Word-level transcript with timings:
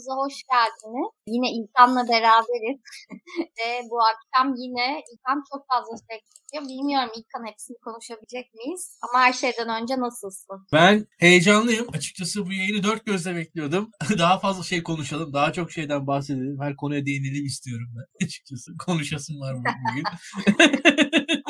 Nabız'a 0.00 0.14
hoş 0.14 0.34
geldiniz. 0.52 1.10
Yine 1.26 1.48
İlkan'la 1.52 2.08
beraberiz. 2.08 2.80
Ve 3.58 3.88
bu 3.90 3.98
akşam 4.10 4.54
yine 4.54 5.02
İlkan 5.12 5.42
çok 5.52 5.66
fazla 5.72 5.96
şey 6.10 6.18
istiyor. 6.18 6.62
Bilmiyorum 6.68 7.10
İlkan 7.16 7.46
hepsini 7.50 7.76
konuşabilecek 7.84 8.54
miyiz? 8.54 8.98
Ama 9.02 9.24
her 9.24 9.32
şeyden 9.32 9.82
önce 9.82 9.94
nasılsın? 9.98 10.66
Ben 10.72 11.06
heyecanlıyım. 11.18 11.86
Açıkçası 11.92 12.46
bu 12.46 12.52
yayını 12.52 12.82
dört 12.82 13.06
gözle 13.06 13.36
bekliyordum. 13.36 13.90
daha 14.18 14.38
fazla 14.38 14.62
şey 14.62 14.82
konuşalım. 14.82 15.32
Daha 15.32 15.52
çok 15.52 15.72
şeyden 15.72 16.06
bahsedelim. 16.06 16.60
Her 16.60 16.76
konuya 16.76 17.06
değinelim 17.06 17.44
istiyorum 17.44 17.88
ben. 17.96 18.06
Açıkçası 18.26 18.70
konuşasım 18.86 19.40
var 19.40 19.56
bugün. 19.56 20.04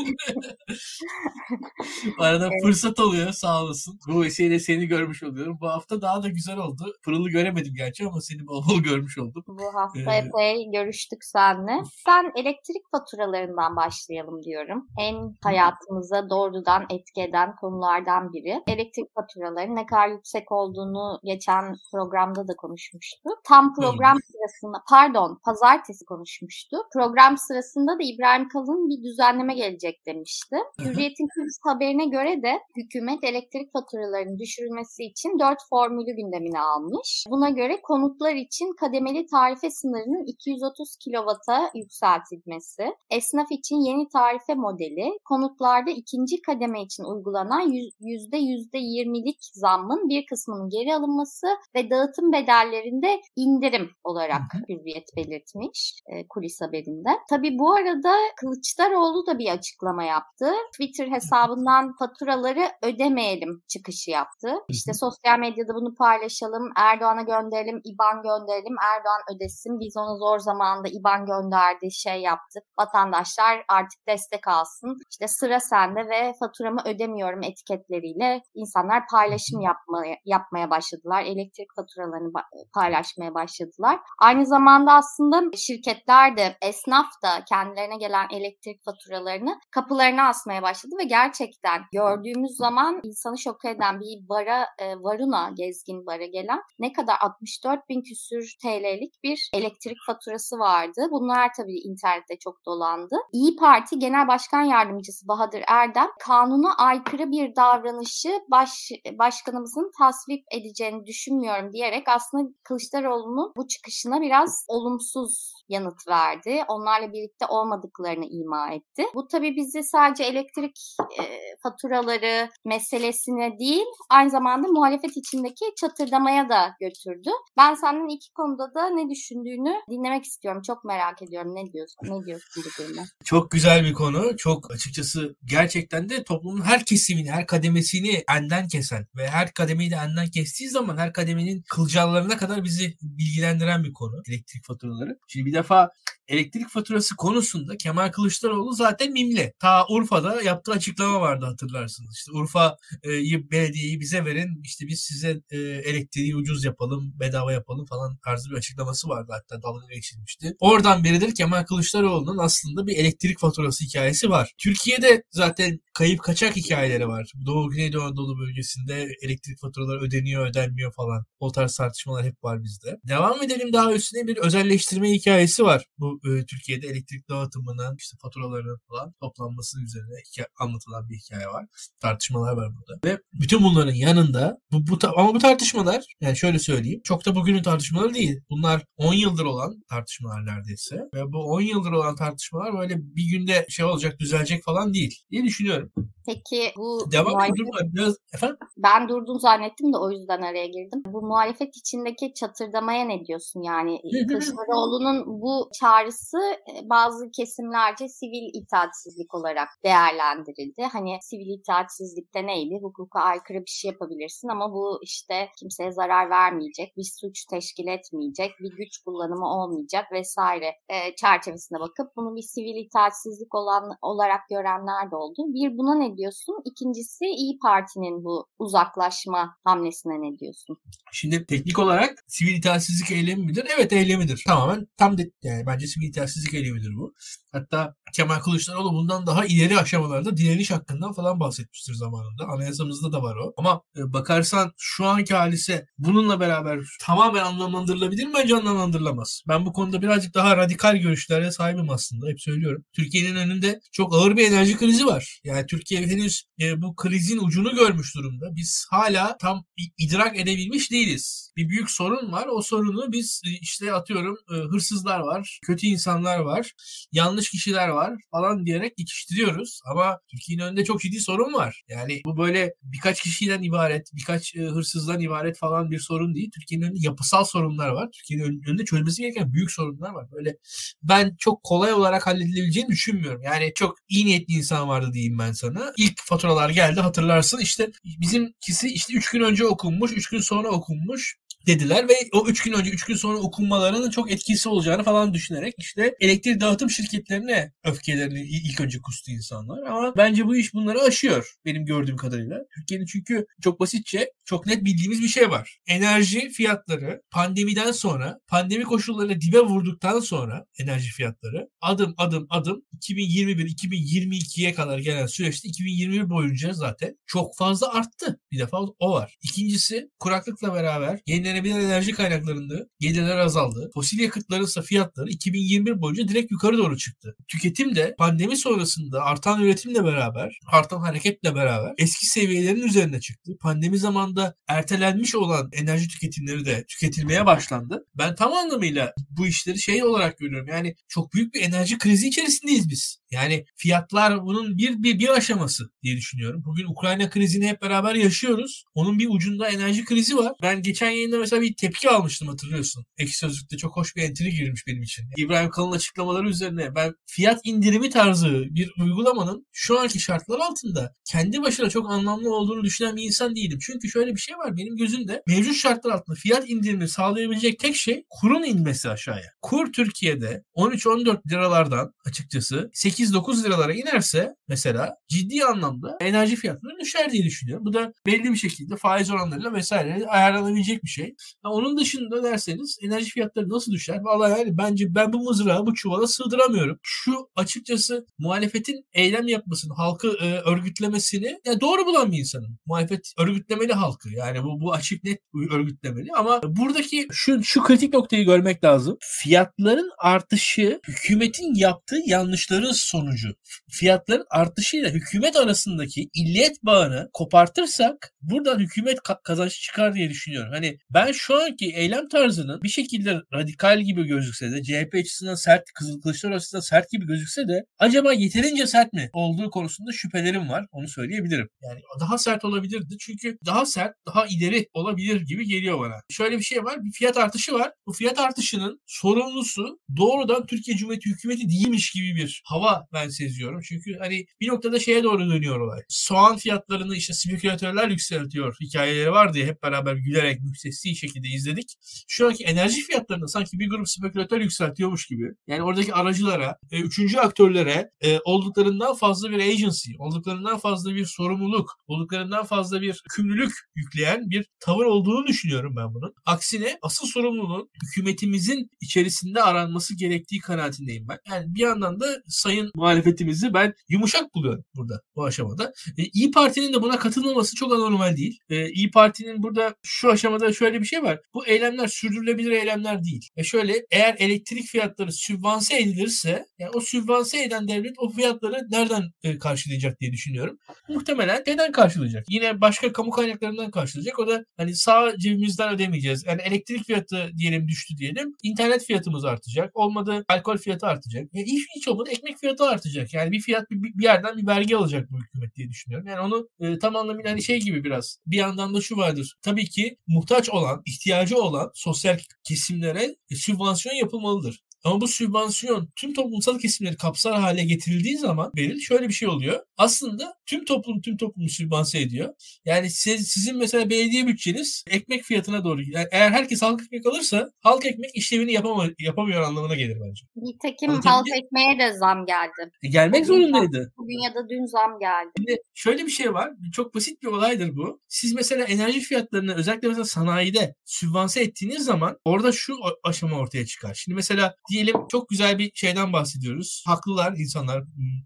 Arada 2.19 2.47
evet. 2.47 2.63
fırsat 2.65 3.01
oluyor 3.01 3.33
sağ 3.33 3.65
olasın. 3.65 3.99
Bu 4.09 4.23
vesileyle 4.23 4.59
seni 4.59 4.87
görmüş 4.87 5.23
oluyorum. 5.23 5.59
Bu 5.61 5.69
hafta 5.69 6.03
daha 6.03 6.23
da 6.23 6.29
güzel 6.29 6.59
oldu. 6.59 6.95
Pırıl'ı 7.05 7.29
göremedim 7.29 7.75
gerçi 7.77 8.07
ama 8.07 8.21
seni 8.21 8.47
bol 8.47 8.63
bol 8.69 8.83
görmüş 8.83 9.19
oldum. 9.19 9.45
Bu 9.47 9.75
hafta 9.75 10.15
ee... 10.15 10.19
epey 10.19 10.71
görüştük 10.71 11.25
seninle. 11.25 11.83
Ben 12.09 12.33
elektrik 12.37 12.83
faturalarından 12.91 13.77
başlayalım 13.77 14.43
diyorum. 14.43 14.87
En 14.99 15.37
hayatımıza 15.45 16.31
doğrudan 16.31 16.87
etki 16.91 17.23
eden 17.23 17.57
konulardan 17.57 18.33
biri. 18.33 18.63
Elektrik 18.67 19.15
faturaları 19.15 19.77
ne 19.77 19.87
kadar 19.87 20.09
yüksek 20.09 20.53
olduğunu 20.53 21.21
geçen 21.25 21.77
programda 21.93 22.49
da 22.49 22.57
konuşmuştuk. 22.57 23.39
Tam 23.45 23.75
program 23.75 24.17
Doğru. 24.17 24.33
sırasında 24.33 24.83
pardon 24.91 25.41
pazartesi 25.45 26.05
konuşmuştu. 26.05 26.77
Program 26.95 27.39
sırasında 27.39 27.93
da 27.93 28.03
İbrahim 28.03 28.49
Kalın 28.49 28.89
bir 28.89 29.05
düzenleme 29.05 29.55
gelecek 29.55 29.90
demişti. 30.07 30.57
Hürriyet'in 30.81 31.29
Kıbrıs 31.35 31.59
haberine 31.63 32.07
göre 32.07 32.43
de 32.43 32.53
hükümet 32.77 33.25
elektrik 33.25 33.73
faturalarının 33.73 34.39
düşürülmesi 34.39 35.05
için 35.05 35.39
4 35.39 35.59
formülü 35.71 36.17
gündemine 36.17 36.61
almış. 36.61 37.25
Buna 37.31 37.49
göre 37.49 37.81
konutlar 37.83 38.35
için 38.35 38.73
kademeli 38.81 39.27
tarife 39.27 39.71
sınırının 39.71 40.25
230 40.27 40.97
kilovata 40.97 41.71
yükseltilmesi, 41.75 42.85
esnaf 43.11 43.53
için 43.53 43.77
yeni 43.77 44.09
tarife 44.09 44.55
modeli, 44.55 45.19
konutlarda 45.25 45.91
ikinci 45.91 46.43
kademe 46.43 46.83
için 46.83 47.05
uygulanan 47.05 47.71
%20'lik 48.01 49.39
zammın 49.55 50.09
bir 50.09 50.27
kısmının 50.27 50.69
geri 50.71 50.95
alınması 50.95 51.47
ve 51.75 51.91
dağıtım 51.91 52.33
bedellerinde 52.33 53.21
indirim 53.37 53.91
olarak 54.05 54.43
Hürriyet 54.69 55.09
belirtmiş 55.17 56.01
e, 56.07 56.29
kulis 56.29 56.61
haberinde. 56.61 57.09
Tabii 57.31 57.59
bu 57.59 57.73
arada 57.75 58.13
Kılıçdaroğlu 58.37 59.27
da 59.27 59.39
bir 59.39 59.49
açıklama 59.81 60.05
yaptı. 60.05 60.47
Twitter 60.73 61.09
hesabından 61.09 61.95
faturaları 61.99 62.71
ödemeyelim 62.83 63.63
çıkışı 63.69 64.11
yaptı. 64.11 64.55
İşte 64.69 64.93
sosyal 64.95 65.39
medyada 65.39 65.75
bunu 65.75 65.95
paylaşalım, 65.95 66.73
Erdoğan'a 66.77 67.23
gönderelim, 67.23 67.81
IBAN 67.85 68.23
gönderelim, 68.23 68.77
Erdoğan 68.93 69.23
ödesin. 69.37 69.81
Biz 69.81 69.97
ona 69.97 70.17
zor 70.17 70.39
zamanda 70.39 70.89
IBAN 70.89 71.27
gönderdi, 71.27 71.93
şey 71.93 72.21
yaptık. 72.21 72.63
Vatandaşlar 72.81 73.65
artık 73.69 74.01
destek 74.09 74.49
alsın. 74.49 74.97
İşte 75.11 75.29
sıra 75.29 75.61
sende 75.61 76.09
ve 76.09 76.33
faturamı 76.41 76.81
ödemiyorum 76.85 77.43
etiketleriyle 77.43 78.43
insanlar 78.55 79.03
paylaşım 79.13 79.61
yapmaya, 79.61 80.17
yapmaya 80.25 80.71
başladılar. 80.71 81.23
Elektrik 81.23 81.69
faturalarını 81.77 82.33
paylaşmaya 82.75 83.35
başladılar. 83.35 84.01
Aynı 84.19 84.47
zamanda 84.47 84.93
aslında 84.93 85.57
şirketler 85.57 86.37
de, 86.37 86.57
esnaf 86.63 87.07
da 87.25 87.45
kendilerine 87.49 87.97
gelen 87.97 88.27
elektrik 88.33 88.85
faturalarını 88.85 89.61
kapılarına 89.73 90.29
asmaya 90.29 90.63
başladı 90.63 90.95
ve 91.01 91.05
gerçekten 91.05 91.83
gördüğümüz 91.93 92.57
zaman 92.57 93.01
insanı 93.03 93.39
şok 93.39 93.65
eden 93.65 94.01
bir 94.01 94.29
bara, 94.29 94.67
e, 94.79 94.97
Varuna 94.97 95.51
gezgin 95.57 96.07
bara 96.07 96.27
gelen 96.27 96.61
ne 96.79 96.93
kadar 96.93 97.17
64 97.21 97.89
bin 97.89 98.03
küsür 98.03 98.55
TL'lik 98.63 99.15
bir 99.25 99.51
elektrik 99.55 99.97
faturası 100.07 100.59
vardı. 100.59 101.07
Bunlar 101.11 101.51
tabii 101.57 101.79
internette 101.79 102.39
çok 102.39 102.67
dolandı. 102.67 103.17
İyi 103.33 103.57
Parti 103.57 103.99
Genel 103.99 104.29
Başkan 104.29 104.63
Yardımcısı 104.63 105.29
Bahadır 105.29 105.63
Erdem 105.69 106.09
kanuna 106.21 106.77
aykırı 106.77 107.31
bir 107.31 107.57
davranışı 107.57 108.31
baş, 108.51 108.91
başkanımızın 109.19 109.91
tasvip 109.99 110.45
edeceğini 110.53 111.07
düşünmüyorum 111.07 111.73
diyerek 111.73 112.09
aslında 112.09 112.51
Kılıçdaroğlu'nun 112.65 113.53
bu 113.57 113.69
çıkışına 113.69 114.21
biraz 114.21 114.65
olumsuz 114.69 115.53
yanıt 115.69 116.09
verdi. 116.09 116.65
Onlarla 116.69 117.13
birlikte 117.13 117.47
olmadıklarını 117.47 118.27
ima 118.27 118.71
etti. 118.73 119.05
Bu 119.15 119.29
tabii 119.29 119.57
bizi 119.61 119.83
sadece 119.83 120.25
elektrik 120.25 120.79
e, 121.21 121.25
faturaları 121.63 122.49
meselesine 122.65 123.59
değil 123.59 123.87
aynı 124.11 124.31
zamanda 124.31 124.69
muhalefet 124.69 125.17
içindeki 125.17 125.65
çatırdamaya 125.81 126.49
da 126.49 126.75
götürdü. 126.81 127.31
Ben 127.57 127.75
senden 127.75 128.17
iki 128.17 128.33
konuda 128.33 128.75
da 128.75 128.89
ne 128.89 129.11
düşündüğünü 129.11 129.75
dinlemek 129.91 130.25
istiyorum. 130.25 130.63
Çok 130.67 130.85
merak 130.85 131.23
ediyorum. 131.23 131.55
Ne 131.55 131.73
diyorsun? 131.73 131.99
Ne 132.03 132.27
diyorsun 132.27 132.49
bu 132.57 132.85
duruma? 132.85 133.03
Çok 133.25 133.51
güzel 133.51 133.85
bir 133.85 133.93
konu. 133.93 134.37
Çok 134.37 134.71
açıkçası 134.71 135.37
gerçekten 135.45 136.09
de 136.09 136.25
toplumun 136.25 136.63
her 136.63 136.85
kesimini, 136.85 137.31
her 137.31 137.47
kademesini 137.47 138.25
enden 138.37 138.69
kesen 138.69 139.07
ve 139.17 139.29
her 139.29 139.55
kademeyi 139.55 139.91
de 139.91 139.95
enden 139.95 140.31
kestiği 140.31 140.71
zaman 140.71 140.97
her 140.97 141.13
kademenin 141.13 141.63
kılcallarına 141.69 142.37
kadar 142.37 142.65
bizi 142.65 142.97
bilgilendiren 143.03 143.85
bir 143.85 143.93
konu 143.93 144.23
elektrik 144.29 144.65
faturaları. 144.65 145.19
Şimdi 145.29 145.47
bir 145.47 145.55
defa 145.55 145.91
elektrik 146.31 146.69
faturası 146.69 147.17
konusunda 147.17 147.77
Kemal 147.77 148.13
Kılıçdaroğlu 148.13 148.73
zaten 148.73 149.13
mimli. 149.13 149.50
Ta 149.59 149.87
Urfa'da 149.89 150.43
yaptığı 150.43 150.73
açıklama 150.73 151.21
vardı 151.21 151.45
hatırlarsınız. 151.45 152.15
İşte 152.17 152.33
Urfa'yı 152.33 153.51
belediyeyi 153.51 154.01
bize 154.01 154.25
verin 154.25 154.61
işte 154.65 154.87
biz 154.87 155.01
size 155.01 155.41
e, 155.51 155.59
elektriği 155.59 156.37
ucuz 156.37 156.65
yapalım 156.65 157.13
bedava 157.21 157.53
yapalım 157.53 157.87
falan 157.87 158.17
tarzı 158.25 158.51
bir 158.51 158.57
açıklaması 158.57 159.09
vardı 159.09 159.33
hatta 159.33 159.63
dalga 159.63 159.95
geçilmişti. 159.95 160.57
Oradan 160.61 161.05
beridir 161.05 161.35
Kemal 161.35 161.65
Kılıçdaroğlu'nun 161.65 162.39
aslında 162.39 162.87
bir 162.87 162.97
elektrik 162.97 163.39
faturası 163.39 163.85
hikayesi 163.85 164.31
var. 164.31 164.53
Türkiye'de 164.59 165.23
zaten 165.31 165.81
kayıp 165.95 166.23
kaçak 166.23 166.57
hikayeleri 166.57 167.09
var. 167.09 167.33
Doğu 167.47 167.71
Güneydoğu 167.71 168.03
Anadolu 168.03 168.39
bölgesinde 168.39 169.09
elektrik 169.23 169.61
faturaları 169.61 170.01
ödeniyor 170.01 170.47
ödenmiyor 170.47 170.93
falan. 170.93 171.25
O 171.41 171.53
tarz 171.53 171.77
tartışmalar 171.77 172.25
hep 172.25 172.45
var 172.45 172.63
bizde. 172.65 172.99
Devam 173.09 173.43
edelim 173.43 173.73
daha 173.73 173.93
üstüne 173.95 174.27
bir 174.27 174.37
özelleştirme 174.37 175.11
hikayesi 175.11 175.65
var. 175.65 175.85
Bu 175.99 176.21
e, 176.25 176.47
Türkiye'de 176.47 176.87
elektrik 176.87 177.29
dağıtımının 177.29 177.97
işte 177.99 178.17
faturalarının 178.23 178.79
falan 178.89 179.15
toplanması 179.41 179.83
üzerine 179.83 180.15
hikaye, 180.27 180.47
anlatılan 180.59 181.09
bir 181.09 181.17
hikaye 181.17 181.47
var. 181.47 181.67
Tartışmalar 182.01 182.53
var 182.53 182.69
burada. 182.77 183.01
Ve 183.05 183.19
bütün 183.33 183.63
bunların 183.63 183.93
yanında 183.93 184.59
bu, 184.73 184.87
bu 184.87 184.99
ama 185.17 185.35
bu 185.35 185.39
tartışmalar 185.39 186.05
yani 186.21 186.37
şöyle 186.37 186.59
söyleyeyim 186.59 187.01
çok 187.05 187.27
da 187.27 187.35
bugünün 187.35 187.63
tartışmaları 187.63 188.15
değil. 188.15 188.41
Bunlar 188.51 188.85
10 188.97 189.15
yıldır 189.15 189.45
olan 189.45 189.83
tartışmalar 189.91 190.47
neredeyse. 190.47 190.97
Ve 191.15 191.33
bu 191.33 191.39
10 191.39 191.61
yıldır 191.61 191.93
olan 191.93 192.17
tartışmalar 192.17 192.79
böyle 192.79 192.97
bir 192.99 193.31
günde 193.31 193.67
şey 193.69 193.85
olacak 193.85 194.21
düzelecek 194.21 194.65
falan 194.65 194.95
değil 194.95 195.15
diye 195.31 195.45
düşünüyorum. 195.45 195.93
Peki 196.27 196.73
bu 196.77 197.13
Devam 197.13 197.33
muhalefet... 197.33 197.95
biraz 197.95 198.17
efendim? 198.35 198.57
Ben 198.77 199.09
durdum 199.09 199.41
zannettim 199.41 199.93
de 199.93 199.97
o 199.97 200.11
yüzden 200.11 200.43
araya 200.43 200.67
girdim. 200.67 201.03
Bu 201.07 201.23
muhalefet 201.23 201.77
içindeki 201.77 202.35
çatırdamaya 202.35 203.05
ne 203.05 203.27
diyorsun? 203.27 203.63
Yani 203.63 204.01
Kılıçdaroğlu'nun 204.29 205.27
bu 205.27 205.71
çağrısı 205.81 206.39
e, 206.39 206.91
bazı 206.91 207.31
kesimlerce 207.31 208.09
sivil 208.09 208.63
itaatsizlik 208.63 209.30
olarak 209.35 209.69
değerlendirildi. 209.85 210.83
Hani 210.93 211.19
sivil 211.23 211.59
itaatsizlikte 211.59 212.47
neydi? 212.47 212.79
Hukuka 212.83 213.21
aykırı 213.21 213.59
bir 213.59 213.71
şey 213.71 213.91
yapabilirsin 213.91 214.49
ama 214.49 214.73
bu 214.73 215.01
işte 215.03 215.49
kimseye 215.59 215.93
zarar 215.93 216.31
vermeyecek, 216.31 216.97
bir 216.97 217.09
suç 217.21 217.45
teşkil 217.45 217.87
etmeyecek, 217.87 218.51
bir 218.61 218.77
güç 218.77 218.99
kullanımı 218.99 219.47
olmayacak 219.47 220.13
vesaire 220.13 220.67
e, 220.67 221.15
çerçevesine 221.17 221.81
bakıp 221.81 222.17
bunu 222.17 222.37
bir 222.37 222.43
sivil 222.43 222.77
itaatsizlik 222.85 223.55
olan 223.55 223.97
olarak 224.03 224.41
görenler 224.51 225.11
de 225.11 225.17
oldu. 225.17 225.37
Bir 225.49 225.79
buna 225.79 225.95
ne 225.95 226.17
diyorsun? 226.17 226.55
İkincisi 226.65 227.25
İyi 227.25 227.59
Parti'nin 227.63 228.25
bu 228.25 228.47
uzaklaşma 228.59 229.57
hamlesine 229.65 230.15
ne 230.15 230.39
diyorsun? 230.39 230.77
Şimdi 231.13 231.47
teknik 231.47 231.79
olarak 231.79 232.25
sivil 232.27 232.57
itaatsizlik 232.57 233.11
eylemi 233.11 233.45
midir? 233.45 233.67
Evet 233.77 233.93
eylemidir. 233.93 234.45
Tamamen 234.47 234.87
tam 234.97 235.19
de, 235.19 235.31
yani 235.43 235.67
bence 235.67 235.87
sivil 235.87 236.09
itaatsizlik 236.09 236.55
eylemidir 236.55 236.97
bu. 236.97 237.13
Hatta 237.53 237.95
Kemal 238.15 238.41
Kılıçdaroğlu 238.41 238.93
bundan 238.93 239.10
daha 239.11 239.47
ileri 239.47 239.79
aşamalarda 239.79 240.37
direniş 240.37 240.71
hakkından 240.71 241.13
falan 241.13 241.41
bahsetmiştir 241.41 241.95
zamanında. 241.95 242.45
Anayasamızda 242.49 243.13
da 243.13 243.23
var 243.23 243.37
o. 243.37 243.53
Ama 243.57 243.83
e, 243.97 244.13
bakarsan 244.13 244.73
şu 244.79 245.07
anki 245.07 245.35
halise 245.35 245.87
bununla 245.99 246.41
beraber 246.41 246.81
tamamen 247.01 247.45
anlamlandırılabilir 247.45 248.27
mi? 248.27 248.33
Bence 248.35 248.57
anlamlandırılamaz. 248.57 249.43
Ben 249.49 249.67
bu 249.67 249.73
konuda 249.73 250.03
birazcık 250.03 250.35
daha 250.35 250.57
radikal 250.57 250.97
görüşlere 250.97 251.51
sahibim 251.51 251.91
aslında. 251.91 252.29
Hep 252.29 252.41
söylüyorum. 252.41 252.85
Türkiye'nin 252.93 253.37
önünde 253.37 253.81
çok 253.93 254.15
ağır 254.15 254.37
bir 254.37 254.47
enerji 254.47 254.77
krizi 254.77 255.07
var. 255.07 255.41
Yani 255.45 255.67
Türkiye 255.67 256.01
henüz 256.01 256.45
e, 256.61 256.83
bu 256.83 256.97
krizin 256.97 257.39
ucunu 257.39 257.75
görmüş 257.75 258.17
durumda. 258.17 258.57
Biz 258.57 258.87
hala 258.91 259.37
tam 259.39 259.65
idrak 259.99 260.39
edebilmiş 260.39 260.91
değiliz. 260.91 261.53
Bir 261.57 261.69
büyük 261.69 261.91
sorun 261.91 262.33
var. 262.33 262.47
O 262.47 262.63
sorunu 262.63 263.13
biz 263.13 263.43
e, 263.47 263.51
işte 263.51 263.93
atıyorum 263.93 264.37
hırsızlar 264.49 265.21
var, 265.21 265.61
kötü 265.67 265.87
insanlar 265.87 266.39
var, 266.39 266.73
yanlış 267.13 267.51
kişiler 267.51 267.89
var 267.89 268.15
falan 268.31 268.67
diyerek 268.67 268.93
geçiştiriyoruz. 269.01 269.81
Ama 269.91 270.19
Türkiye'nin 270.31 270.63
önünde 270.63 270.85
çok 270.85 271.01
ciddi 271.01 271.21
sorun 271.21 271.55
var. 271.55 271.83
Yani 271.89 272.21
bu 272.25 272.37
böyle 272.37 272.75
birkaç 272.83 273.23
kişiden 273.23 273.63
ibaret, 273.63 274.11
birkaç 274.15 274.57
e, 274.57 274.61
hırsızdan 274.61 275.21
ibaret 275.21 275.59
falan 275.59 275.91
bir 275.91 275.99
sorun 275.99 276.35
değil. 276.35 276.51
Türkiye'nin 276.55 276.87
önünde 276.87 276.99
yapısal 277.01 277.45
sorunlar 277.45 277.89
var. 277.89 278.09
Türkiye'nin 278.13 278.63
önünde 278.69 278.85
çözmesi 278.85 279.23
gereken 279.23 279.53
büyük 279.53 279.71
sorunlar 279.73 280.11
var. 280.11 280.27
Böyle 280.33 280.57
ben 281.03 281.37
çok 281.39 281.63
kolay 281.63 281.93
olarak 281.93 282.27
halledilebileceğini 282.27 282.89
düşünmüyorum. 282.89 283.43
Yani 283.43 283.73
çok 283.75 283.95
iyi 284.09 284.27
niyetli 284.27 284.55
insan 284.55 284.89
vardı 284.89 285.11
diyeyim 285.13 285.39
ben 285.39 285.53
sana. 285.53 285.93
İlk 285.99 286.21
faturalar 286.25 286.71
geldi 286.71 287.01
hatırlarsın. 287.01 287.59
İşte 287.59 287.91
bizimkisi 288.05 288.89
işte 288.89 289.13
3 289.13 289.31
gün 289.31 289.41
önce 289.41 289.67
okunmuş, 289.67 290.13
3 290.13 290.31
gün 290.31 290.41
sonra 290.41 290.69
okunmuş 290.69 291.37
dediler 291.67 292.09
ve 292.09 292.15
o 292.33 292.47
3 292.49 292.63
gün 292.63 292.73
önce 292.73 292.91
3 292.91 293.05
gün 293.05 293.15
sonra 293.15 293.39
okunmalarının 293.39 294.11
çok 294.11 294.31
etkisi 294.31 294.69
olacağını 294.69 295.03
falan 295.03 295.35
düşünerek 295.35 295.75
işte 295.79 296.15
elektrik 296.21 296.61
dağıtım 296.61 296.91
şirketlerine 296.91 297.73
öfkelerini 297.85 298.41
ilk 298.41 298.81
önce 298.81 298.99
kustu 299.01 299.31
insanlar 299.31 299.83
ama 299.83 300.17
bence 300.17 300.47
bu 300.47 300.57
iş 300.57 300.75
bunları 300.75 301.01
aşıyor 301.01 301.55
benim 301.65 301.85
gördüğüm 301.85 302.17
kadarıyla. 302.17 302.57
Türkiye'nin 302.75 303.07
çünkü 303.07 303.47
çok 303.63 303.81
basitçe 303.81 304.31
çok 304.45 304.67
net 304.67 304.85
bildiğimiz 304.85 305.23
bir 305.23 305.29
şey 305.29 305.51
var. 305.51 305.79
Enerji 305.87 306.49
fiyatları 306.49 307.23
pandemiden 307.31 307.93
sonra 307.93 308.41
pandemi 308.49 308.85
koşullarıyla 308.85 309.41
dibe 309.41 309.61
vurduktan 309.61 310.21
sonra 310.21 310.67
enerji 310.79 311.11
fiyatları 311.11 311.69
adım 311.81 312.15
adım 312.17 312.47
adım 312.51 312.83
2021-2022'ye 313.01 314.75
kadar 314.75 314.99
gelen 314.99 315.27
süreçte 315.27 315.69
2021 315.69 316.31
boyunca 316.31 316.73
zaten 316.73 317.19
çok 317.27 317.57
fazla 317.57 317.93
arttı. 317.95 318.41
Bir 318.53 318.59
defa 318.59 318.79
o 318.99 319.13
var. 319.13 319.37
İkincisi 319.43 320.11
kuraklıkla 320.19 320.75
beraber 320.75 321.21
yeni 321.27 321.50
yenilenebilir 321.51 321.87
enerji 321.87 322.13
kaynaklarında 322.13 322.87
gelirler 323.01 323.37
azaldı. 323.37 323.91
Fosil 323.95 324.19
yakıtların 324.19 324.65
ise 324.65 324.83
fiyatları 324.83 325.31
2021 325.31 326.01
boyunca 326.01 326.29
direkt 326.29 326.53
yukarı 326.53 326.79
doğru 326.79 326.97
çıktı. 326.97 327.37
Tüketim 327.49 327.95
de 327.95 328.15
pandemi 328.19 328.57
sonrasında 328.57 329.23
artan 329.23 329.63
üretimle 329.63 330.05
beraber, 330.05 330.59
artan 330.73 331.01
hareketle 331.01 331.55
beraber 331.55 331.93
eski 331.99 332.27
seviyelerin 332.27 332.83
üzerine 332.83 333.21
çıktı. 333.21 333.53
Pandemi 333.61 333.99
zamanında 333.99 334.55
ertelenmiş 334.69 335.35
olan 335.35 335.71
enerji 335.73 336.09
tüketimleri 336.09 336.65
de 336.65 336.85
tüketilmeye 336.89 337.47
başlandı. 337.47 338.05
Ben 338.15 338.35
tam 338.35 338.53
anlamıyla 338.53 339.13
bu 339.31 339.47
işleri 339.47 339.79
şey 339.79 340.05
olarak 340.05 340.39
görüyorum. 340.39 340.69
Yani 340.69 340.95
çok 341.09 341.33
büyük 341.33 341.55
bir 341.55 341.61
enerji 341.61 341.99
krizi 341.99 342.29
içerisindeyiz 342.29 342.89
biz. 342.89 343.21
Yani 343.31 343.65
fiyatlar 343.77 344.43
bunun 344.43 344.79
bir, 344.79 345.03
bir, 345.03 345.19
bir 345.19 345.29
aşaması 345.29 345.85
diye 346.03 346.17
düşünüyorum. 346.17 346.63
Bugün 346.67 346.87
Ukrayna 346.87 347.31
krizini 347.31 347.69
hep 347.69 347.83
beraber 347.83 348.15
yaşıyoruz. 348.15 348.85
Onun 348.95 349.19
bir 349.19 349.29
ucunda 349.31 349.69
enerji 349.69 350.05
krizi 350.05 350.37
var. 350.37 350.53
Ben 350.63 350.83
geçen 350.83 351.11
yayında 351.11 351.40
mesela 351.41 351.63
bir 351.63 351.75
tepki 351.75 352.11
almıştım 352.11 352.49
hatırlıyorsun. 352.49 353.05
Ek 353.19 353.33
Sözlük'te 353.33 353.77
çok 353.77 353.97
hoş 353.97 354.17
bir 354.17 354.23
entry 354.23 354.51
girmiş 354.51 354.87
benim 354.87 355.03
için. 355.03 355.25
İbrahim 355.37 355.71
Kalın 355.71 355.93
açıklamaları 355.93 356.49
üzerine 356.49 356.95
ben 356.95 357.15
fiyat 357.27 357.61
indirimi 357.65 358.11
tarzı 358.11 358.65
bir 358.71 358.91
uygulamanın 358.99 359.67
şu 359.73 360.01
anki 360.01 360.21
şartlar 360.21 360.59
altında 360.59 361.13
kendi 361.25 361.63
başına 361.63 361.91
çok 361.91 362.11
anlamlı 362.11 362.55
olduğunu 362.55 362.85
düşünen 362.85 363.17
bir 363.17 363.23
insan 363.23 363.57
değilim. 363.57 363.79
Çünkü 363.83 364.09
şöyle 364.09 364.35
bir 364.35 364.41
şey 364.41 364.57
var 364.57 364.77
benim 364.77 364.97
gözümde 364.97 365.43
mevcut 365.47 365.77
şartlar 365.77 366.11
altında 366.11 366.37
fiyat 366.37 366.71
indirimi 366.71 367.09
sağlayabilecek 367.09 367.79
tek 367.79 367.97
şey 367.97 368.25
kurun 368.31 368.63
inmesi 368.63 369.11
aşağıya. 369.11 369.51
Kur 369.63 369.93
Türkiye'de 369.93 370.63
13-14 370.77 371.51
liralardan 371.51 372.13
açıkçası 372.27 372.91
8-9 372.95 373.65
liralara 373.65 373.95
inerse 373.95 374.55
mesela 374.69 375.15
ciddi 375.29 375.65
anlamda 375.65 376.17
enerji 376.21 376.57
fiyatları 376.57 376.99
düşer 377.01 377.31
diye 377.33 377.45
düşünüyorum. 377.45 377.85
Bu 377.85 377.93
da 377.93 378.13
belli 378.27 378.45
bir 378.45 378.57
şekilde 378.57 378.97
faiz 378.97 379.31
oranlarıyla 379.31 379.73
vesaire 379.73 380.27
ayarlanabilecek 380.27 381.05
bir 381.05 381.09
şey. 381.09 381.30
Onun 381.65 381.99
dışında 381.99 382.43
derseniz 382.43 382.99
enerji 383.03 383.31
fiyatları 383.31 383.69
nasıl 383.69 383.93
düşer? 383.93 384.19
Vallahi 384.23 384.59
yani 384.59 384.79
bence 384.79 385.15
ben 385.15 385.33
bu 385.33 385.45
mızrağı 385.45 385.87
bu 385.87 385.95
çuvala 385.95 386.27
sığdıramıyorum. 386.27 386.99
Şu 387.03 387.49
açıkçası 387.57 388.27
muhalefetin 388.39 389.07
eylem 389.13 389.49
yapmasını, 389.49 389.95
halkı 389.95 390.29
e, 390.29 390.61
örgütlemesini 390.61 391.61
yani 391.67 391.81
doğru 391.81 392.07
bulan 392.07 392.33
bir 392.33 392.39
insanım. 392.39 392.79
Muhalefet 392.87 393.33
örgütlemeli 393.39 393.93
halkı. 393.93 394.29
Yani 394.37 394.63
bu, 394.63 394.81
bu 394.81 394.93
açık 394.93 395.25
net 395.25 395.41
örgütlemeli 395.71 396.29
ama 396.39 396.61
buradaki 396.63 397.27
şu, 397.31 397.63
şu 397.65 397.83
kritik 397.83 398.15
noktayı 398.15 398.45
görmek 398.45 398.85
lazım. 398.85 399.17
Fiyatların 399.21 400.11
artışı 400.19 401.01
hükümetin 401.09 401.75
yaptığı 401.75 402.19
yanlışların 402.27 402.93
sonucu. 402.93 403.55
Fiyatların 403.91 404.45
artışıyla 404.51 405.11
hükümet 405.11 405.57
arasındaki 405.57 406.29
illiyet 406.35 406.85
bağını 406.85 407.31
kopartırsak 407.33 408.33
buradan 408.43 408.79
hükümet 408.79 409.19
kazanç 409.45 409.81
çıkar 409.81 410.15
diye 410.15 410.31
düşünüyorum. 410.31 410.73
Hani 410.73 410.99
ben 411.15 411.20
şu 411.33 411.63
anki 411.63 411.87
eylem 411.95 412.29
tarzının 412.29 412.83
bir 412.83 412.89
şekilde 412.89 413.41
radikal 413.55 414.01
gibi 414.01 414.25
gözükse 414.25 414.73
de 414.73 414.83
CHP 414.83 415.15
açısından 415.15 415.55
sert, 415.55 415.83
Kızıl 415.95 416.21
Kılıçlar 416.21 416.51
açısından 416.51 416.81
sert 416.81 417.11
gibi 417.11 417.27
gözükse 417.27 417.69
de 417.69 417.85
acaba 417.99 418.33
yeterince 418.33 418.87
sert 418.87 419.13
mi 419.13 419.31
olduğu 419.33 419.71
konusunda 419.71 420.13
şüphelerim 420.13 420.69
var. 420.69 420.87
Onu 420.93 421.09
söyleyebilirim. 421.09 421.69
Yani 421.83 422.01
daha 422.21 422.39
sert 422.39 422.65
olabilirdi 422.65 423.17
çünkü 423.21 423.59
daha 423.67 423.87
sert, 423.87 424.15
daha 424.27 424.47
ileri 424.47 424.89
olabilir 424.95 425.41
gibi 425.41 425.67
geliyor 425.67 426.01
bana. 426.01 426.15
Şöyle 426.31 426.59
bir 426.59 426.63
şey 426.63 426.85
var. 426.85 427.05
Bir 427.05 427.13
fiyat 427.13 427.37
artışı 427.37 427.73
var. 427.73 427.93
Bu 428.07 428.13
fiyat 428.13 428.39
artışının 428.39 429.01
sorumlusu 429.07 429.99
doğrudan 430.17 430.67
Türkiye 430.67 430.97
Cumhuriyeti 430.97 431.31
hükümeti 431.31 431.69
değilmiş 431.69 432.11
gibi 432.11 432.37
bir 432.37 432.63
hava 432.65 433.07
ben 433.13 433.29
seziyorum. 433.29 433.81
Çünkü 433.85 434.19
hani 434.19 434.45
bir 434.61 434.69
noktada 434.69 434.99
şeye 434.99 435.23
doğru 435.23 435.51
dönüyor 435.51 435.81
olay. 435.81 436.01
Soğan 436.09 436.57
fiyatlarını 436.57 437.17
işte 437.17 437.35
spekülatörler 437.35 438.09
yükseltiyor. 438.09 438.77
Hikayeleri 438.81 439.33
vardı 439.33 439.59
ya 439.59 439.67
hep 439.67 439.83
beraber 439.83 440.15
gülerek 440.15 440.61
müstesni 441.11 441.29
şekilde 441.29 441.49
izledik. 441.49 441.95
Şu 442.29 442.47
anki 442.47 442.65
enerji 442.65 443.03
fiyatlarını 443.03 443.49
sanki 443.49 443.79
bir 443.79 443.91
grup 443.91 444.09
spekülatör 444.09 444.61
yükseltiyormuş 444.61 445.27
gibi. 445.27 445.45
Yani 445.67 445.83
oradaki 445.83 446.15
aracılara, 446.15 446.77
e, 446.91 447.01
üçüncü 447.01 447.39
aktörlere 447.39 448.11
e, 448.21 448.39
olduklarından 448.45 449.15
fazla 449.15 449.51
bir 449.51 449.59
agency, 449.59 450.11
olduklarından 450.19 450.79
fazla 450.79 451.15
bir 451.15 451.27
sorumluluk, 451.27 451.97
olduklarından 452.07 452.65
fazla 452.65 453.03
bir 453.03 453.23
kümlülük 453.37 453.73
yükleyen 453.97 454.51
bir 454.51 454.67
tavır 454.81 455.05
olduğunu 455.05 455.47
düşünüyorum 455.47 455.95
ben 455.97 456.15
bunun. 456.15 456.35
Aksine 456.47 456.99
asıl 457.03 457.27
sorumluluğun 457.27 457.89
hükümetimizin 458.03 458.91
içerisinde 459.01 459.63
aranması 459.63 460.17
gerektiği 460.17 460.61
kanaatindeyim 460.61 461.29
ben. 461.29 461.39
Yani 461.51 461.75
bir 461.75 461.81
yandan 461.81 462.21
da 462.21 462.27
sayın 462.47 462.91
muhalefetimizi 462.95 463.75
ben 463.75 463.95
yumuşak 464.09 464.55
buluyorum 464.55 464.85
burada 464.95 465.21
bu 465.37 465.45
aşamada. 465.45 465.93
E, 466.19 466.25
İyi 466.25 466.51
Parti'nin 466.51 466.93
de 466.93 467.03
buna 467.03 467.19
katılmaması 467.19 467.77
çok 467.77 467.93
anormal 467.93 468.37
değil. 468.37 468.59
E, 468.69 468.91
İyi 468.91 469.11
Parti'nin 469.11 469.63
burada 469.63 469.95
şu 470.03 470.31
aşamada 470.31 470.73
şöyle 470.73 471.00
bir 471.01 471.07
şey 471.07 471.23
var. 471.23 471.39
Bu 471.55 471.67
eylemler 471.67 472.07
sürdürülebilir 472.07 472.71
eylemler 472.71 473.25
değil. 473.25 473.49
E 473.57 473.65
şöyle 473.65 473.95
eğer 474.11 474.37
elektrik 474.39 474.87
fiyatları 474.87 475.33
sübvanse 475.33 475.99
edilirse 475.99 476.65
yani 476.79 476.91
o 476.95 477.01
sübvanse 477.01 477.63
eden 477.63 477.89
devlet 477.89 478.19
o 478.19 478.31
fiyatları 478.31 478.87
nereden 478.91 479.23
e, 479.43 479.59
karşılayacak 479.59 480.21
diye 480.21 480.33
düşünüyorum. 480.33 480.79
Muhtemelen 481.09 481.63
neden 481.67 481.93
karşılayacak? 481.93 482.45
Yine 482.49 482.81
başka 482.81 483.13
kamu 483.13 483.31
kaynaklarından 483.31 483.91
karşılayacak. 483.91 484.39
O 484.39 484.49
da 484.49 484.65
hani 484.77 484.97
sağ 484.97 485.39
cebimizden 485.39 485.95
ödemeyeceğiz. 485.95 486.45
Yani 486.47 486.63
elektrik 486.63 487.07
fiyatı 487.07 487.51
diyelim 487.59 487.89
düştü 487.89 488.17
diyelim. 488.17 488.55
İnternet 488.63 489.05
fiyatımız 489.05 489.45
artacak. 489.45 489.91
Olmadı 489.95 490.45
alkol 490.49 490.77
fiyatı 490.77 491.07
artacak. 491.07 491.49
Yani 491.53 491.67
hiç, 491.67 491.87
hiç 491.97 492.09
olmadı 492.09 492.31
ekmek 492.31 492.59
fiyatı 492.59 492.85
artacak. 492.85 493.35
Yani 493.35 493.53
bir 493.53 493.61
fiyat 493.61 493.91
bir, 493.91 494.19
bir 494.19 494.25
yerden 494.25 494.57
bir 494.57 494.67
vergi 494.67 494.97
alacak 494.97 495.31
bu 495.31 495.39
hükümet 495.39 495.77
diye 495.77 495.89
düşünüyorum. 495.89 496.27
Yani 496.27 496.41
onu 496.41 496.69
e, 496.81 496.99
tam 496.99 497.17
anlamıyla 497.17 497.51
hani 497.51 497.63
şey 497.63 497.81
gibi 497.81 498.05
biraz. 498.05 498.39
Bir 498.47 498.57
yandan 498.57 498.95
da 498.95 499.01
şu 499.01 499.17
vardır. 499.17 499.55
Tabii 499.63 499.85
ki 499.85 500.17
muhtaç 500.27 500.71
olan, 500.71 500.90
ihtiyacı 501.07 501.59
olan 501.59 501.91
sosyal 501.95 502.39
kesimlere 502.65 503.37
sübvansiyon 503.55 504.15
yapılmalıdır. 504.15 504.81
Ama 505.05 505.21
bu 505.21 505.29
sübvansiyon 505.29 506.09
tüm 506.17 506.35
toplumsal 506.35 506.79
kesimleri 506.79 507.17
kapsar 507.17 507.61
hale 507.61 507.85
getirildiği 507.85 508.39
zaman 508.39 508.73
Beril 508.77 509.01
şöyle 509.01 509.29
bir 509.29 509.33
şey 509.35 509.49
oluyor. 509.49 509.81
Aslında 510.01 510.55
tüm 510.67 510.85
toplum 510.85 511.21
tüm 511.21 511.37
toplumu 511.37 511.69
sübvanse 511.69 512.19
ediyor. 512.21 512.55
Yani 512.85 513.11
siz, 513.11 513.49
sizin 513.49 513.77
mesela 513.77 514.11
belediye 514.11 514.47
bütçeniz 514.47 515.05
ekmek 515.11 515.43
fiyatına 515.43 515.85
doğru. 515.85 516.03
Yani 516.03 516.27
eğer 516.33 516.51
herkes 516.51 516.83
halk 516.83 517.03
ekmek 517.03 517.27
alırsa 517.27 517.71
halk 517.81 518.07
ekmek 518.07 518.31
işlevini 518.35 518.73
yapama, 518.73 519.07
yapamıyor 519.19 519.63
anlamına 519.63 519.95
gelir 519.95 520.17
bence. 520.21 520.47
Nitekim 520.57 521.11
halk 521.11 521.47
ekmeğe 521.49 521.99
de 521.99 522.19
zam 522.19 522.47
geldi. 522.47 522.91
E, 523.03 523.09
gelmek 523.09 523.35
bugün 523.35 523.45
zorundaydı. 523.45 524.13
Bugün 524.19 524.39
ya 524.45 524.55
da 524.55 524.69
dün 524.69 524.87
zam 524.87 525.19
geldi. 525.19 525.51
Şimdi 525.59 525.77
şöyle 525.95 526.27
bir 526.27 526.31
şey 526.31 526.55
var. 526.55 526.71
Çok 526.93 527.15
basit 527.15 527.43
bir 527.43 527.47
olaydır 527.47 527.97
bu. 527.97 528.21
Siz 528.29 528.55
mesela 528.55 528.85
enerji 528.85 529.21
fiyatlarını 529.21 529.75
özellikle 529.75 530.09
mesela 530.09 530.25
sanayide 530.25 530.95
sübvanse 531.05 531.61
ettiğiniz 531.61 532.05
zaman 532.05 532.37
orada 532.45 532.73
şu 532.73 532.95
aşama 533.25 533.57
ortaya 533.59 533.87
çıkar. 533.87 534.15
Şimdi 534.15 534.37
mesela 534.37 534.75
diyelim 534.91 535.17
çok 535.31 535.49
güzel 535.49 535.79
bir 535.79 535.91
şeyden 535.95 536.33
bahsediyoruz. 536.33 537.05
Haklılar 537.07 537.53
insanlar 537.57 538.05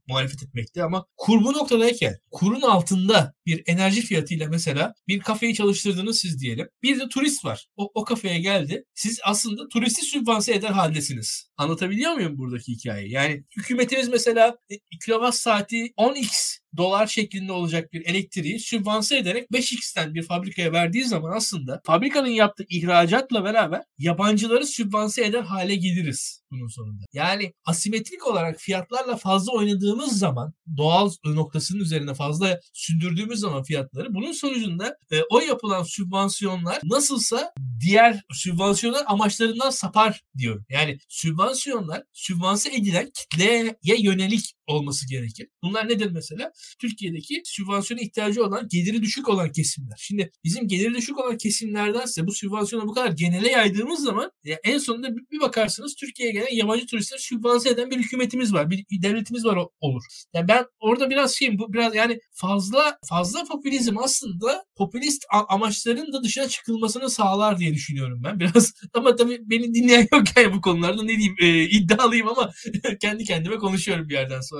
muhalefet 0.09 0.43
etmekte 0.43 0.85
ama 0.85 1.07
kur 1.17 1.44
bu 1.45 1.53
noktadayken 1.53 2.19
kurun 2.31 2.61
altında 2.61 3.35
bir 3.47 3.63
enerji 3.67 4.03
fiyatıyla 4.03 4.49
mesela 4.49 4.95
bir 5.09 5.21
kafeyi 5.21 5.55
çalıştırdınız 5.55 6.19
siz 6.19 6.41
diyelim. 6.41 6.69
Bir 6.83 7.01
de 7.01 7.09
turist 7.09 7.45
var. 7.45 7.67
O, 7.77 7.91
o 7.95 8.05
kafeye 8.05 8.39
geldi. 8.39 8.85
Siz 8.95 9.21
aslında 9.25 9.69
turisti 9.69 10.03
sübvanse 10.03 10.55
eder 10.55 10.71
haldesiniz. 10.71 11.49
Anlatabiliyor 11.57 12.13
muyum 12.13 12.39
buradaki 12.39 12.73
hikayeyi? 12.73 13.13
Yani 13.13 13.45
hükümetimiz 13.57 14.09
mesela 14.09 14.57
e, 14.71 14.75
kilowatt 15.05 15.35
saati 15.35 15.87
10x 15.87 16.59
dolar 16.77 17.07
şeklinde 17.07 17.53
olacak 17.53 17.93
bir 17.93 18.07
elektriği 18.07 18.61
sübvanse 18.61 19.17
ederek 19.19 19.51
5x'ten 19.51 20.15
bir 20.15 20.23
fabrikaya 20.23 20.73
verdiği 20.73 21.05
zaman 21.05 21.37
aslında 21.37 21.81
fabrikanın 21.85 22.29
yaptığı 22.29 22.65
ihracatla 22.69 23.45
beraber 23.45 23.83
yabancıları 23.99 24.67
sübvanse 24.67 25.25
eder 25.25 25.43
hale 25.43 25.77
geliriz 25.77 26.45
bunun 26.51 26.69
sonunda. 26.69 27.05
Yani 27.13 27.53
asimetrik 27.65 28.27
olarak 28.27 28.61
fiyatlarla 28.61 29.17
fazla 29.17 29.53
oynadığımız 29.53 30.19
zaman 30.19 30.55
doğal 30.77 31.11
noktasının 31.25 31.81
üzerine 31.81 32.15
fazla 32.15 32.61
sündürdüğümüz 32.73 33.41
zaman 33.41 33.63
fiyatları 33.63 34.15
bunun 34.15 34.33
sonucunda 34.33 34.97
e, 35.13 35.21
o 35.31 35.41
yapılan 35.41 35.83
sübvansiyonlar 35.83 36.81
nasılsa 36.85 37.53
diğer 37.81 38.23
sübvansiyonlar 38.33 39.05
amaçlarından 39.07 39.71
sapar 39.71 40.23
diyorum. 40.39 40.65
Yani 40.69 40.99
sübvansiyonlar 41.09 42.03
sübvanse 42.13 42.75
edilen 42.75 43.11
kitleye 43.15 43.77
yönelik 43.83 44.55
olması 44.67 45.09
gerekir. 45.09 45.49
Bunlar 45.63 45.89
nedir 45.89 46.11
mesela? 46.11 46.53
Türkiye'deki 46.81 47.43
sübvansiyona 47.45 48.03
ihtiyacı 48.03 48.45
olan, 48.45 48.69
geliri 48.69 49.03
düşük 49.03 49.29
olan 49.29 49.53
kesimler. 49.53 49.97
Şimdi 49.99 50.31
bizim 50.45 50.69
geliri 50.69 50.95
düşük 50.95 51.19
olan 51.19 51.39
kesimlerdense 51.39 52.27
bu 52.27 52.33
sübvansiyonu 52.33 52.89
bu 52.89 52.95
kadar 52.95 53.11
genele 53.11 53.51
yaydığımız 53.51 54.03
zaman 54.03 54.31
ya 54.45 54.59
en 54.65 54.79
sonunda 54.79 55.17
bir 55.17 55.41
bakarsınız 55.41 55.95
Türkiye'ye 55.95 56.33
gelen 56.33 56.57
yabancı 56.57 56.87
turistleri 56.87 57.21
sübvanse 57.21 57.71
eden 57.71 57.91
bir 57.91 57.97
hükümetimiz 57.99 58.53
var, 58.53 58.71
bir, 58.71 58.85
devletimiz 59.03 59.45
var 59.45 59.59
olur. 59.81 60.03
Yani 60.35 60.49
ben 60.49 60.65
orada 60.81 61.11
biraz 61.11 61.35
şeyim 61.35 61.59
bu 61.59 61.73
biraz 61.73 61.95
yani 61.95 62.21
fazla 62.33 62.99
fazla 63.09 63.45
popülizm 63.45 63.99
aslında 63.99 64.65
popülist 64.77 65.25
amaçların 65.49 66.13
da 66.13 66.23
dışına 66.23 66.49
çıkılmasını 66.49 67.11
sağlar 67.11 67.59
diye 67.59 67.75
düşünüyorum 67.75 68.21
ben 68.25 68.41
biraz. 68.41 68.73
Ama 68.95 69.17
tabii 69.17 69.39
beni 69.41 69.75
dinleyen 69.75 70.09
yok 70.13 70.23
yani 70.37 70.53
bu 70.55 70.61
konularda 70.61 71.03
ne 71.03 71.09
diyeyim 71.09 71.37
e, 71.41 71.63
iddialıyım 71.63 72.29
ama 72.29 72.53
kendi 73.01 73.25
kendime 73.25 73.57
konuşuyorum 73.57 74.09
bir 74.09 74.15
yerden 74.15 74.41
sonra. 74.41 74.54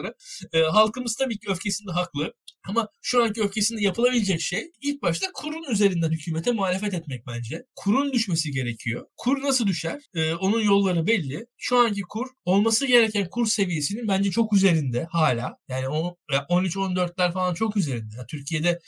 E, 0.53 0.61
halkımız 0.61 1.17
tabii 1.17 1.39
ki 1.39 1.47
öfkesinde 1.51 1.93
haklı. 1.93 2.35
Ama 2.69 2.89
şu 3.03 3.25
anki 3.25 3.43
öfkesinde 3.43 3.83
yapılabilecek 3.83 4.41
şey 4.41 4.71
ilk 4.81 5.03
başta 5.03 5.27
kurun 5.35 5.65
üzerinden 5.71 6.11
hükümete 6.11 6.53
muhalefet 6.53 6.95
etmek 6.95 7.27
bence. 7.27 7.65
Kurun 7.77 8.13
düşmesi 8.13 8.51
gerekiyor. 8.51 9.07
Kur 9.17 9.43
nasıl 9.43 9.67
düşer? 9.67 10.01
Ee, 10.15 10.35
onun 10.35 10.61
yolları 10.61 11.07
belli. 11.07 11.47
Şu 11.57 11.77
anki 11.79 12.01
kur 12.03 12.27
olması 12.45 12.87
gereken 12.87 13.29
kur 13.31 13.47
seviyesinin 13.47 14.09
bence 14.09 14.31
çok 14.31 14.53
üzerinde 14.53 15.07
hala. 15.11 15.57
Yani 15.69 15.87
13-14'ler 15.87 17.33
falan 17.33 17.55
çok 17.55 17.77
üzerinde. 17.77 18.15
Yani 18.17 18.27
Türkiye'de 18.27 18.79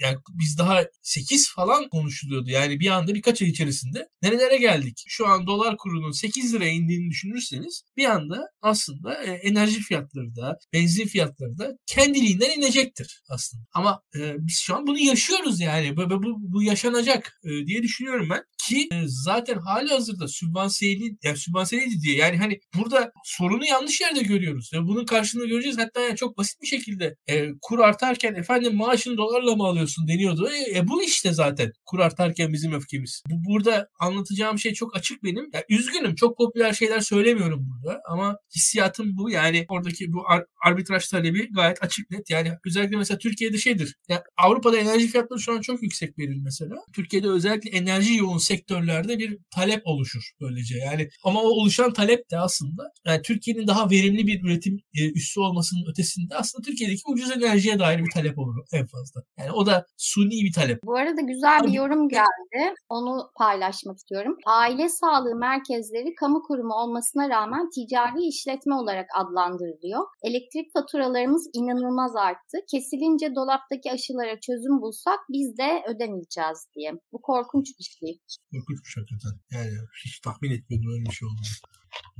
yani 0.00 0.18
biz 0.30 0.58
daha 0.58 0.84
8 1.02 1.52
falan 1.54 1.88
konuşuluyordu. 1.88 2.50
Yani 2.50 2.80
bir 2.80 2.90
anda 2.90 3.14
birkaç 3.14 3.42
ay 3.42 3.48
içerisinde 3.48 4.08
nerelere 4.22 4.56
geldik? 4.56 5.04
Şu 5.08 5.26
an 5.26 5.46
dolar 5.46 5.76
kurunun 5.76 6.10
8 6.10 6.54
liraya 6.54 6.72
indiğini 6.72 7.10
düşünürseniz 7.10 7.82
bir 7.96 8.04
anda 8.04 8.48
aslında 8.62 9.24
e, 9.24 9.30
enerji 9.30 9.80
fiyatları 9.80 10.36
da, 10.36 10.47
benzin 10.72 11.06
fiyatları 11.06 11.58
da 11.58 11.78
kendiliğinden 11.86 12.50
inecektir 12.50 13.22
aslında. 13.28 13.64
Ama 13.72 14.02
e, 14.16 14.34
biz 14.38 14.58
şu 14.58 14.76
an 14.76 14.86
bunu 14.86 14.98
yaşıyoruz 14.98 15.60
yani. 15.60 15.96
Bu, 15.96 16.10
bu, 16.10 16.36
bu 16.38 16.62
yaşanacak 16.62 17.40
e, 17.44 17.66
diye 17.66 17.82
düşünüyorum 17.82 18.28
ben. 18.30 18.44
Ki 18.68 18.88
e, 18.92 19.02
zaten 19.06 19.58
hali 19.58 19.88
hazırda 19.88 20.28
sübvansiyeli, 20.28 21.16
yani 21.22 21.36
sübvansiyeliydi 21.36 22.02
diye. 22.02 22.16
Yani 22.16 22.36
hani 22.36 22.60
burada 22.78 23.12
sorunu 23.24 23.66
yanlış 23.66 24.00
yerde 24.00 24.22
görüyoruz. 24.22 24.70
ve 24.74 24.82
bunun 24.82 25.04
karşılığını 25.04 25.48
göreceğiz. 25.48 25.78
Hatta 25.78 26.00
yani 26.00 26.16
çok 26.16 26.38
basit 26.38 26.62
bir 26.62 26.66
şekilde 26.66 27.16
e, 27.26 27.48
kur 27.62 27.78
artarken 27.78 28.34
efendim 28.34 28.76
maaşını 28.76 29.16
dolarla 29.16 29.56
mı 29.56 29.64
alıyorsun 29.64 30.08
deniyordu. 30.08 30.48
E, 30.48 30.78
e 30.78 30.88
bu 30.88 31.02
işte 31.02 31.32
zaten 31.32 31.72
kur 31.86 31.98
artarken 31.98 32.52
bizim 32.52 32.72
öfkemiz. 32.72 33.22
Bu, 33.30 33.52
burada 33.52 33.88
anlatacağım 34.00 34.58
şey 34.58 34.72
çok 34.72 34.96
açık 34.96 35.24
benim. 35.24 35.50
Ya, 35.52 35.64
üzgünüm 35.68 36.14
çok 36.14 36.38
popüler 36.38 36.72
şeyler 36.72 37.00
söylemiyorum 37.00 37.66
burada 37.70 38.00
ama 38.10 38.38
hissiyatım 38.56 39.16
bu. 39.16 39.30
Yani 39.30 39.66
oradaki 39.68 40.12
bu 40.12 40.22
ar- 40.28 40.46
arbitraj 40.64 41.06
talebi 41.08 41.48
gayet 41.52 41.82
açık 41.82 42.10
net. 42.10 42.30
Yani 42.30 42.52
özellikle 42.66 42.96
mesela 42.96 43.18
Türkiye'de 43.18 43.58
şeydir. 43.58 43.96
Yani 44.08 44.20
Avrupa'da 44.36 44.78
enerji 44.78 45.08
fiyatları 45.08 45.40
şu 45.40 45.52
an 45.52 45.60
çok 45.60 45.82
yüksek 45.82 46.18
verir 46.18 46.38
mesela. 46.44 46.76
Türkiye'de 46.92 47.28
özellikle 47.28 47.70
enerji 47.70 48.14
yoğun 48.14 48.38
sektörlerde 48.58 49.18
bir 49.18 49.38
talep 49.54 49.82
oluşur 49.84 50.22
böylece. 50.40 50.78
Yani 50.78 51.08
ama 51.24 51.40
o 51.42 51.48
oluşan 51.48 51.92
talep 51.92 52.30
de 52.30 52.38
aslında 52.38 52.82
yani 53.06 53.22
Türkiye'nin 53.22 53.66
daha 53.66 53.90
verimli 53.90 54.26
bir 54.26 54.44
üretim 54.44 54.76
e, 54.94 55.12
üssü 55.12 55.40
olmasının 55.40 55.84
ötesinde 55.90 56.34
aslında 56.36 56.62
Türkiye'deki 56.62 57.02
ucuz 57.08 57.30
enerjiye 57.30 57.78
dair 57.78 57.98
bir 57.98 58.10
talep 58.14 58.38
olur 58.38 58.54
en 58.72 58.86
fazla. 58.86 59.22
Yani 59.38 59.52
o 59.52 59.66
da 59.66 59.86
suni 59.96 60.30
bir 60.30 60.52
talep. 60.52 60.78
Bu 60.84 60.96
arada 60.96 61.20
güzel 61.20 61.60
bir 61.64 61.72
yorum 61.72 62.08
geldi. 62.08 62.74
Onu 62.88 63.30
paylaşmak 63.36 63.96
istiyorum. 63.98 64.36
Aile 64.46 64.88
sağlığı 64.88 65.36
merkezleri 65.36 66.14
kamu 66.14 66.42
kurumu 66.42 66.74
olmasına 66.74 67.28
rağmen 67.28 67.70
ticari 67.70 68.22
işletme 68.28 68.74
olarak 68.74 69.06
adlandırılıyor. 69.16 70.02
Elektrik 70.22 70.72
faturalarımız 70.72 71.50
inanılmaz 71.54 72.16
arttı. 72.16 72.58
Kesilince 72.70 73.34
dolaptaki 73.34 73.92
aşılara 73.92 74.40
çözüm 74.40 74.80
bulsak 74.82 75.18
biz 75.28 75.58
de 75.58 75.82
ödemeyeceğiz 75.88 76.58
diye. 76.76 76.92
Bu 77.12 77.20
korkunç 77.22 77.66
bir 77.78 77.84
şey. 77.84 78.20
Korkunç 78.52 78.84
bir 78.84 78.90
şey 78.90 79.02
hakikaten. 79.02 79.40
Yani 79.50 79.78
hiç 80.04 80.20
tahmin 80.20 80.50
etmiyordum 80.50 80.92
öyle 80.92 81.04
bir 81.04 81.14
şey 81.14 81.28
olduğunu. 81.28 81.46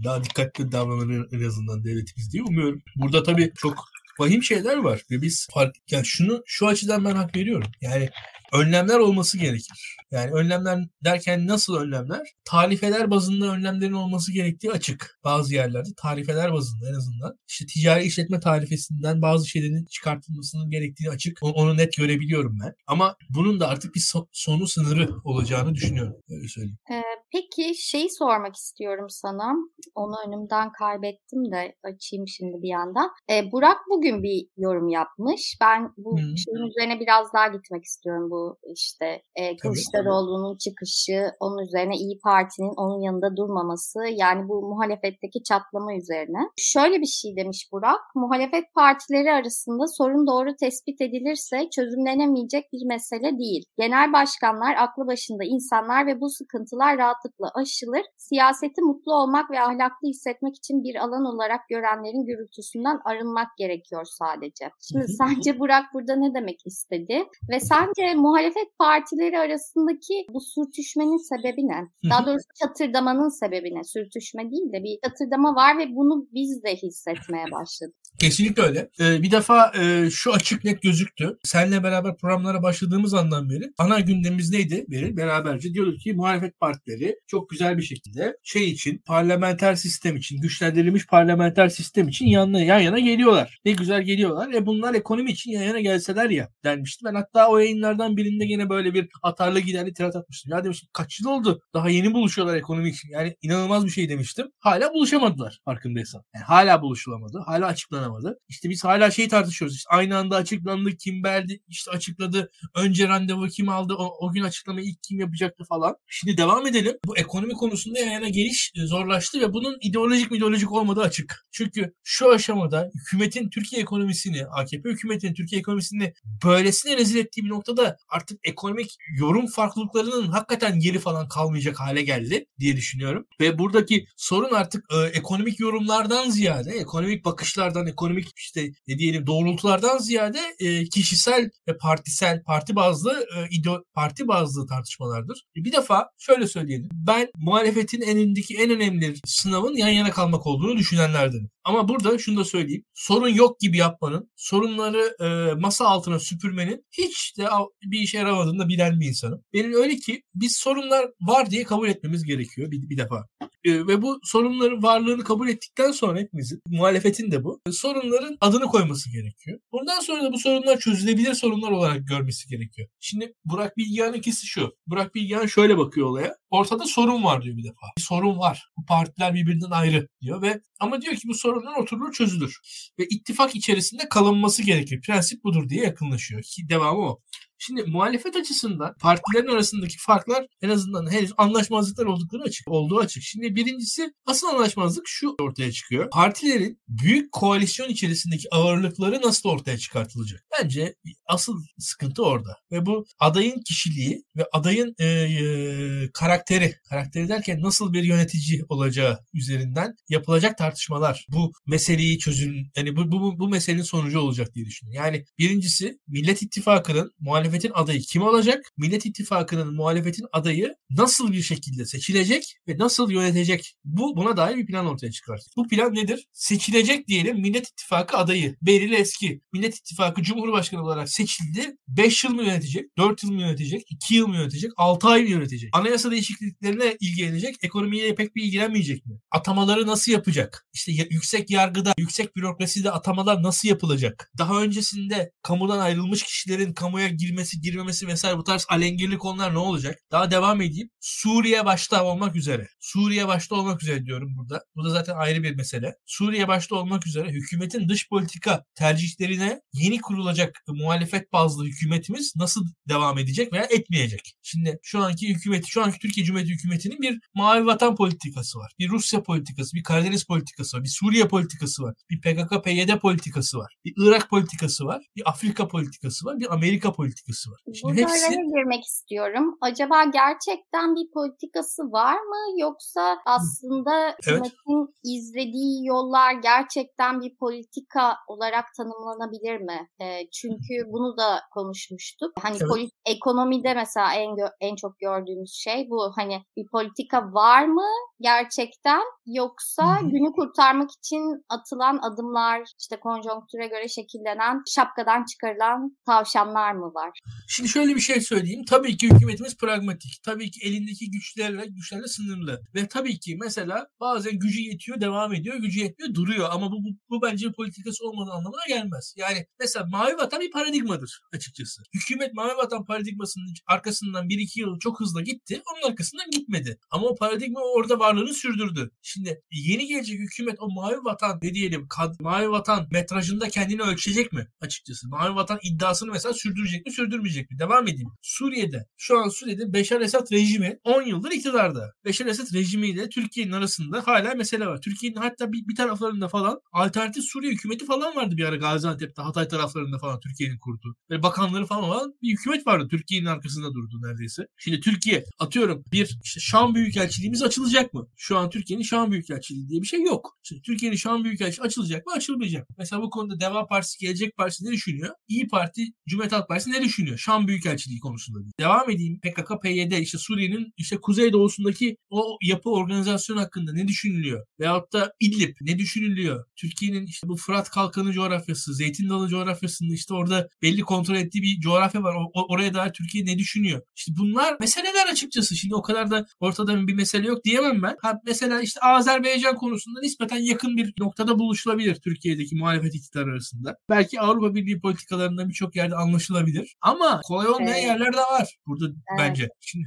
Daha 0.04 0.24
dikkatli 0.24 0.72
davranır 0.72 1.28
en 1.32 1.42
azından 1.48 1.84
devletimiz 1.84 2.32
diye 2.32 2.42
umuyorum. 2.42 2.82
Burada 2.96 3.22
tabii 3.22 3.52
çok 3.56 3.84
vahim 4.18 4.42
şeyler 4.42 4.76
var 4.76 5.02
ve 5.10 5.22
biz 5.22 5.48
fark 5.50 5.76
yani 5.90 6.06
şunu 6.06 6.42
şu 6.46 6.66
açıdan 6.66 7.04
ben 7.04 7.14
hak 7.14 7.36
veriyorum. 7.36 7.70
Yani 7.80 8.10
önlemler 8.52 8.98
olması 8.98 9.38
gerekir. 9.38 9.96
Yani 10.10 10.30
önlemler 10.30 10.78
derken 11.04 11.46
nasıl 11.46 11.76
önlemler? 11.76 12.28
Tarifeler 12.44 13.10
bazında 13.10 13.46
önlemlerin 13.46 13.92
olması 13.92 14.32
gerektiği 14.32 14.70
açık. 14.70 15.18
Bazı 15.24 15.54
yerlerde 15.54 15.88
tarifeler 15.96 16.52
bazında 16.52 16.88
en 16.90 16.94
azından. 16.94 17.38
İşte 17.48 17.66
ticari 17.66 18.04
işletme 18.04 18.40
tarifesinden 18.40 19.22
bazı 19.22 19.48
şeylerin 19.48 19.84
çıkartılmasının 19.84 20.70
gerektiği 20.70 21.10
açık. 21.10 21.38
Onu 21.42 21.76
net 21.76 21.96
görebiliyorum 21.96 22.58
ben. 22.64 22.74
Ama 22.86 23.16
bunun 23.30 23.60
da 23.60 23.68
artık 23.68 23.94
bir 23.94 24.00
so- 24.00 24.28
sonu 24.32 24.66
sınırı 24.66 25.08
olacağını 25.24 25.74
düşünüyorum. 25.74 26.14
Öyle 26.30 26.48
söyleyeyim. 26.48 26.78
Ee, 26.92 27.02
peki 27.32 27.74
şeyi 27.78 28.08
sormak 28.10 28.56
istiyorum 28.56 29.06
sana. 29.08 29.54
Onu 29.94 30.14
önümden 30.26 30.72
kaybettim 30.72 31.52
de 31.52 31.74
açayım 31.82 32.28
şimdi 32.28 32.62
bir 32.62 32.68
yandan. 32.68 33.10
Ee, 33.30 33.52
Burak 33.52 33.78
bugün 33.90 34.22
bir 34.22 34.46
yorum 34.56 34.88
yapmış. 34.88 35.56
Ben 35.60 35.92
bu 35.96 36.10
hmm. 36.12 36.38
şeyin 36.38 36.68
üzerine 36.70 37.00
biraz 37.00 37.32
daha 37.34 37.46
gitmek 37.46 37.84
istiyorum 37.84 38.30
bu 38.30 38.37
bu 38.38 38.58
işte 38.76 39.06
e, 39.36 39.56
Kılıçdaroğlu'nun 39.56 40.56
çıkışı, 40.64 41.18
onun 41.40 41.58
üzerine 41.66 41.96
İyi 41.96 42.18
Parti'nin 42.24 42.74
onun 42.82 43.00
yanında 43.06 43.36
durmaması 43.36 43.98
yani 44.22 44.48
bu 44.48 44.54
muhalefetteki 44.70 45.42
çatlama 45.48 45.94
üzerine. 45.94 46.42
Şöyle 46.56 46.96
bir 47.00 47.12
şey 47.20 47.36
demiş 47.36 47.68
Burak, 47.72 48.00
muhalefet 48.14 48.64
partileri 48.74 49.32
arasında 49.32 49.84
sorun 49.98 50.26
doğru 50.26 50.50
tespit 50.60 51.00
edilirse 51.00 51.56
çözümlenemeyecek 51.76 52.64
bir 52.72 52.86
mesele 52.86 53.38
değil. 53.38 53.62
Genel 53.78 54.12
başkanlar 54.12 54.74
aklı 54.84 55.06
başında 55.06 55.44
insanlar 55.44 56.06
ve 56.06 56.20
bu 56.20 56.28
sıkıntılar 56.30 56.98
rahatlıkla 56.98 57.48
aşılır. 57.54 58.04
Siyaseti 58.16 58.80
mutlu 58.82 59.14
olmak 59.14 59.50
ve 59.50 59.60
ahlaklı 59.60 60.08
hissetmek 60.08 60.54
için 60.56 60.76
bir 60.84 60.94
alan 61.04 61.24
olarak 61.24 61.60
görenlerin 61.68 62.26
gürültüsünden 62.26 62.98
arınmak 63.04 63.48
gerekiyor 63.58 64.04
sadece. 64.04 64.64
Şimdi 64.88 65.06
sence 65.20 65.58
Burak 65.60 65.84
burada 65.94 66.16
ne 66.16 66.34
demek 66.34 66.60
istedi? 66.66 67.24
Ve 67.50 67.60
sence 67.60 68.14
muhalefet 68.28 68.78
partileri 68.78 69.38
arasındaki 69.38 70.26
bu 70.34 70.40
sürtüşmenin 70.40 71.28
sebebi 71.30 71.68
ne? 71.68 71.80
Daha 72.10 72.26
doğrusu 72.26 72.48
çatırdamanın 72.60 73.28
sebebi 73.40 73.74
ne? 73.74 73.84
Sürtüşme 73.84 74.50
değil 74.50 74.72
de 74.72 74.84
bir 74.84 74.98
çatırdama 75.04 75.54
var 75.54 75.78
ve 75.78 75.96
bunu 75.96 76.26
biz 76.34 76.62
de 76.64 76.76
hissetmeye 76.76 77.44
başladık. 77.52 77.96
Kesinlikle 78.18 78.62
öyle. 78.62 78.90
Ee, 79.00 79.22
bir 79.22 79.30
defa 79.30 79.72
e, 79.80 80.10
şu 80.10 80.32
açık 80.32 80.64
net 80.64 80.82
gözüktü. 80.82 81.38
Seninle 81.44 81.82
beraber 81.82 82.16
programlara 82.16 82.62
başladığımız 82.62 83.14
andan 83.14 83.50
beri 83.50 83.72
ana 83.78 84.00
gündemimiz 84.00 84.50
neydi? 84.50 84.84
Beri 84.88 85.16
beraberce 85.16 85.74
diyorduk 85.74 86.00
ki 86.00 86.12
muhalefet 86.12 86.60
partileri 86.60 87.16
çok 87.26 87.50
güzel 87.50 87.78
bir 87.78 87.82
şekilde 87.82 88.36
şey 88.42 88.70
için 88.70 89.02
parlamenter 89.06 89.74
sistem 89.74 90.16
için 90.16 90.40
güçlendirilmiş 90.40 91.06
parlamenter 91.06 91.68
sistem 91.68 92.08
için 92.08 92.26
yan, 92.26 92.52
yan 92.52 92.78
yana 92.78 92.98
geliyorlar. 92.98 93.60
Ne 93.64 93.72
güzel 93.72 94.02
geliyorlar. 94.02 94.52
E 94.52 94.66
bunlar 94.66 94.94
ekonomi 94.94 95.30
için 95.30 95.50
yan 95.50 95.62
yana 95.62 95.80
gelseler 95.80 96.30
ya 96.30 96.48
denmişti. 96.64 97.04
Ben 97.04 97.14
hatta 97.14 97.48
o 97.48 97.58
yayınlardan 97.58 98.16
birinde 98.16 98.44
yine 98.44 98.68
böyle 98.68 98.94
bir 98.94 99.08
atarlı 99.22 99.60
giderli 99.60 99.94
tirat 99.94 100.16
atmıştım. 100.16 100.52
Ya 100.52 100.64
demiştim 100.64 100.88
kaç 100.92 101.20
yıl 101.20 101.28
oldu? 101.28 101.60
Daha 101.74 101.90
yeni 101.90 102.14
buluşuyorlar 102.14 102.56
ekonomi 102.56 102.88
için. 102.88 103.08
Yani 103.10 103.36
inanılmaz 103.42 103.84
bir 103.84 103.90
şey 103.90 104.08
demiştim. 104.08 104.46
Hala 104.58 104.94
buluşamadılar 104.94 105.58
farkındaysan. 105.64 106.22
Yani 106.34 106.44
hala 106.44 106.82
buluşulamadı. 106.82 107.38
Hala 107.46 107.66
açıklanamadı. 107.66 108.07
İşte 108.48 108.70
biz 108.70 108.84
hala 108.84 109.10
şeyi 109.10 109.28
tartışıyoruz. 109.28 109.76
İşte 109.76 109.88
aynı 109.90 110.16
anda 110.16 110.36
açıklandı. 110.36 110.96
Kim 110.96 111.24
verdi? 111.24 111.60
işte 111.68 111.90
açıkladı. 111.90 112.50
Önce 112.74 113.08
randevu 113.08 113.46
kim 113.46 113.68
aldı? 113.68 113.94
O, 113.98 114.26
o 114.26 114.32
gün 114.32 114.42
açıklamayı 114.42 114.86
ilk 114.86 115.02
kim 115.02 115.20
yapacaktı 115.20 115.64
falan. 115.64 115.96
Şimdi 116.06 116.36
devam 116.36 116.66
edelim. 116.66 116.96
Bu 117.06 117.16
ekonomi 117.16 117.52
konusunda 117.52 117.98
yana 117.98 118.28
geliş 118.28 118.72
zorlaştı 118.76 119.40
ve 119.40 119.52
bunun 119.52 119.78
ideolojik 119.80 120.32
ideolojik 120.32 120.72
olmadığı 120.72 121.02
açık. 121.02 121.46
Çünkü 121.52 121.94
şu 122.04 122.30
aşamada 122.30 122.90
hükümetin 122.94 123.50
Türkiye 123.50 123.82
ekonomisini, 123.82 124.46
AKP 124.46 124.90
hükümetinin 124.90 125.34
Türkiye 125.34 125.60
ekonomisini 125.60 126.12
böylesine 126.44 126.96
rezil 126.96 127.16
ettiği 127.16 127.44
bir 127.44 127.48
noktada 127.48 127.96
artık 128.08 128.38
ekonomik 128.44 128.96
yorum 129.18 129.46
farklılıklarının 129.46 130.26
hakikaten 130.28 130.80
geri 130.80 130.98
falan 130.98 131.28
kalmayacak 131.28 131.80
hale 131.80 132.02
geldi 132.02 132.46
diye 132.58 132.76
düşünüyorum. 132.76 133.26
Ve 133.40 133.58
buradaki 133.58 134.06
sorun 134.16 134.54
artık 134.54 134.84
e, 134.92 134.96
ekonomik 135.18 135.60
yorumlardan 135.60 136.30
ziyade, 136.30 136.70
ekonomik 136.70 137.24
bakışlardan, 137.24 137.86
ekonomik 137.98 138.28
işte 138.36 138.70
ne 138.88 138.98
diyelim 138.98 139.26
doğrultulardan 139.26 139.98
ziyade 139.98 140.38
e, 140.60 140.84
kişisel 140.84 141.50
ve 141.68 141.76
partisel, 141.76 142.42
parti 142.42 142.76
bazlı 142.76 143.26
e, 143.36 143.48
ideo, 143.50 143.84
parti 143.94 144.28
bazlı 144.28 144.66
tartışmalardır. 144.66 145.44
E, 145.56 145.64
bir 145.64 145.72
defa 145.72 146.10
şöyle 146.18 146.46
söyleyelim. 146.46 146.88
Ben 146.92 147.28
muhalefetin 147.36 148.00
enindeki 148.00 148.56
en 148.56 148.70
önemli 148.70 149.14
sınavın 149.24 149.76
yan 149.76 149.88
yana 149.88 150.10
kalmak 150.10 150.46
olduğunu 150.46 150.76
düşünenlerdenim. 150.76 151.50
Ama 151.64 151.88
burada 151.88 152.18
şunu 152.18 152.38
da 152.38 152.44
söyleyeyim. 152.44 152.84
Sorun 152.94 153.28
yok 153.28 153.60
gibi 153.60 153.76
yapmanın, 153.76 154.30
sorunları 154.36 155.16
e, 155.20 155.54
masa 155.54 155.84
altına 155.84 156.18
süpürmenin 156.18 156.84
hiç 156.92 157.38
de 157.38 157.46
bir 157.82 158.00
işe 158.00 158.18
yaramadığını 158.18 158.58
da 158.58 158.68
bilen 158.68 159.00
bir 159.00 159.06
insanım. 159.06 159.42
Benim 159.52 159.72
öyle 159.72 159.96
ki 159.96 160.22
biz 160.34 160.56
sorunlar 160.56 161.06
var 161.20 161.50
diye 161.50 161.64
kabul 161.64 161.88
etmemiz 161.88 162.24
gerekiyor 162.24 162.70
bir, 162.70 162.90
bir 162.90 162.98
defa. 162.98 163.26
E, 163.64 163.86
ve 163.86 164.02
bu 164.02 164.20
sorunların 164.22 164.82
varlığını 164.82 165.24
kabul 165.24 165.48
ettikten 165.48 165.92
sonra 165.92 166.18
hepimizin, 166.18 166.60
muhalefetin 166.68 167.30
de 167.30 167.44
bu, 167.44 167.60
sorunların 167.78 168.36
adını 168.40 168.66
koyması 168.66 169.12
gerekiyor. 169.12 169.60
Bundan 169.72 170.00
sonra 170.00 170.22
da 170.24 170.32
bu 170.32 170.38
sorunlar 170.38 170.78
çözülebilir 170.78 171.34
sorunlar 171.34 171.70
olarak 171.70 172.08
görmesi 172.08 172.48
gerekiyor. 172.48 172.88
Şimdi 173.00 173.34
Burak 173.44 173.76
Bilgehan'ın 173.76 174.12
ikisi 174.12 174.46
şu. 174.46 174.76
Burak 174.86 175.14
Bilgehan 175.14 175.46
şöyle 175.46 175.78
bakıyor 175.78 176.06
olaya. 176.06 176.36
Ortada 176.50 176.84
sorun 176.84 177.24
var 177.24 177.42
diyor 177.42 177.56
bir 177.56 177.64
defa. 177.64 177.86
Bir 177.98 178.02
sorun 178.02 178.38
var. 178.38 178.68
Bu 178.76 178.84
partiler 178.84 179.34
birbirinden 179.34 179.70
ayrı 179.70 180.08
diyor 180.20 180.42
ve 180.42 180.60
ama 180.80 181.02
diyor 181.02 181.14
ki 181.14 181.28
bu 181.28 181.34
sorunlar 181.34 181.76
oturulur 181.76 182.12
çözülür. 182.12 182.58
Ve 182.98 183.06
ittifak 183.10 183.56
içerisinde 183.56 184.08
kalınması 184.08 184.62
gerekir. 184.62 185.00
Prensip 185.00 185.44
budur 185.44 185.68
diye 185.68 185.84
yakınlaşıyor. 185.84 186.42
Ki 186.42 186.68
devamı 186.68 187.00
o. 187.00 187.20
Şimdi 187.58 187.82
muhalefet 187.82 188.36
açısından 188.36 188.94
partilerin 189.00 189.48
arasındaki 189.48 189.96
farklar 189.98 190.46
en 190.62 190.68
azından 190.68 191.12
henüz 191.12 191.32
anlaşmazlıklar 191.38 192.06
oldukları 192.06 192.42
açık, 192.42 192.68
olduğu 192.68 192.98
açık. 192.98 193.22
Şimdi 193.22 193.54
birincisi 193.56 194.12
asıl 194.26 194.46
anlaşmazlık 194.46 195.04
şu 195.08 195.34
ortaya 195.40 195.72
çıkıyor. 195.72 196.10
Partilerin 196.10 196.80
büyük 196.88 197.32
koalisyon 197.32 197.88
içerisindeki 197.88 198.48
ağırlıkları 198.50 199.20
nasıl 199.22 199.48
ortaya 199.48 199.78
çıkartılacak? 199.78 200.44
Bence 200.58 200.94
asıl 201.26 201.54
sıkıntı 201.78 202.22
orada. 202.22 202.56
Ve 202.72 202.86
bu 202.86 203.04
adayın 203.18 203.62
kişiliği 203.62 204.22
ve 204.36 204.46
adayın 204.52 204.94
e, 204.98 205.06
e, 205.06 206.10
karakteri, 206.14 206.74
karakteri 206.90 207.28
derken 207.28 207.62
nasıl 207.62 207.92
bir 207.92 208.02
yönetici 208.02 208.64
olacağı 208.68 209.18
üzerinden 209.34 209.94
yapılacak 210.08 210.58
tartışmalar 210.58 211.26
bu 211.28 211.52
meseleyi 211.66 212.18
çözün, 212.18 212.70
yani 212.76 212.96
bu, 212.96 213.12
bu, 213.12 213.38
bu 213.38 213.48
meselenin 213.48 213.82
sonucu 213.82 214.20
olacak 214.20 214.54
diye 214.54 214.66
düşünüyorum. 214.66 215.04
Yani 215.04 215.24
birincisi 215.38 215.98
Millet 216.08 216.42
İttifakı'nın 216.42 217.12
muhalefet 217.20 217.47
muhalefetin 217.48 217.72
adayı 217.74 218.00
kim 218.00 218.22
olacak? 218.22 218.72
Millet 218.76 219.06
İttifakı'nın 219.06 219.74
muhalefetin 219.74 220.26
adayı 220.32 220.74
nasıl 220.90 221.32
bir 221.32 221.42
şekilde 221.42 221.86
seçilecek 221.86 222.56
ve 222.68 222.78
nasıl 222.78 223.10
yönetecek? 223.10 223.76
Bu 223.84 224.16
buna 224.16 224.36
dair 224.36 224.56
bir 224.56 224.66
plan 224.66 224.86
ortaya 224.86 225.12
çıkar. 225.12 225.40
Bu 225.56 225.68
plan 225.68 225.94
nedir? 225.94 226.28
Seçilecek 226.32 227.08
diyelim 227.08 227.40
Millet 227.40 227.68
İttifakı 227.68 228.16
adayı. 228.16 228.56
Beril 228.62 228.92
Eski 228.92 229.40
Millet 229.52 229.74
İttifakı 229.74 230.22
Cumhurbaşkanı 230.22 230.82
olarak 230.82 231.08
seçildi. 231.08 231.76
5 231.88 232.24
yıl 232.24 232.34
mı 232.34 232.42
yönetecek? 232.42 232.98
4 232.98 233.22
yıl 233.22 233.32
mı 233.32 233.40
yönetecek? 233.40 233.82
2 233.90 234.14
yıl 234.14 234.26
mı 234.26 234.36
yönetecek? 234.36 234.70
6 234.76 235.08
ay 235.08 235.22
mı 235.22 235.28
yönetecek? 235.28 235.70
Anayasa 235.72 236.10
değişikliklerine 236.10 236.96
ilgilenecek. 237.00 237.56
Ekonomiye 237.62 238.14
pek 238.14 238.36
bir 238.36 238.42
ilgilenmeyecek 238.42 239.06
mi? 239.06 239.14
Atamaları 239.30 239.86
nasıl 239.86 240.12
yapacak? 240.12 240.66
İşte 240.72 240.92
yüksek 240.92 241.50
yargıda, 241.50 241.94
yüksek 241.98 242.36
bürokraside 242.36 242.90
atamalar 242.90 243.42
nasıl 243.42 243.68
yapılacak? 243.68 244.30
Daha 244.38 244.62
öncesinde 244.62 245.32
kamudan 245.42 245.78
ayrılmış 245.78 246.22
kişilerin 246.22 246.72
kamuya 246.72 247.08
girme 247.08 247.37
girmesi 247.38 247.60
girmemesi 247.60 248.06
vesaire 248.06 248.38
bu 248.38 248.44
tarz 248.44 248.66
alengirli 248.68 249.18
konular 249.18 249.54
ne 249.54 249.58
olacak? 249.58 249.98
Daha 250.12 250.30
devam 250.30 250.60
edeyim. 250.60 250.90
Suriye 251.00 251.64
başta 251.64 252.04
olmak 252.04 252.36
üzere. 252.36 252.68
Suriye 252.80 253.28
başta 253.28 253.54
olmak 253.54 253.82
üzere 253.82 254.04
diyorum 254.04 254.36
burada. 254.36 254.64
Bu 254.76 254.84
da 254.84 254.90
zaten 254.90 255.14
ayrı 255.16 255.42
bir 255.42 255.54
mesele. 255.54 255.94
Suriye 256.06 256.48
başta 256.48 256.76
olmak 256.76 257.06
üzere 257.06 257.28
hükümetin 257.28 257.88
dış 257.88 258.08
politika 258.08 258.64
tercihlerine 258.74 259.60
yeni 259.72 260.00
kurulacak 260.00 260.62
muhalefet 260.68 261.32
bazlı 261.32 261.64
hükümetimiz 261.64 262.32
nasıl 262.36 262.64
devam 262.88 263.18
edecek 263.18 263.52
veya 263.52 263.64
etmeyecek? 263.64 264.34
Şimdi 264.42 264.78
şu 264.82 264.98
anki 265.02 265.28
hükümet, 265.28 265.66
şu 265.66 265.82
anki 265.82 265.98
Türkiye 265.98 266.26
Cumhuriyeti 266.26 266.54
hükümetinin 266.54 267.02
bir 267.02 267.20
mavi 267.34 267.66
vatan 267.66 267.96
politikası 267.96 268.58
var. 268.58 268.72
Bir 268.78 268.88
Rusya 268.88 269.22
politikası, 269.22 269.76
bir 269.76 269.82
Karadeniz 269.82 270.24
politikası 270.24 270.76
var, 270.76 270.84
bir 270.84 270.88
Suriye 270.88 271.28
politikası 271.28 271.82
var, 271.82 271.94
bir 272.10 272.20
PKK-PYD 272.20 272.98
politikası 272.98 273.58
var, 273.58 273.74
bir 273.84 273.94
Irak 273.96 274.30
politikası 274.30 274.84
var, 274.84 275.02
bir 275.16 275.30
Afrika 275.30 275.68
politikası 275.68 276.26
var, 276.26 276.40
bir 276.40 276.54
Amerika 276.54 276.92
politikası 276.92 277.27
politikası 277.28 277.50
var. 277.50 277.60
Şimdi 277.74 277.92
Burada 277.96 278.12
hepsi... 278.12 278.36
girmek 278.36 278.84
istiyorum. 278.84 279.58
Acaba 279.60 280.04
gerçekten 280.04 280.94
bir 280.94 281.10
politikası 281.14 281.82
var 281.82 282.14
mı? 282.14 282.60
Yoksa 282.60 283.18
aslında 283.26 284.16
hükümetin 284.22 284.80
evet. 284.80 284.94
izlediği 285.04 285.86
yollar 285.86 286.32
gerçekten 286.32 287.20
bir 287.20 287.36
politika 287.36 288.16
olarak 288.28 288.64
tanımlanabilir 288.76 289.58
mi? 289.60 289.88
E, 290.00 290.30
çünkü 290.30 290.74
bunu 290.92 291.16
da 291.16 291.40
konuşmuştuk. 291.54 292.32
Hani 292.42 292.56
evet. 292.60 292.68
polit 292.68 292.92
ekonomide 293.06 293.74
mesela 293.74 294.14
en 294.14 294.36
en 294.60 294.76
çok 294.76 294.98
gördüğümüz 294.98 295.52
şey 295.52 295.86
bu. 295.90 296.12
Hani 296.16 296.42
bir 296.56 296.66
politika 296.72 297.22
var 297.22 297.64
mı 297.66 297.88
gerçekten? 298.20 299.02
Yoksa 299.26 300.00
Hı-hı. 300.00 300.10
günü 300.10 300.32
kurtarmak 300.32 300.90
için 300.98 301.44
atılan 301.48 301.98
adımlar, 302.02 302.62
işte 302.80 303.00
konjonktüre 303.00 303.66
göre 303.66 303.88
şekillenen, 303.88 304.62
şapkadan 304.66 305.24
çıkarılan 305.24 305.96
tavşanlar 306.06 306.72
mı 306.72 306.94
var? 306.94 307.17
Şimdi 307.50 307.68
şöyle 307.68 307.94
bir 307.94 308.00
şey 308.00 308.20
söyleyeyim. 308.20 308.64
Tabii 308.64 308.96
ki 308.96 309.10
hükümetimiz 309.10 309.56
pragmatik. 309.56 310.20
Tabii 310.22 310.50
ki 310.50 310.60
elindeki 310.62 311.10
güçlerle 311.10 311.66
güçlerle 311.66 312.08
sınırlı. 312.08 312.62
Ve 312.74 312.88
tabii 312.88 313.18
ki 313.18 313.36
mesela 313.40 313.86
bazen 314.00 314.38
gücü 314.38 314.60
yetiyor, 314.60 315.00
devam 315.00 315.34
ediyor, 315.34 315.56
gücü 315.56 315.80
yetmiyor, 315.80 316.14
duruyor. 316.14 316.48
Ama 316.50 316.72
bu, 316.72 316.84
bu, 316.84 316.88
bu 317.10 317.22
bence 317.22 317.52
politikası 317.52 318.08
olmadığı 318.08 318.30
anlamına 318.30 318.66
gelmez. 318.68 319.14
Yani 319.16 319.46
mesela 319.60 319.86
Mavi 319.86 320.16
Vatan 320.16 320.40
bir 320.40 320.50
paradigmadır 320.50 321.20
açıkçası. 321.34 321.82
Hükümet 321.94 322.34
Mavi 322.34 322.56
Vatan 322.56 322.84
paradigmasının 322.84 323.54
arkasından 323.66 324.28
1-2 324.28 324.60
yıl 324.60 324.78
çok 324.78 325.00
hızlı 325.00 325.22
gitti. 325.22 325.62
Onun 325.74 325.90
arkasından 325.90 326.30
gitmedi. 326.30 326.78
Ama 326.90 327.06
o 327.06 327.14
paradigma 327.14 327.60
orada 327.60 327.98
varlığını 327.98 328.34
sürdürdü. 328.34 328.90
Şimdi 329.02 329.42
yeni 329.52 329.86
gelecek 329.86 330.20
hükümet 330.20 330.56
o 330.60 330.70
Mavi 330.70 331.04
Vatan 331.04 331.38
ne 331.42 331.54
diyelim 331.54 331.88
kad, 331.88 332.14
Mavi 332.20 332.50
Vatan 332.50 332.88
metrajında 332.90 333.48
kendini 333.48 333.82
ölçecek 333.82 334.32
mi 334.32 334.46
açıkçası? 334.60 335.08
Mavi 335.08 335.34
Vatan 335.34 335.58
iddiasını 335.62 336.12
mesela 336.12 336.34
sürdürecek 336.34 336.86
mi? 336.86 336.92
Sürdürmeyecek 337.08 337.50
mi? 337.50 337.58
Devam 337.58 337.88
edeyim. 337.88 338.08
Suriye'de 338.22 338.86
şu 338.96 339.18
an 339.18 339.28
Suriye'de 339.28 339.72
Beşar 339.72 340.00
Esad 340.00 340.32
rejimi 340.32 340.78
10 340.84 341.02
yıldır 341.02 341.30
iktidarda. 341.30 341.92
Beşar 342.04 342.26
Esad 342.26 342.54
rejimiyle 342.54 343.08
Türkiye'nin 343.08 343.52
arasında 343.52 344.06
hala 344.06 344.34
mesele 344.34 344.66
var. 344.66 344.80
Türkiye'nin 344.80 345.16
hatta 345.16 345.52
bir, 345.52 345.68
bir 345.68 345.74
taraflarında 345.74 346.28
falan 346.28 346.60
alternatif 346.72 347.24
Suriye 347.24 347.52
hükümeti 347.52 347.86
falan 347.86 348.16
vardı 348.16 348.36
bir 348.36 348.44
ara 348.44 348.56
Gaziantep'te 348.56 349.22
Hatay 349.22 349.48
taraflarında 349.48 349.98
falan 349.98 350.20
Türkiye'nin 350.20 350.58
kurduğu. 350.58 350.96
Böyle 351.10 351.22
bakanları 351.22 351.66
falan 351.66 351.84
olan 351.84 352.14
bir 352.22 352.30
hükümet 352.30 352.66
vardı. 352.66 352.88
Türkiye'nin 352.90 353.26
arkasında 353.26 353.74
durdu 353.74 354.00
neredeyse. 354.02 354.42
Şimdi 354.58 354.80
Türkiye 354.80 355.24
atıyorum 355.38 355.84
bir 355.92 356.18
işte 356.24 356.40
Şam 356.40 356.74
Büyükelçiliğimiz 356.74 357.42
açılacak 357.42 357.94
mı? 357.94 358.08
Şu 358.16 358.38
an 358.38 358.50
Türkiye'nin 358.50 358.84
Şam 358.84 359.10
Büyükelçiliği 359.10 359.68
diye 359.68 359.82
bir 359.82 359.86
şey 359.86 360.02
yok. 360.02 360.38
Şimdi 360.42 360.62
Türkiye'nin 360.62 360.96
Şam 360.96 361.24
Büyükelçiliği 361.24 361.66
açılacak 361.66 362.06
mı? 362.06 362.12
Açılmayacak. 362.12 362.66
Mesela 362.78 363.02
bu 363.02 363.10
konuda 363.10 363.40
Deva 363.40 363.66
Partisi, 363.66 363.98
Gelecek 363.98 364.36
Partisi 364.36 364.64
ne 364.64 364.70
düşünüyor? 364.70 365.14
İyi 365.28 365.48
Parti, 365.48 365.82
Cumhuriyet 366.08 366.32
Halk 366.32 366.48
Partisi 366.48 366.70
ne 366.70 366.74
düşünüyor? 366.74 366.87
Şam 367.18 367.48
Büyükelçiliği 367.48 368.00
konusunda. 368.00 368.38
Devam 368.60 368.90
edeyim. 368.90 369.20
PKK, 369.20 369.62
PYD 369.62 369.92
işte 369.92 370.18
Suriye'nin 370.18 370.72
işte 370.76 370.96
kuzeydoğusundaki 370.96 371.96
o 372.10 372.38
yapı 372.42 372.70
organizasyon 372.70 373.36
hakkında 373.36 373.72
ne 373.72 373.88
düşünülüyor? 373.88 374.46
Veyahut 374.60 374.92
da 374.92 375.12
İdlib 375.20 375.56
ne 375.60 375.78
düşünülüyor? 375.78 376.44
Türkiye'nin 376.56 377.06
işte 377.06 377.28
bu 377.28 377.36
Fırat 377.36 377.70
Kalkanı 377.70 378.12
coğrafyası, 378.12 378.74
Zeytin 378.74 379.08
Dalı 379.08 379.28
coğrafyasında 379.28 379.94
işte 379.94 380.14
orada 380.14 380.48
belli 380.62 380.80
kontrol 380.80 381.14
ettiği 381.14 381.42
bir 381.42 381.60
coğrafya 381.60 382.02
var. 382.02 382.14
O, 382.34 382.46
oraya 382.48 382.74
dair 382.74 382.92
Türkiye 382.92 383.26
ne 383.26 383.38
düşünüyor? 383.38 383.82
İşte 383.96 384.12
bunlar 384.18 384.56
meseleler 384.60 385.06
açıkçası. 385.12 385.56
Şimdi 385.56 385.74
o 385.74 385.82
kadar 385.82 386.10
da 386.10 386.26
ortada 386.40 386.86
bir 386.86 386.94
mesele 386.94 387.26
yok 387.26 387.44
diyemem 387.44 387.82
ben. 387.82 387.96
Ha, 388.02 388.20
mesela 388.26 388.60
işte 388.60 388.80
Azerbaycan 388.80 389.56
konusunda 389.56 390.00
nispeten 390.00 390.38
yakın 390.38 390.76
bir 390.76 390.92
noktada 390.98 391.38
buluşulabilir 391.38 391.94
Türkiye'deki 391.94 392.56
muhalefet 392.56 392.94
iktidar 392.94 393.28
arasında. 393.28 393.76
Belki 393.90 394.20
Avrupa 394.20 394.54
Birliği 394.54 394.80
politikalarında 394.80 395.48
birçok 395.48 395.76
yerde 395.76 395.94
anlaşılabilir. 395.96 396.76
Ama 396.82 397.20
kolay 397.24 397.48
olmayan 397.48 397.78
evet. 397.78 397.84
yerler 397.84 398.12
de 398.12 398.16
var 398.16 398.56
burada 398.66 398.86
evet. 398.86 399.18
bence. 399.18 399.48
Şimdi 399.60 399.84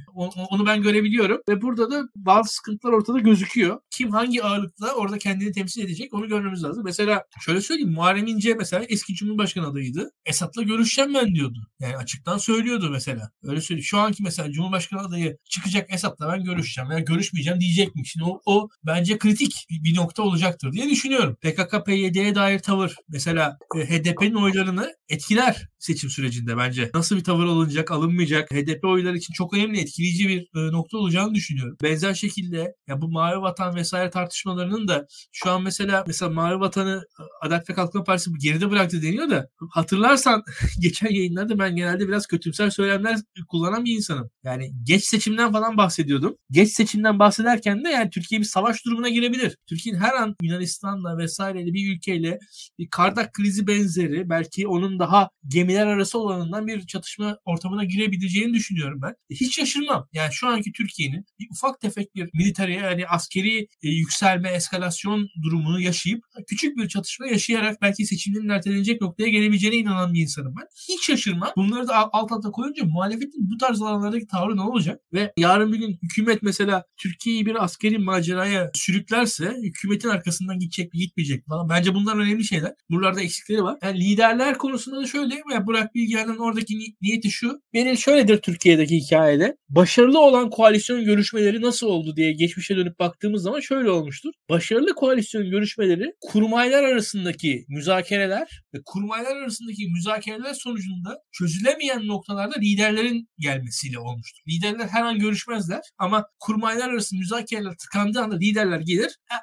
onu 0.50 0.66
ben 0.66 0.82
görebiliyorum 0.82 1.40
ve 1.48 1.62
burada 1.62 1.90
da 1.90 2.02
bazı 2.16 2.54
sıkıntılar 2.54 2.92
ortada 2.92 3.18
gözüküyor. 3.18 3.80
Kim 3.90 4.10
hangi 4.10 4.44
ağırlıkla 4.44 4.92
orada 4.92 5.18
kendini 5.18 5.52
temsil 5.52 5.84
edecek 5.84 6.14
onu 6.14 6.28
görmemiz 6.28 6.64
lazım. 6.64 6.84
Mesela 6.84 7.24
şöyle 7.40 7.60
söyleyeyim 7.60 7.92
Muharrem 7.92 8.26
İnce 8.26 8.54
mesela 8.54 8.84
eski 8.88 9.14
Cumhurbaşkanı 9.14 9.66
adayıydı. 9.66 10.10
Esat'la 10.26 10.62
görüşeceğim 10.62 11.14
ben 11.14 11.34
diyordu. 11.34 11.58
Yani 11.80 11.96
açıktan 11.96 12.38
söylüyordu 12.38 12.90
mesela. 12.90 13.30
Öyle 13.42 13.60
söyleyeyim. 13.60 13.84
Şu 13.84 13.98
anki 13.98 14.22
mesela 14.22 14.52
Cumhurbaşkanı 14.52 15.00
adayı 15.00 15.38
çıkacak 15.44 15.92
Esat'la 15.92 16.32
ben 16.32 16.44
görüşeceğim 16.44 16.90
veya 16.90 17.00
görüşmeyeceğim 17.00 17.60
diyecek 17.60 17.94
mi? 17.94 18.06
Şimdi 18.06 18.24
o, 18.24 18.40
o 18.46 18.68
bence 18.86 19.18
kritik 19.18 19.66
bir 19.70 19.96
nokta 19.96 20.22
olacaktır 20.22 20.72
diye 20.72 20.90
düşünüyorum. 20.90 21.36
PKK, 21.40 21.86
PYD'ye 21.86 22.34
dair 22.34 22.58
tavır 22.58 22.96
mesela 23.08 23.58
e, 23.76 23.78
HDP'nin 23.78 24.34
oylarını 24.34 24.94
etkiler 25.08 25.68
seçim 25.78 26.10
sürecinde 26.10 26.56
bence 26.56 26.81
bence. 26.82 26.90
Nasıl 26.94 27.16
bir 27.16 27.24
tavır 27.24 27.44
alınacak, 27.44 27.90
alınmayacak. 27.90 28.50
HDP 28.50 28.84
oyları 28.84 29.16
için 29.16 29.32
çok 29.34 29.54
önemli, 29.54 29.80
etkileyici 29.80 30.28
bir 30.28 30.40
e, 30.40 30.72
nokta 30.72 30.98
olacağını 30.98 31.34
düşünüyorum. 31.34 31.76
Benzer 31.82 32.14
şekilde 32.14 32.74
ya 32.86 33.00
bu 33.00 33.08
Mavi 33.08 33.42
Vatan 33.42 33.74
vesaire 33.74 34.10
tartışmalarının 34.10 34.88
da 34.88 35.06
şu 35.32 35.50
an 35.50 35.62
mesela 35.62 36.04
mesela 36.06 36.30
Mavi 36.30 36.60
Vatan'ı 36.60 37.04
Adalet 37.40 37.70
ve 37.70 37.74
Kalkınma 37.74 38.04
Partisi 38.04 38.30
geride 38.38 38.70
bıraktı 38.70 39.02
deniyor 39.02 39.30
da 39.30 39.48
hatırlarsan 39.70 40.42
geçen 40.80 41.10
yayınlarda 41.10 41.58
ben 41.58 41.76
genelde 41.76 42.08
biraz 42.08 42.26
kötümser 42.26 42.70
söylemler 42.70 43.18
kullanan 43.48 43.84
bir 43.84 43.96
insanım. 43.96 44.30
Yani 44.44 44.72
geç 44.82 45.04
seçimden 45.04 45.52
falan 45.52 45.76
bahsediyordum. 45.76 46.36
Geç 46.50 46.72
seçimden 46.72 47.18
bahsederken 47.18 47.84
de 47.84 47.88
yani 47.88 48.10
Türkiye 48.10 48.40
bir 48.40 48.46
savaş 48.46 48.84
durumuna 48.84 49.08
girebilir. 49.08 49.56
Türkiye'nin 49.66 50.00
her 50.00 50.14
an 50.14 50.36
Yunanistan'la 50.42 51.18
vesaireyle 51.18 51.72
bir 51.72 51.96
ülkeyle 51.96 52.38
bir 52.78 52.88
Kardak 52.90 53.32
krizi 53.32 53.66
benzeri 53.66 54.30
belki 54.30 54.68
onun 54.68 54.98
daha 54.98 55.30
gemiler 55.48 55.86
arası 55.86 56.18
olanından 56.18 56.66
bir 56.66 56.71
çatışma 56.80 57.38
ortamına 57.44 57.84
girebileceğini 57.84 58.54
düşünüyorum 58.54 59.00
ben. 59.02 59.14
Hiç 59.30 59.56
şaşırmam. 59.56 60.08
Yani 60.12 60.32
şu 60.32 60.46
anki 60.48 60.72
Türkiye'nin 60.72 61.24
bir 61.38 61.48
ufak 61.50 61.80
tefek 61.80 62.14
bir 62.14 62.30
militariye 62.34 62.78
yani 62.78 63.06
askeri 63.06 63.68
e, 63.82 63.88
yükselme, 63.88 64.50
eskalasyon 64.50 65.28
durumunu 65.42 65.80
yaşayıp 65.80 66.24
küçük 66.46 66.76
bir 66.76 66.88
çatışma 66.88 67.26
yaşayarak 67.26 67.82
belki 67.82 68.06
seçimlerin 68.06 68.48
ertelenecek 68.48 69.00
noktaya 69.00 69.28
gelebileceğine 69.28 69.76
inanan 69.76 70.14
bir 70.14 70.20
insanım 70.20 70.54
ben. 70.60 70.66
Hiç 70.88 71.06
şaşırmam. 71.06 71.52
Bunları 71.56 71.88
da 71.88 72.12
alt 72.12 72.32
alta 72.32 72.50
koyunca 72.50 72.84
muhalefetin 72.84 73.50
bu 73.50 73.58
tarz 73.58 73.82
alanlardaki 73.82 74.26
tavrı 74.26 74.56
ne 74.56 74.62
olacak? 74.62 75.00
Ve 75.12 75.32
yarın 75.36 75.72
bir 75.72 75.78
gün 75.78 75.98
hükümet 76.02 76.42
mesela 76.42 76.84
Türkiye'yi 76.96 77.46
bir 77.46 77.64
askeri 77.64 77.98
maceraya 77.98 78.70
sürüklerse 78.74 79.56
hükümetin 79.62 80.08
arkasından 80.08 80.58
gidecek 80.58 80.94
mi 80.94 81.00
gitmeyecek 81.00 81.38
mi 81.38 81.44
falan. 81.48 81.68
Bence 81.68 81.94
bunlar 81.94 82.16
önemli 82.16 82.44
şeyler. 82.44 82.74
Buralarda 82.90 83.20
eksikleri 83.20 83.62
var. 83.62 83.78
Yani 83.82 84.00
liderler 84.00 84.58
konusunda 84.58 85.00
da 85.00 85.06
şöyle 85.06 85.42
ya 85.52 85.66
Burak 85.66 85.94
Bilgehan'ın 85.94 86.38
oradaki 86.62 86.78
ni- 86.78 86.96
niyeti 87.02 87.30
şu. 87.30 87.60
Benim 87.74 87.96
şöyledir 87.96 88.38
Türkiye'deki 88.38 88.96
hikayede. 88.96 89.56
Başarılı 89.68 90.20
olan 90.20 90.50
koalisyon 90.50 91.04
görüşmeleri 91.04 91.62
nasıl 91.62 91.86
oldu 91.86 92.16
diye 92.16 92.32
geçmişe 92.32 92.76
dönüp 92.76 92.98
baktığımız 92.98 93.42
zaman 93.42 93.60
şöyle 93.60 93.90
olmuştur. 93.90 94.32
Başarılı 94.50 94.94
koalisyon 94.94 95.50
görüşmeleri 95.50 96.12
kurmaylar 96.20 96.84
arasındaki 96.84 97.64
müzakereler 97.68 98.62
ve 98.74 98.78
kurmaylar 98.84 99.36
arasındaki 99.36 99.88
müzakereler 99.88 100.54
sonucunda 100.54 101.18
çözülemeyen 101.32 102.06
noktalarda 102.06 102.58
liderlerin 102.58 103.28
gelmesiyle 103.38 103.98
olmuştur. 103.98 104.42
Liderler 104.48 104.88
her 104.88 105.02
an 105.02 105.18
görüşmezler 105.18 105.80
ama 105.98 106.24
kurmaylar 106.40 106.88
arası 106.88 107.16
müzakereler 107.16 107.74
tıkandığı 107.76 108.20
anda 108.20 108.36
liderler 108.36 108.80
gelir. 108.80 109.18
E, 109.32 109.36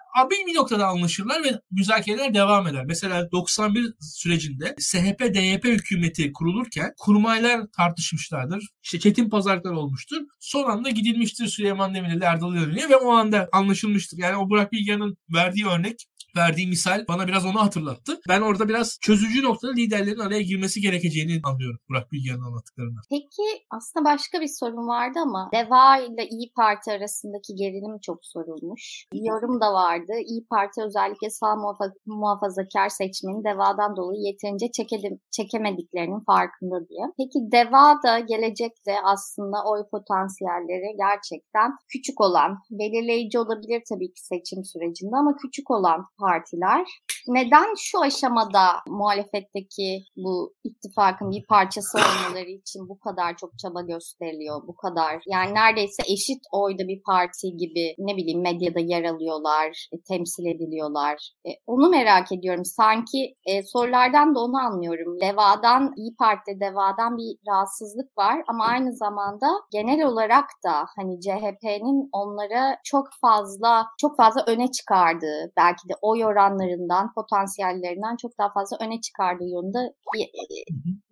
bir 0.48 0.56
noktada 0.56 0.88
anlaşırlar 0.88 1.44
ve 1.44 1.52
müzakereler 1.72 2.34
devam 2.34 2.68
eder. 2.68 2.86
Mesela 2.86 3.32
91 3.32 3.86
sürecinde 4.02 4.76
SHP-DYP 4.80 5.64
hükümeti 5.64 6.32
kurulurken 6.34 6.94
kurmaylar 7.10 7.68
tartışmışlardır. 7.78 8.68
İşte 8.84 9.00
çetin 9.00 9.30
pazarlıklar 9.30 9.72
olmuştur. 9.72 10.18
Son 10.40 10.70
anda 10.70 10.90
gidilmiştir 10.90 11.48
Süleyman 11.48 11.96
Demirel'e 11.96 12.26
Erdal 12.26 12.56
İnönü'ye 12.56 12.90
ve 12.90 12.96
o 12.96 13.12
anda 13.12 13.50
anlaşılmıştır. 13.52 14.18
Yani 14.18 14.38
o 14.38 14.50
Burak 14.50 14.72
Bilgehan'ın 14.72 15.18
verdiği 15.34 15.68
örnek 15.68 16.06
verdiği 16.38 16.68
misal 16.68 17.06
bana 17.08 17.28
biraz 17.28 17.46
onu 17.46 17.60
hatırlattı. 17.62 18.20
Ben 18.30 18.42
orada 18.42 18.70
biraz 18.70 18.98
çözücü 19.02 19.44
noktada 19.44 19.74
liderlerin 19.74 20.20
araya 20.20 20.42
girmesi 20.42 20.82
gerekeceğini 20.82 21.42
anlıyorum 21.44 21.80
Burak 21.90 22.12
Bilgehan'ın 22.12 22.44
anlattıklarından. 22.44 23.04
Peki 23.10 23.48
aslında 23.70 24.06
başka 24.06 24.42
bir 24.42 24.52
sorun 24.60 24.88
vardı 24.88 25.20
ama 25.28 25.50
DEVA 25.54 25.98
ile 25.98 26.28
İyi 26.28 26.52
Parti 26.56 26.92
arasındaki 26.92 27.56
gerilim 27.56 28.00
çok 28.02 28.20
sorulmuş. 28.26 29.06
Yorum 29.14 29.62
da 29.62 29.74
vardı. 29.74 30.14
İyi 30.26 30.46
Parti 30.50 30.82
özellikle 30.84 31.30
sağ 31.30 31.54
muhafa- 31.56 31.94
muhafazakar 32.06 32.90
seçmeni 32.90 33.44
DEVA'dan 33.44 33.96
dolayı 33.96 34.22
yeterince 34.22 34.72
çekedim, 34.72 35.20
çekemediklerinin 35.32 36.20
farkında 36.20 36.90
diye. 36.90 37.06
Peki 37.18 37.40
DEVA 37.52 37.88
da 38.06 38.20
gelecekte 38.20 38.94
aslında 39.04 39.58
oy 39.72 39.82
potansiyelleri 39.92 40.90
gerçekten 41.06 41.70
küçük 41.88 42.22
olan, 42.22 42.52
belirleyici 42.72 43.40
olabilir 43.40 43.82
tabii 43.90 44.12
ki 44.14 44.22
seçim 44.32 44.66
sürecinde 44.66 45.16
ama 45.16 45.36
küçük 45.42 45.72
olan 45.72 46.06
partiler 46.30 46.86
neden 47.30 47.74
şu 47.78 48.02
aşamada 48.02 48.66
muhalefetteki 48.88 50.04
bu 50.18 50.54
ittifakın 50.64 51.32
bir 51.32 51.46
parçası 51.46 51.98
olmaları 51.98 52.50
için 52.50 52.90
bu 52.90 53.00
kadar 53.00 53.38
çok 53.38 53.60
çaba 53.60 53.82
gösteriliyor, 53.82 54.68
bu 54.68 54.76
kadar 54.76 55.22
yani 55.28 55.54
neredeyse 55.54 56.04
eşit 56.08 56.40
oyda 56.52 56.88
bir 56.88 57.02
parti 57.04 57.58
gibi 57.58 57.96
ne 57.98 58.18
bileyim 58.18 58.42
medyada 58.42 58.80
yer 58.80 59.04
alıyorlar, 59.04 59.88
e, 59.94 60.02
temsil 60.02 60.46
ediliyorlar. 60.46 61.32
E, 61.48 61.50
onu 61.68 61.90
merak 61.90 62.32
ediyorum. 62.32 62.66
Sanki 62.66 63.36
e, 63.46 63.64
sorulardan 63.64 64.36
da 64.36 64.40
onu 64.40 64.58
anlıyorum. 64.58 65.22
Deva'dan, 65.22 65.94
İyi 65.98 66.16
Parti'de 66.16 66.60
Deva'dan 66.60 67.18
bir 67.18 67.38
rahatsızlık 67.48 68.18
var 68.18 68.44
ama 68.48 68.66
aynı 68.66 68.96
zamanda 68.96 69.48
genel 69.72 70.04
olarak 70.06 70.50
da 70.66 70.86
hani 70.96 71.22
CHP'nin 71.22 72.10
onlara 72.12 72.78
çok 72.84 73.08
fazla 73.22 73.88
çok 74.02 74.18
fazla 74.18 74.44
öne 74.48 74.72
çıkardığı 74.72 75.52
belki 75.58 75.90
de 75.90 75.94
oy 76.10 76.26
oranlarından, 76.26 77.14
potansiyellerinden 77.14 78.18
çok 78.22 78.38
daha 78.38 78.54
fazla 78.54 78.78
öne 78.82 79.02
çıkardığı 79.02 79.44
yönünde 79.44 79.94
bir 80.14 80.30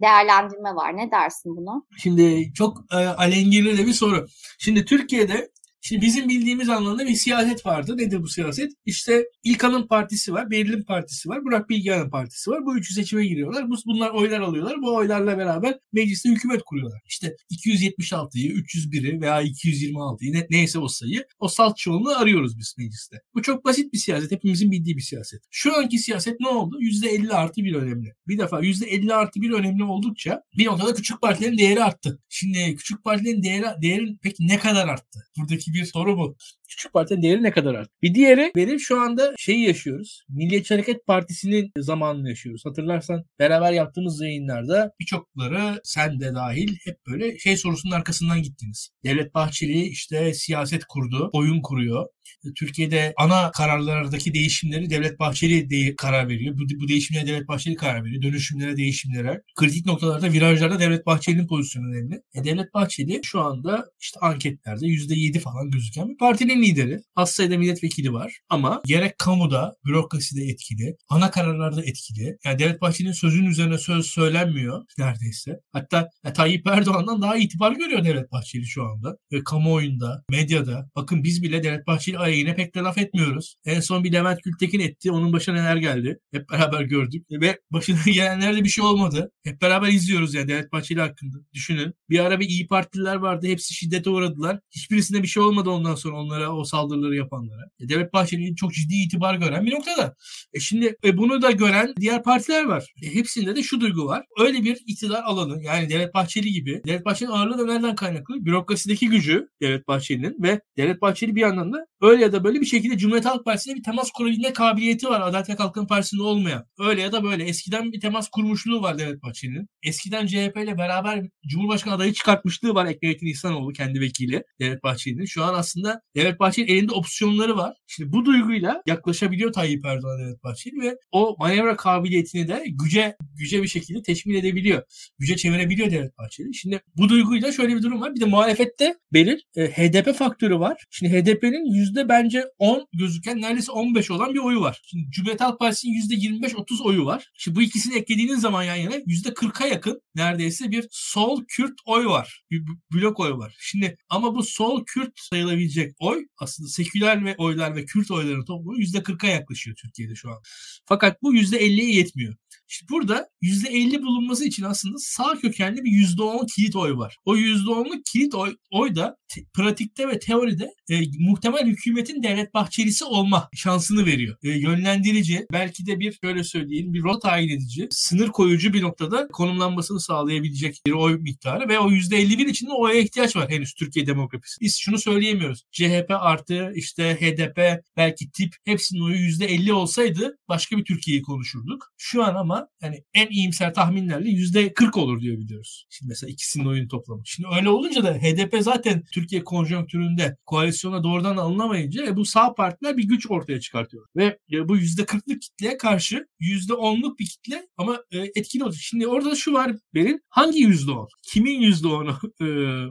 değerlendirme 0.02 0.76
var. 0.76 0.98
Ne 0.98 1.12
dersin 1.12 1.58
buna? 1.58 1.82
Şimdi 1.98 2.54
çok 2.54 2.78
e, 2.92 2.96
alengirli 2.96 3.78
de 3.78 3.86
bir 3.86 3.94
soru. 3.94 4.26
Şimdi 4.58 4.86
Türkiye'de 4.86 5.50
Şimdi 5.82 6.06
bizim 6.06 6.30
bildiğimiz 6.30 6.70
anlamda 6.70 7.06
bir 7.06 7.16
siyaset 7.16 7.66
vardı. 7.66 7.98
Nedir 7.98 8.22
bu 8.22 8.28
siyaset? 8.28 8.72
İşte 8.86 9.26
İlkan'ın 9.44 9.88
partisi 9.88 10.34
var, 10.34 10.52
Beril'in 10.52 10.84
partisi 10.84 11.30
var, 11.30 11.46
Burak 11.46 11.70
Bilgehan'ın 11.70 12.10
partisi 12.10 12.52
var. 12.52 12.66
Bu 12.66 12.78
üçü 12.78 12.94
seçime 12.94 13.26
giriyorlar. 13.26 13.66
Bunlar 13.86 14.10
oylar 14.10 14.40
alıyorlar. 14.40 14.82
Bu 14.82 14.96
oylarla 14.96 15.38
beraber 15.38 15.80
mecliste 15.94 16.30
hükümet 16.30 16.62
kuruyorlar. 16.64 17.02
İşte 17.06 17.36
276'yı, 17.52 18.52
301'i 18.52 19.22
veya 19.22 19.44
226'yı 19.44 20.34
ne, 20.34 20.48
neyse 20.50 20.80
o 20.80 20.88
sayı 20.88 21.26
o 21.40 21.48
salt 21.48 21.78
çoğunluğu 21.78 22.18
arıyoruz 22.18 22.58
biz 22.58 22.76
mecliste. 22.78 23.18
Bu 23.36 23.42
çok 23.42 23.66
basit 23.66 23.94
bir 23.94 23.98
siyaset. 23.98 24.32
Hepimizin 24.32 24.72
bildiği 24.72 24.98
bir 24.98 25.02
siyaset. 25.02 25.42
Şu 25.52 25.78
anki 25.78 26.00
siyaset 26.00 26.40
ne 26.40 26.48
oldu? 26.48 26.80
%50 26.82 27.34
artı 27.34 27.64
bir 27.64 27.74
önemli. 27.76 28.14
Bir 28.28 28.38
defa 28.38 28.60
%50 28.62 29.14
artı 29.14 29.42
bir 29.42 29.52
önemli 29.52 29.84
oldukça 29.84 30.42
bir 30.58 30.66
noktada 30.66 30.94
küçük 30.94 31.22
partilerin 31.22 31.58
değeri 31.58 31.84
arttı. 31.84 32.20
Şimdi 32.30 32.76
küçük 32.76 33.04
partilerin 33.04 33.44
değeri, 33.44 33.66
değerin 33.82 34.20
peki 34.24 34.48
ne 34.48 34.60
kadar 34.60 34.88
arttı? 34.88 35.20
Buradaki 35.38 35.67
bir 35.74 35.86
soru 35.86 36.18
bu. 36.18 36.36
Küçük 36.68 36.94
partinin 36.94 37.22
değeri 37.22 37.44
ne 37.44 37.52
kadar 37.52 37.76
arttı? 37.76 37.92
Bir 38.02 38.14
diğeri 38.14 38.52
benim 38.56 38.80
şu 38.80 39.02
anda 39.02 39.34
şeyi 39.38 39.68
yaşıyoruz. 39.68 40.24
Milliyetçi 40.30 40.74
Hareket 40.74 41.06
Partisi'nin 41.06 41.72
zamanını 41.78 42.30
yaşıyoruz. 42.30 42.66
Hatırlarsan 42.66 43.26
beraber 43.40 43.72
yaptığımız 43.72 44.22
yayınlarda 44.22 44.92
birçokları 45.00 45.82
sen 45.84 46.20
de 46.20 46.36
dahil 46.36 46.78
hep 46.84 46.98
böyle 47.08 47.38
şey 47.40 47.58
sorusunun 47.58 47.94
arkasından 47.94 48.42
gittiniz. 48.42 48.90
Devlet 49.04 49.34
Bahçeli 49.34 49.82
işte 49.82 50.34
siyaset 50.34 50.86
kurdu, 50.86 51.30
oyun 51.34 51.62
kuruyor. 51.62 52.08
Türkiye'de 52.56 53.14
ana 53.18 53.52
kararlardaki 53.52 54.34
değişimleri 54.34 54.90
Devlet 54.90 55.20
Bahçeli 55.20 55.70
de 55.70 55.96
karar 55.96 56.30
veriyor. 56.30 56.56
Bu, 56.58 56.82
bu 56.82 56.88
değişimlere 56.88 57.28
Devlet 57.28 57.48
Bahçeli 57.48 57.76
karar 57.76 58.06
veriyor. 58.06 58.22
Dönüşümlere, 58.22 58.78
değişimlere. 58.78 59.42
Kritik 59.56 59.86
noktalarda, 59.86 60.34
virajlarda 60.34 60.80
Devlet 60.80 61.06
Bahçeli'nin 61.06 61.48
pozisyonu 61.48 61.88
önemli. 61.88 62.22
E, 62.34 62.44
Devlet 62.44 62.74
Bahçeli 62.74 63.20
şu 63.24 63.42
anda 63.42 63.86
işte 64.00 64.20
anketlerde 64.20 64.86
%7 64.86 65.40
falan 65.40 65.72
gözüken 65.72 66.10
bir 66.10 66.18
partinin 66.18 66.57
lideri. 66.62 67.00
Az 67.16 67.32
sayıda 67.32 67.58
milletvekili 67.58 68.14
var 68.14 68.40
ama 68.50 68.82
gerek 68.86 69.18
kamuda, 69.18 69.76
bürokraside 69.86 70.44
etkili, 70.44 70.96
ana 71.10 71.32
kararlarda 71.32 71.82
etkili. 71.86 72.38
Yani 72.46 72.60
Devlet 72.60 72.82
Bahçeli'nin 72.82 73.14
sözünün 73.14 73.50
üzerine 73.50 73.78
söz 73.78 74.06
söylenmiyor 74.06 74.84
neredeyse. 74.98 75.60
Hatta 75.72 76.10
ya, 76.26 76.34
Tayyip 76.34 76.68
Erdoğan'dan 76.68 77.22
daha 77.22 77.38
itibar 77.38 77.72
görüyor 77.72 78.04
Devlet 78.04 78.32
Bahçeli 78.32 78.66
şu 78.66 78.84
anda. 78.84 79.18
Ve 79.32 79.44
kamuoyunda, 79.44 80.24
medyada. 80.30 80.90
Bakın 80.96 81.24
biz 81.24 81.44
bile 81.44 81.64
Devlet 81.64 81.88
Bahçeli 81.88 82.18
aleyhine 82.18 82.56
pek 82.56 82.76
de 82.76 82.80
laf 82.80 82.98
etmiyoruz. 82.98 83.56
En 83.66 83.80
son 83.80 84.04
bir 84.04 84.12
Levent 84.12 84.44
Gültekin 84.44 84.80
etti. 84.80 85.12
Onun 85.12 85.34
başına 85.34 85.56
neler 85.56 85.76
geldi. 85.76 86.20
Hep 86.34 86.50
beraber 86.50 86.82
gördük. 86.82 87.26
Ve 87.32 87.60
başına 87.72 87.98
gelenlerde 88.06 88.64
bir 88.64 88.70
şey 88.70 88.84
olmadı. 88.84 89.32
Hep 89.44 89.62
beraber 89.62 89.88
izliyoruz 89.88 90.34
yani 90.34 90.48
Devlet 90.48 90.72
Bahçeli 90.72 91.02
hakkında. 91.02 91.38
Düşünün. 91.54 91.94
Bir 92.10 92.20
ara 92.20 92.40
bir 92.40 92.50
iyi 92.50 92.68
Partililer 92.68 93.16
vardı. 93.16 93.48
Hepsi 93.48 93.74
şiddete 93.74 94.10
uğradılar. 94.10 94.60
Hiçbirisine 94.72 95.24
bir 95.24 95.28
şey 95.28 95.44
olmadı 95.44 95.70
ondan 95.70 95.96
sonra 95.96 96.16
onlara 96.16 96.47
o 96.56 96.64
saldırıları 96.64 97.16
yapanlara. 97.16 97.70
E, 97.80 97.90
Devlet 97.90 98.14
Bahçeli'nin 98.14 98.56
çok 98.56 98.74
ciddi 98.74 98.96
itibar 98.96 99.36
gören 99.36 99.66
bir 99.66 99.72
noktada. 99.74 100.16
E 100.54 100.60
şimdi 100.60 100.96
e, 101.04 101.18
bunu 101.18 101.42
da 101.42 101.52
gören 101.52 101.94
diğer 102.00 102.24
partiler 102.24 102.64
var. 102.64 102.94
E, 103.04 103.16
hepsinde 103.16 103.56
de 103.56 103.64
şu 103.64 103.82
duygu 103.82 104.06
var. 104.06 104.26
Öyle 104.40 104.64
bir 104.64 104.78
iktidar 104.88 105.24
alanı 105.24 105.64
yani 105.64 105.90
Devlet 105.90 106.14
Bahçeli 106.14 106.52
gibi. 106.52 106.82
Devlet 106.86 107.06
Bahçeli'nin 107.06 107.36
ağırlığı 107.36 107.58
da 107.58 107.74
nereden 107.74 107.96
kaynaklı? 107.96 108.46
Bürokrasideki 108.46 109.10
gücü 109.10 109.48
Devlet 109.62 109.88
Bahçeli'nin 109.88 110.44
ve 110.44 110.62
Devlet 110.78 111.02
Bahçeli 111.02 111.36
bir 111.36 111.42
yandan 111.42 111.74
da 111.74 111.86
öyle 112.02 112.22
ya 112.22 112.32
da 112.32 112.44
böyle 112.44 112.62
bir 112.62 112.66
şekilde 112.66 112.98
Cumhuriyet 112.98 113.26
Halk 113.26 113.46
Partisi'ne 113.46 113.76
bir 113.76 113.84
temas 113.84 114.12
kurabilme 114.12 114.54
kabiliyeti 114.54 115.08
var. 115.08 115.22
Adalet 115.22 115.50
ve 115.50 115.56
Kalkınma 115.56 115.88
Partisi'nde 115.88 116.22
olmayan. 116.22 116.66
Öyle 116.80 117.02
ya 117.02 117.12
da 117.12 117.24
böyle. 117.24 117.44
Eskiden 117.44 117.92
bir 117.92 118.00
temas 118.00 118.30
kurmuşluğu 118.30 118.82
var 118.82 119.00
Devlet 119.00 119.24
Bahçeli'nin. 119.24 119.68
Eskiden 119.84 120.28
CHP 120.28 120.58
ile 120.58 120.78
beraber 120.78 121.26
Cumhurbaşkanı 121.48 121.94
adayı 121.94 122.14
çıkartmışlığı 122.14 122.74
var 122.74 122.86
Ekrem 122.86 123.28
İhsanoğlu 123.28 123.74
kendi 123.74 124.02
vekili 124.02 124.44
Devlet 124.60 124.84
Bahçeli'nin. 124.84 125.26
Şu 125.26 125.44
an 125.44 125.54
aslında 125.54 126.02
Devlet 126.16 126.37
Devlet 126.38 126.40
Bahçeli 126.40 126.72
elinde 126.72 126.92
opsiyonları 126.92 127.58
var. 127.58 127.76
Şimdi 127.88 128.12
bu 128.12 128.26
duyguyla 128.26 128.82
yaklaşabiliyor 128.86 129.54
Tayyip 129.54 129.86
Erdoğan 129.86 130.20
Devlet 130.20 130.44
Bahçeli 130.44 130.82
ve 130.82 130.98
o 131.12 131.36
manevra 131.40 131.76
kabiliyetini 131.76 132.48
de 132.48 132.64
güce 132.68 133.16
güce 133.38 133.64
bir 133.64 133.68
şekilde 133.68 134.02
teşmil 134.02 134.36
edebiliyor. 134.36 134.84
Güce 135.20 135.36
çevirebiliyor 135.36 135.92
Devlet 135.92 136.18
Bahçeli. 136.18 136.54
Şimdi 136.54 136.82
bu 136.98 137.10
duyguyla 137.10 137.52
şöyle 137.52 137.76
bir 137.76 137.84
durum 137.84 138.02
var. 138.02 138.16
Bir 138.16 138.22
de 138.22 138.26
muhalefette 138.26 138.96
belir 139.14 139.44
e, 139.56 139.66
HDP 139.66 140.16
faktörü 140.16 140.60
var. 140.60 140.84
Şimdi 140.90 141.14
HDP'nin 141.14 141.74
yüzde 141.74 142.10
bence 142.10 142.44
10 142.58 142.88
gözüken 142.94 143.42
neredeyse 143.42 143.72
15 143.72 144.12
olan 144.12 144.34
bir 144.34 144.40
oyu 144.40 144.62
var. 144.62 144.82
Şimdi 144.86 145.12
Cumhuriyet 145.12 145.42
Halk 145.42 145.60
Partisi'nin 145.60 145.94
yüzde 145.94 146.14
25-30 146.14 146.84
oyu 146.84 147.06
var. 147.06 147.32
Şimdi 147.38 147.58
bu 147.58 147.62
ikisini 147.62 147.98
eklediğiniz 147.98 148.42
zaman 148.42 148.64
yan 148.64 148.76
yana 148.76 148.96
yüzde 149.06 149.30
40'a 149.30 149.68
yakın 149.68 150.02
neredeyse 150.16 150.72
bir 150.72 150.88
sol 150.92 151.44
Kürt 151.48 151.74
oy 151.86 152.06
var. 152.06 152.44
Bir 152.52 152.64
blok 152.94 153.20
oy 153.20 153.32
var. 153.32 153.56
Şimdi 153.60 153.98
ama 154.10 154.36
bu 154.36 154.44
sol 154.44 154.84
Kürt 154.86 155.12
sayılabilecek 155.16 155.92
oy 156.00 156.27
aslında 156.38 156.70
seküler 156.70 157.26
ve 157.26 157.36
oylar 157.38 157.76
ve 157.76 157.86
Kürt 157.86 158.12
oyların 158.12 158.46
toplamı 158.46 158.80
yüzde 158.80 158.98
40'a 158.98 159.30
yaklaşıyor 159.30 159.76
Türkiye'de 159.76 160.16
şu 160.16 160.32
an. 160.32 160.38
Fakat 160.86 161.22
bu 161.24 161.34
yüzde 161.34 161.66
50'ye 161.66 161.92
yetmiyor. 161.92 162.36
İşte 162.70 162.86
burada 162.90 163.30
%50 163.42 164.02
bulunması 164.02 164.46
için 164.46 164.64
aslında 164.64 164.98
sağ 164.98 165.40
kökenli 165.40 165.84
bir 165.84 165.92
%10 165.92 166.48
kilit 166.56 166.76
oy 166.76 166.98
var. 166.98 167.18
O 167.26 167.38
%10'luk 167.38 168.02
kilit 168.06 168.36
oy, 168.36 168.56
oy 168.72 168.96
da 168.96 169.18
te, 169.28 169.42
pratikte 169.54 170.08
ve 170.08 170.20
teoride 170.20 170.74
e, 170.90 171.02
muhtemel 171.20 171.66
hükümetin 171.66 172.24
Devlet 172.24 172.54
Bahçelisi 172.54 173.06
olma 173.06 173.50
şansını 173.54 174.06
veriyor. 174.06 174.38
E, 174.44 174.50
yönlendirici, 174.50 175.46
belki 175.52 175.86
de 175.86 176.00
bir 176.00 176.18
şöyle 176.24 176.44
söyleyeyim 176.44 176.94
bir 176.94 177.04
rota 177.04 177.28
tayin 177.28 177.50
edici, 177.50 177.88
sınır 177.92 178.28
koyucu 178.28 178.74
bir 178.74 178.82
noktada 178.82 179.28
konumlanmasını 179.28 180.00
sağlayabilecek 180.00 180.82
bir 180.86 180.92
oy 180.92 181.18
miktarı 181.18 181.70
ve 181.70 181.80
o 181.80 181.92
%51 181.92 182.50
için 182.50 182.68
de 182.68 182.72
oya 182.72 183.00
ihtiyaç 183.00 183.36
var 183.36 183.50
henüz 183.50 183.74
Türkiye 183.74 184.08
demografisi. 184.08 184.62
Biz 184.62 184.78
şunu 184.78 184.98
söyleyemiyoruz. 184.98 185.64
CHP 185.72 186.12
artı 186.12 186.72
işte 186.76 187.18
HDP 187.22 187.84
belki 187.98 188.32
tip 188.32 188.56
hepsinin 188.66 189.02
oyu 189.02 189.16
%50 189.16 189.72
olsaydı 189.72 190.38
başka 190.50 190.78
bir 190.78 190.86
Türkiye'yi 190.86 191.22
konuşurduk. 191.22 191.94
Şu 191.98 192.24
an 192.24 192.36
ama 192.36 192.68
yani 192.82 193.04
en 193.14 193.28
iyimser 193.28 193.74
tahminlerle 193.74 194.30
yüzde 194.30 194.74
40 194.74 194.98
olur 194.98 195.22
diyor 195.22 195.38
biliyoruz. 195.38 195.86
Şimdi 195.90 196.10
mesela 196.10 196.32
ikisinin 196.32 196.66
oyun 196.66 196.88
toplamı. 196.88 197.22
Şimdi 197.26 197.50
öyle 197.58 197.70
olunca 197.70 198.04
da 198.04 198.14
HDP 198.14 198.58
zaten 198.62 199.04
Türkiye 199.18 199.44
konjonktüründe 199.44 200.38
koalisyona 200.46 201.04
doğrudan 201.04 201.38
alınamayınca 201.38 202.06
e, 202.06 202.16
bu 202.16 202.26
sağ 202.26 202.56
partiler 202.56 202.98
bir 202.98 203.04
güç 203.04 203.32
ortaya 203.32 203.60
çıkartıyor. 203.60 204.06
Ve 204.16 204.38
e, 204.52 204.70
bu 204.70 204.78
yüzde 204.78 205.02
40'lık 205.02 205.42
kitleye 205.42 205.78
karşı 205.78 206.28
yüzde 206.40 206.74
10'luk 206.74 207.20
bir 207.20 207.26
kitle 207.26 207.68
ama 207.78 208.04
e, 208.12 208.18
etkili 208.20 208.64
olacak. 208.64 208.82
Şimdi 208.82 209.08
orada 209.08 209.36
şu 209.36 209.54
var 209.54 209.72
benim 209.94 210.20
hangi 210.30 210.60
yüzde 210.60 210.92
10? 210.92 211.08
Kimin 211.24 211.62
yüzde 211.62 211.88
10'u 211.88 212.46
e, 212.46 212.48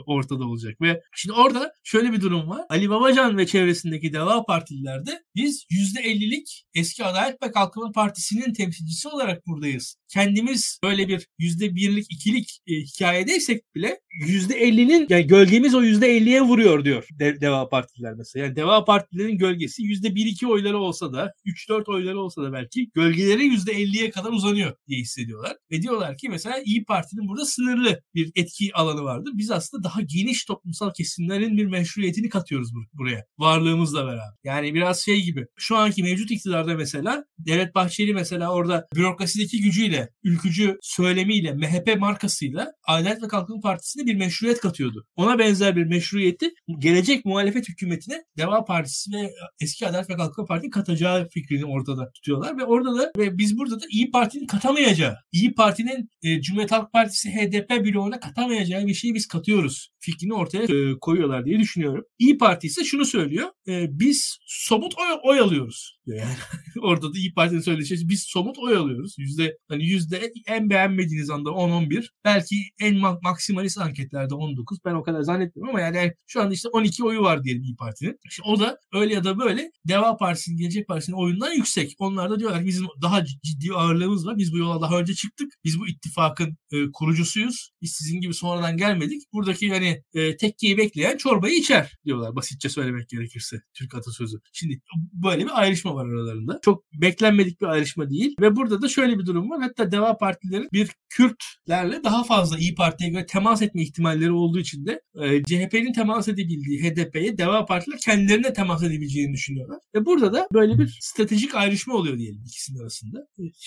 ortada 0.06 0.44
olacak? 0.44 0.80
Ve 0.80 1.00
şimdi 1.16 1.32
orada 1.40 1.72
şöyle 1.84 2.12
bir 2.12 2.20
durum 2.20 2.48
var. 2.48 2.66
Ali 2.68 2.90
Babacan 2.90 3.38
ve 3.38 3.46
çevresindeki 3.46 4.12
Deva 4.12 4.44
Partililerde 4.44 5.22
biz 5.34 5.66
yüzde 5.70 6.00
50'lik 6.00 6.64
eski 6.74 7.04
Adalet 7.04 7.42
ve 7.42 7.52
Kalkınma 7.52 7.92
Partisi'nin 7.92 8.52
temsilcisi 8.52 9.08
olarak 9.08 9.46
bu 9.46 9.56
buradayız. 9.56 9.96
Kendimiz 10.08 10.78
böyle 10.82 11.08
bir 11.08 11.26
yüzde 11.38 11.74
birlik, 11.74 12.06
ikilik 12.10 12.60
e, 12.66 12.74
hikayedeysek 12.74 13.74
bile 13.74 14.00
yüzde 14.26 14.54
ellinin 14.54 15.06
yani 15.08 15.26
gölgemiz 15.26 15.74
o 15.74 15.82
yüzde 15.82 16.15
elliye 16.16 16.42
vuruyor 16.42 16.84
diyor 16.84 17.06
De- 17.18 17.40
Deva 17.40 17.68
Partililer 17.68 18.14
mesela. 18.14 18.46
Yani 18.46 18.56
Deva 18.56 18.84
Partilerin 18.84 19.38
gölgesi 19.38 19.82
yüzde 19.82 20.14
bir 20.14 20.26
iki 20.26 20.46
oyları 20.46 20.78
olsa 20.78 21.12
da, 21.12 21.32
üç 21.44 21.68
dört 21.68 21.88
oyları 21.88 22.20
olsa 22.20 22.42
da 22.42 22.52
belki 22.52 22.90
gölgeleri 22.94 23.44
yüzde 23.44 23.72
elliye 23.72 24.10
kadar 24.10 24.32
uzanıyor 24.32 24.72
diye 24.88 25.00
hissediyorlar. 25.00 25.56
Ve 25.70 25.82
diyorlar 25.82 26.16
ki 26.16 26.28
mesela 26.28 26.60
İyi 26.64 26.84
Parti'nin 26.84 27.28
burada 27.28 27.46
sınırlı 27.46 28.00
bir 28.14 28.32
etki 28.34 28.70
alanı 28.74 29.02
vardır. 29.04 29.32
Biz 29.34 29.50
aslında 29.50 29.84
daha 29.84 30.00
geniş 30.00 30.44
toplumsal 30.44 30.92
kesimlerin 30.92 31.56
bir 31.56 31.66
meşruiyetini 31.66 32.28
katıyoruz 32.28 32.68
buraya. 32.92 33.24
Varlığımızla 33.38 34.06
beraber. 34.06 34.36
Yani 34.44 34.74
biraz 34.74 35.00
şey 35.00 35.22
gibi. 35.22 35.46
Şu 35.56 35.76
anki 35.76 36.02
mevcut 36.02 36.30
iktidarda 36.30 36.74
mesela 36.74 37.24
Devlet 37.38 37.74
Bahçeli 37.74 38.14
mesela 38.14 38.52
orada 38.52 38.86
bürokraside 38.94 39.42
içindeki 39.42 39.62
gücüyle, 39.64 40.08
ülkücü 40.24 40.78
söylemiyle, 40.82 41.52
MHP 41.52 41.98
markasıyla 41.98 42.72
Adalet 42.88 43.22
ve 43.22 43.28
Kalkınma 43.28 43.60
Partisi'ne 43.60 44.06
bir 44.06 44.14
meşruiyet 44.14 44.60
katıyordu. 44.60 45.06
Ona 45.16 45.38
benzer 45.38 45.76
bir 45.76 45.84
meşruiyeti 46.06 46.54
gelecek 46.78 47.24
muhalefet 47.24 47.68
hükümetine 47.68 48.24
Deva 48.38 48.64
Partisi 48.64 49.12
ve 49.12 49.30
eski 49.60 49.86
Adalet 49.86 50.10
ve 50.10 50.16
Kalkınma 50.16 50.46
Partisi 50.46 50.70
katacağı 50.70 51.28
fikrini 51.28 51.64
ortada 51.64 52.12
tutuyorlar 52.12 52.58
ve 52.58 52.64
orada 52.64 52.98
da 52.98 53.12
ve 53.18 53.38
biz 53.38 53.58
burada 53.58 53.80
da 53.80 53.84
İyi 53.90 54.10
Parti'nin 54.10 54.46
katamayacağı, 54.46 55.16
İyi 55.32 55.54
Parti'nin 55.54 56.10
e, 56.22 56.40
Cumhuriyet 56.40 56.72
Halk 56.72 56.92
Partisi 56.92 57.30
HDP 57.30 57.70
bloğuna 57.70 58.20
katamayacağı 58.20 58.86
bir 58.86 58.94
şeyi 58.94 59.14
biz 59.14 59.28
katıyoruz 59.28 59.90
fikrini 60.00 60.34
ortaya 60.34 60.62
e, 60.62 60.98
koyuyorlar 61.00 61.44
diye 61.44 61.58
düşünüyorum. 61.58 62.04
İyi 62.18 62.38
Parti 62.38 62.66
ise 62.66 62.84
şunu 62.84 63.04
söylüyor. 63.04 63.48
E, 63.68 63.86
biz 64.00 64.38
somut 64.46 64.94
oy, 64.98 65.18
oy 65.22 65.40
alıyoruz. 65.40 65.95
Yani 66.06 66.34
orada 66.82 67.14
da 67.14 67.18
İyi 67.18 67.34
Parti'nin 67.34 67.60
söylediği 67.60 67.88
şey 67.88 67.98
biz 68.08 68.22
somut 68.22 68.58
oy 68.58 68.76
alıyoruz. 68.76 69.14
Yüzde 69.18 69.58
hani 69.68 69.84
yüzde 69.84 70.32
en 70.46 70.70
beğenmediğiniz 70.70 71.30
anda 71.30 71.50
10-11. 71.50 72.08
Belki 72.24 72.56
en 72.80 72.96
maksimalist 73.22 73.78
anketlerde 73.78 74.34
19. 74.34 74.78
Ben 74.84 74.94
o 74.94 75.02
kadar 75.02 75.22
zannetmiyorum 75.22 75.74
ama 75.74 75.80
yani, 75.80 75.96
yani 75.96 76.12
şu 76.26 76.42
anda 76.42 76.54
işte 76.54 76.68
12 76.68 77.04
oyu 77.04 77.22
var 77.22 77.44
diyelim 77.44 77.62
İyi 77.62 77.76
Parti'nin. 77.76 78.18
İşte 78.24 78.42
o 78.46 78.60
da 78.60 78.78
öyle 78.92 79.14
ya 79.14 79.24
da 79.24 79.38
böyle 79.38 79.70
Deva 79.88 80.16
Partisi'nin, 80.16 80.56
Gelecek 80.56 80.88
Partisi'nin 80.88 81.16
oyundan 81.16 81.52
yüksek. 81.52 81.94
Onlar 81.98 82.30
da 82.30 82.38
diyorlar 82.38 82.60
ki 82.60 82.66
bizim 82.66 82.86
daha 83.02 83.24
ciddi 83.24 83.72
ağırlığımız 83.74 84.26
var. 84.26 84.38
Biz 84.38 84.52
bu 84.52 84.58
yola 84.58 84.80
daha 84.80 84.98
önce 84.98 85.14
çıktık. 85.14 85.52
Biz 85.64 85.80
bu 85.80 85.88
ittifakın 85.88 86.56
e, 86.72 86.76
kurucusuyuz. 86.92 87.70
Biz 87.82 87.92
sizin 87.92 88.20
gibi 88.20 88.34
sonradan 88.34 88.76
gelmedik. 88.76 89.22
Buradaki 89.32 89.66
yani 89.66 90.02
e, 90.14 90.36
tekkeyi 90.36 90.78
bekleyen 90.78 91.16
çorbayı 91.16 91.56
içer 91.56 91.98
diyorlar 92.04 92.36
basitçe 92.36 92.68
söylemek 92.68 93.08
gerekirse 93.08 93.56
Türk 93.74 93.94
atasözü. 93.94 94.36
Şimdi 94.52 94.80
böyle 95.12 95.44
bir 95.44 95.60
ayrışma 95.60 95.95
aralarında. 95.96 96.60
Çok 96.62 96.84
beklenmedik 96.92 97.60
bir 97.60 97.66
ayrışma 97.66 98.10
değil 98.10 98.34
ve 98.40 98.56
burada 98.56 98.82
da 98.82 98.88
şöyle 98.88 99.18
bir 99.18 99.26
durum 99.26 99.50
var. 99.50 99.60
Hatta 99.62 99.92
Deva 99.92 100.16
Partilerin 100.16 100.68
bir 100.72 100.90
Kürtlerle 101.08 102.04
daha 102.04 102.24
fazla 102.24 102.58
İyi 102.58 102.74
Parti'ye 102.74 103.10
göre 103.10 103.26
temas 103.26 103.62
etme 103.62 103.82
ihtimalleri 103.82 104.32
olduğu 104.32 104.58
için 104.58 104.86
de 104.86 105.00
e, 105.14 105.42
CHP'nin 105.42 105.92
temas 105.92 106.28
edebildiği 106.28 106.82
HDP'ye 106.82 107.38
Deva 107.38 107.66
Partiler 107.66 107.98
kendilerine 107.98 108.52
temas 108.52 108.82
edebileceğini 108.82 109.32
düşünüyorlar. 109.32 109.78
Ve 109.94 110.06
burada 110.06 110.32
da 110.32 110.48
böyle 110.52 110.78
bir 110.78 110.98
stratejik 111.00 111.54
ayrışma 111.54 111.94
oluyor 111.94 112.18
diyelim 112.18 112.42
ikisinin 112.46 112.78
arasında. 112.78 113.26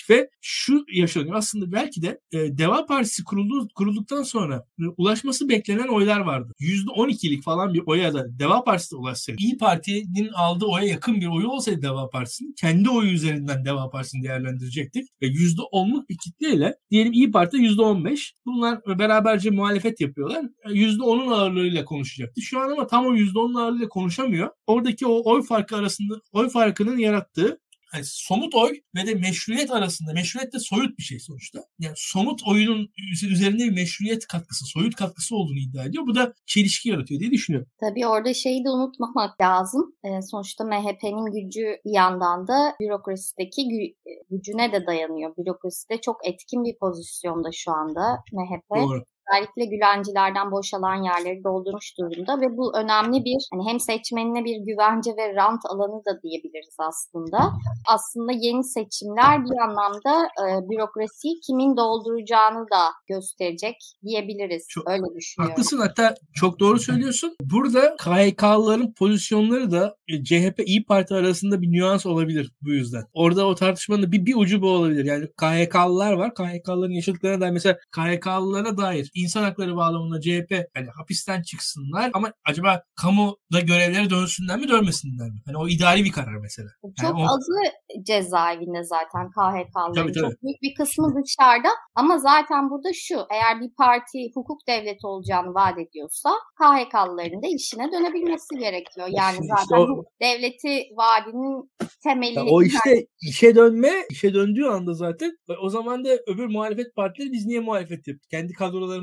Ve 0.10 0.30
şu 0.42 0.86
yaşanıyor. 0.94 1.36
Aslında 1.36 1.72
belki 1.72 2.02
de 2.02 2.20
e, 2.32 2.58
Deva 2.58 2.86
Partisi 2.86 3.24
kuruldu, 3.24 3.68
kurulduktan 3.76 4.24
sonra 4.24 4.66
e, 4.80 4.84
ulaşması 4.98 5.50
beklenen 5.50 5.88
oylar 5.88 6.20
vardı. 6.20 6.54
%12'lik 6.60 7.44
falan 7.44 7.74
bir 7.74 7.84
oya 7.86 8.14
da 8.14 8.40
Deva 8.40 8.64
Partisi 8.64 8.96
ulaşsaydı. 8.96 9.42
İyi 9.42 9.58
Parti'nin 9.58 10.30
aldığı 10.34 10.66
oya 10.66 10.86
yakın 10.86 11.22
bir 11.22 11.28
oyu 11.28 11.48
olsaydı 11.48 11.82
Deva 11.82 12.10
Partisi'nin 12.20 12.54
kendi 12.54 12.90
oyu 12.90 13.12
üzerinden 13.12 13.66
Deva 13.66 13.90
Partisi'ni 13.90 14.24
değerlendirecektik. 14.24 15.10
Ve 15.22 15.26
%10'luk 15.26 16.10
bir 16.10 16.18
kitleyle 16.18 16.76
diyelim 16.92 17.14
İyi 17.14 17.32
Parti 17.32 17.58
%15. 17.58 18.34
Bunlar 18.46 18.80
beraberce 19.00 19.50
muhalefet 19.50 20.02
yapıyorlar. 20.02 20.46
%10'un 20.66 21.32
ağırlığıyla 21.32 21.86
konuşacaktı. 21.86 22.42
Şu 22.42 22.60
an 22.60 22.72
ama 22.72 22.88
tam 22.88 23.06
o 23.06 23.16
%10'un 23.16 23.56
ağırlığıyla 23.56 23.90
konuşamıyor. 23.90 24.50
Oradaki 24.68 25.08
o 25.08 25.22
oy 25.32 25.44
farkı 25.44 25.76
arasında 25.76 26.22
oy 26.32 26.50
farkının 26.50 26.98
yarattığı 26.98 27.60
yani 27.94 28.06
somut 28.06 28.56
oy 28.56 28.80
ve 28.96 29.08
de 29.08 29.16
meşruiyet 29.16 29.72
arasında 29.72 30.14
meşruiyet 30.14 30.54
de 30.54 30.60
soyut 30.60 30.98
bir 30.98 31.04
şey 31.04 31.20
sonuçta. 31.20 31.60
Yani 31.80 31.94
somut 31.96 32.42
oyunun 32.48 32.90
üzerinde 33.32 33.64
bir 33.64 33.72
meşruiyet 33.72 34.28
katkısı, 34.28 34.66
soyut 34.66 34.96
katkısı 34.96 35.36
olduğunu 35.36 35.60
iddia 35.60 35.86
ediyor. 35.86 36.08
Bu 36.08 36.16
da 36.16 36.34
çelişki 36.46 36.90
yaratıyor 36.90 37.20
diye 37.20 37.32
düşünüyorum. 37.32 37.70
Tabii 37.80 38.08
orada 38.08 38.34
şeyi 38.34 38.66
de 38.66 38.70
unutmamak 38.70 39.42
lazım. 39.42 39.96
E, 40.04 40.22
sonuçta 40.22 40.64
MHP'nin 40.64 41.32
gücü 41.32 41.66
bir 41.86 41.96
yandan 41.96 42.48
da 42.48 42.76
bürokrasideki 42.82 43.62
gü- 43.62 43.96
gücüne 44.30 44.72
de 44.72 44.86
dayanıyor. 44.88 45.34
Bürokraside 45.38 46.02
çok 46.02 46.28
etkin 46.28 46.64
bir 46.64 46.78
pozisyonda 46.80 47.50
şu 47.54 47.72
anda 47.72 48.18
MHP. 48.34 48.76
Doğru 48.76 49.04
özellikle 49.30 49.66
Gülencilerden 49.66 50.52
boşalan 50.52 50.96
yerleri 50.96 51.44
doldurmuş 51.44 51.98
durumda 51.98 52.42
ve 52.42 52.58
bu 52.58 52.78
önemli 52.78 53.26
bir 53.26 53.48
hani 53.54 53.70
hem 53.70 53.80
seçmenine 53.80 54.46
bir 54.46 54.58
güvence 54.66 55.12
ve 55.18 55.36
rant 55.36 55.66
alanı 55.66 56.06
da 56.06 56.22
diyebiliriz 56.24 56.76
aslında. 56.80 57.54
Aslında 57.88 58.32
yeni 58.32 58.64
seçimler 58.64 59.46
bir 59.46 59.58
anlamda 59.64 60.28
e, 60.42 60.70
bürokrasiyi 60.70 61.40
kimin 61.48 61.78
dolduracağını 61.78 62.66
da 62.74 62.84
gösterecek 63.08 63.76
diyebiliriz. 64.04 64.66
Çok, 64.70 64.90
Öyle 64.90 65.16
düşünüyorum. 65.16 65.52
Haklısın 65.52 65.78
hatta 65.78 66.16
çok 66.34 66.60
doğru 66.60 66.80
söylüyorsun. 66.80 67.36
Burada 67.42 67.96
KHK'lıların 67.96 68.94
pozisyonları 68.94 69.72
da 69.72 69.96
e, 70.08 70.24
CHP 70.24 70.60
İyi 70.66 70.86
Parti 70.86 71.16
arasında 71.16 71.62
bir 71.62 71.72
nüans 71.72 72.06
olabilir 72.06 72.52
bu 72.62 72.70
yüzden. 72.70 73.04
Orada 73.14 73.48
o 73.48 73.56
tartışmanın 73.56 74.12
bir, 74.12 74.26
bir 74.26 74.36
ucu 74.36 74.62
bu 74.62 74.70
olabilir. 74.70 75.06
Yani 75.06 75.28
KHK'lılar 75.28 76.14
var. 76.14 76.34
KHK'lıların 76.34 76.94
yaşadıklarına 76.94 77.42
dair 77.42 77.52
mesela 77.52 77.78
KHK'lılara 77.92 78.78
dair 78.78 79.12
insan 79.24 79.44
hakları 79.44 79.76
bağlamında 79.76 80.22
CHP 80.22 80.52
hani 80.74 80.88
hapisten 80.98 81.42
çıksınlar 81.42 82.12
ama 82.14 82.34
acaba 82.46 82.84
kamuda 83.02 83.60
görevlere 83.64 84.10
dönsünler 84.10 84.60
mi 84.60 84.68
dönmesinler 84.68 85.30
mi? 85.30 85.40
Hani 85.46 85.58
o 85.58 85.68
idari 85.68 86.04
bir 86.04 86.12
karar 86.12 86.38
mesela. 86.42 86.70
Çok 86.82 87.04
yani 87.04 87.22
o... 87.22 87.26
azı 87.26 87.60
cezaevinde 88.04 88.84
zaten 88.84 89.30
KHK'ların. 89.30 90.14
Çok 90.14 90.44
büyük 90.44 90.62
bir 90.62 90.74
kısmı 90.78 91.08
dışarıda 91.16 91.70
ama 91.96 92.18
zaten 92.18 92.70
burada 92.70 92.90
şu 92.94 93.16
eğer 93.32 93.62
bir 93.62 93.72
parti 93.78 94.20
hukuk 94.36 94.68
devleti 94.68 95.08
olacağını 95.08 95.54
vaat 95.54 95.78
ediyorsa 95.80 96.30
KHK'lıların 96.60 97.44
da 97.44 97.48
işine 97.48 97.92
dönebilmesi 97.92 98.56
gerekiyor. 98.60 99.08
Yani 99.12 99.38
işte 99.42 99.48
zaten 99.58 99.82
o... 99.82 100.04
devleti 100.22 100.84
vaadinin 100.98 101.72
temeli. 102.04 102.36
Ya 102.36 102.46
o 102.46 102.64
işte 102.64 103.06
işe 103.22 103.56
dönme, 103.56 103.92
işe 104.10 104.34
döndüğü 104.34 104.66
anda 104.66 104.94
zaten 104.94 105.32
o 105.62 105.70
zaman 105.70 106.06
da 106.06 106.10
öbür 106.28 106.46
muhalefet 106.46 106.96
partileri 106.96 107.32
biz 107.32 107.46
niye 107.46 107.60
muhalefet 107.60 108.08
yaptık? 108.08 108.30
Kendi 108.32 108.54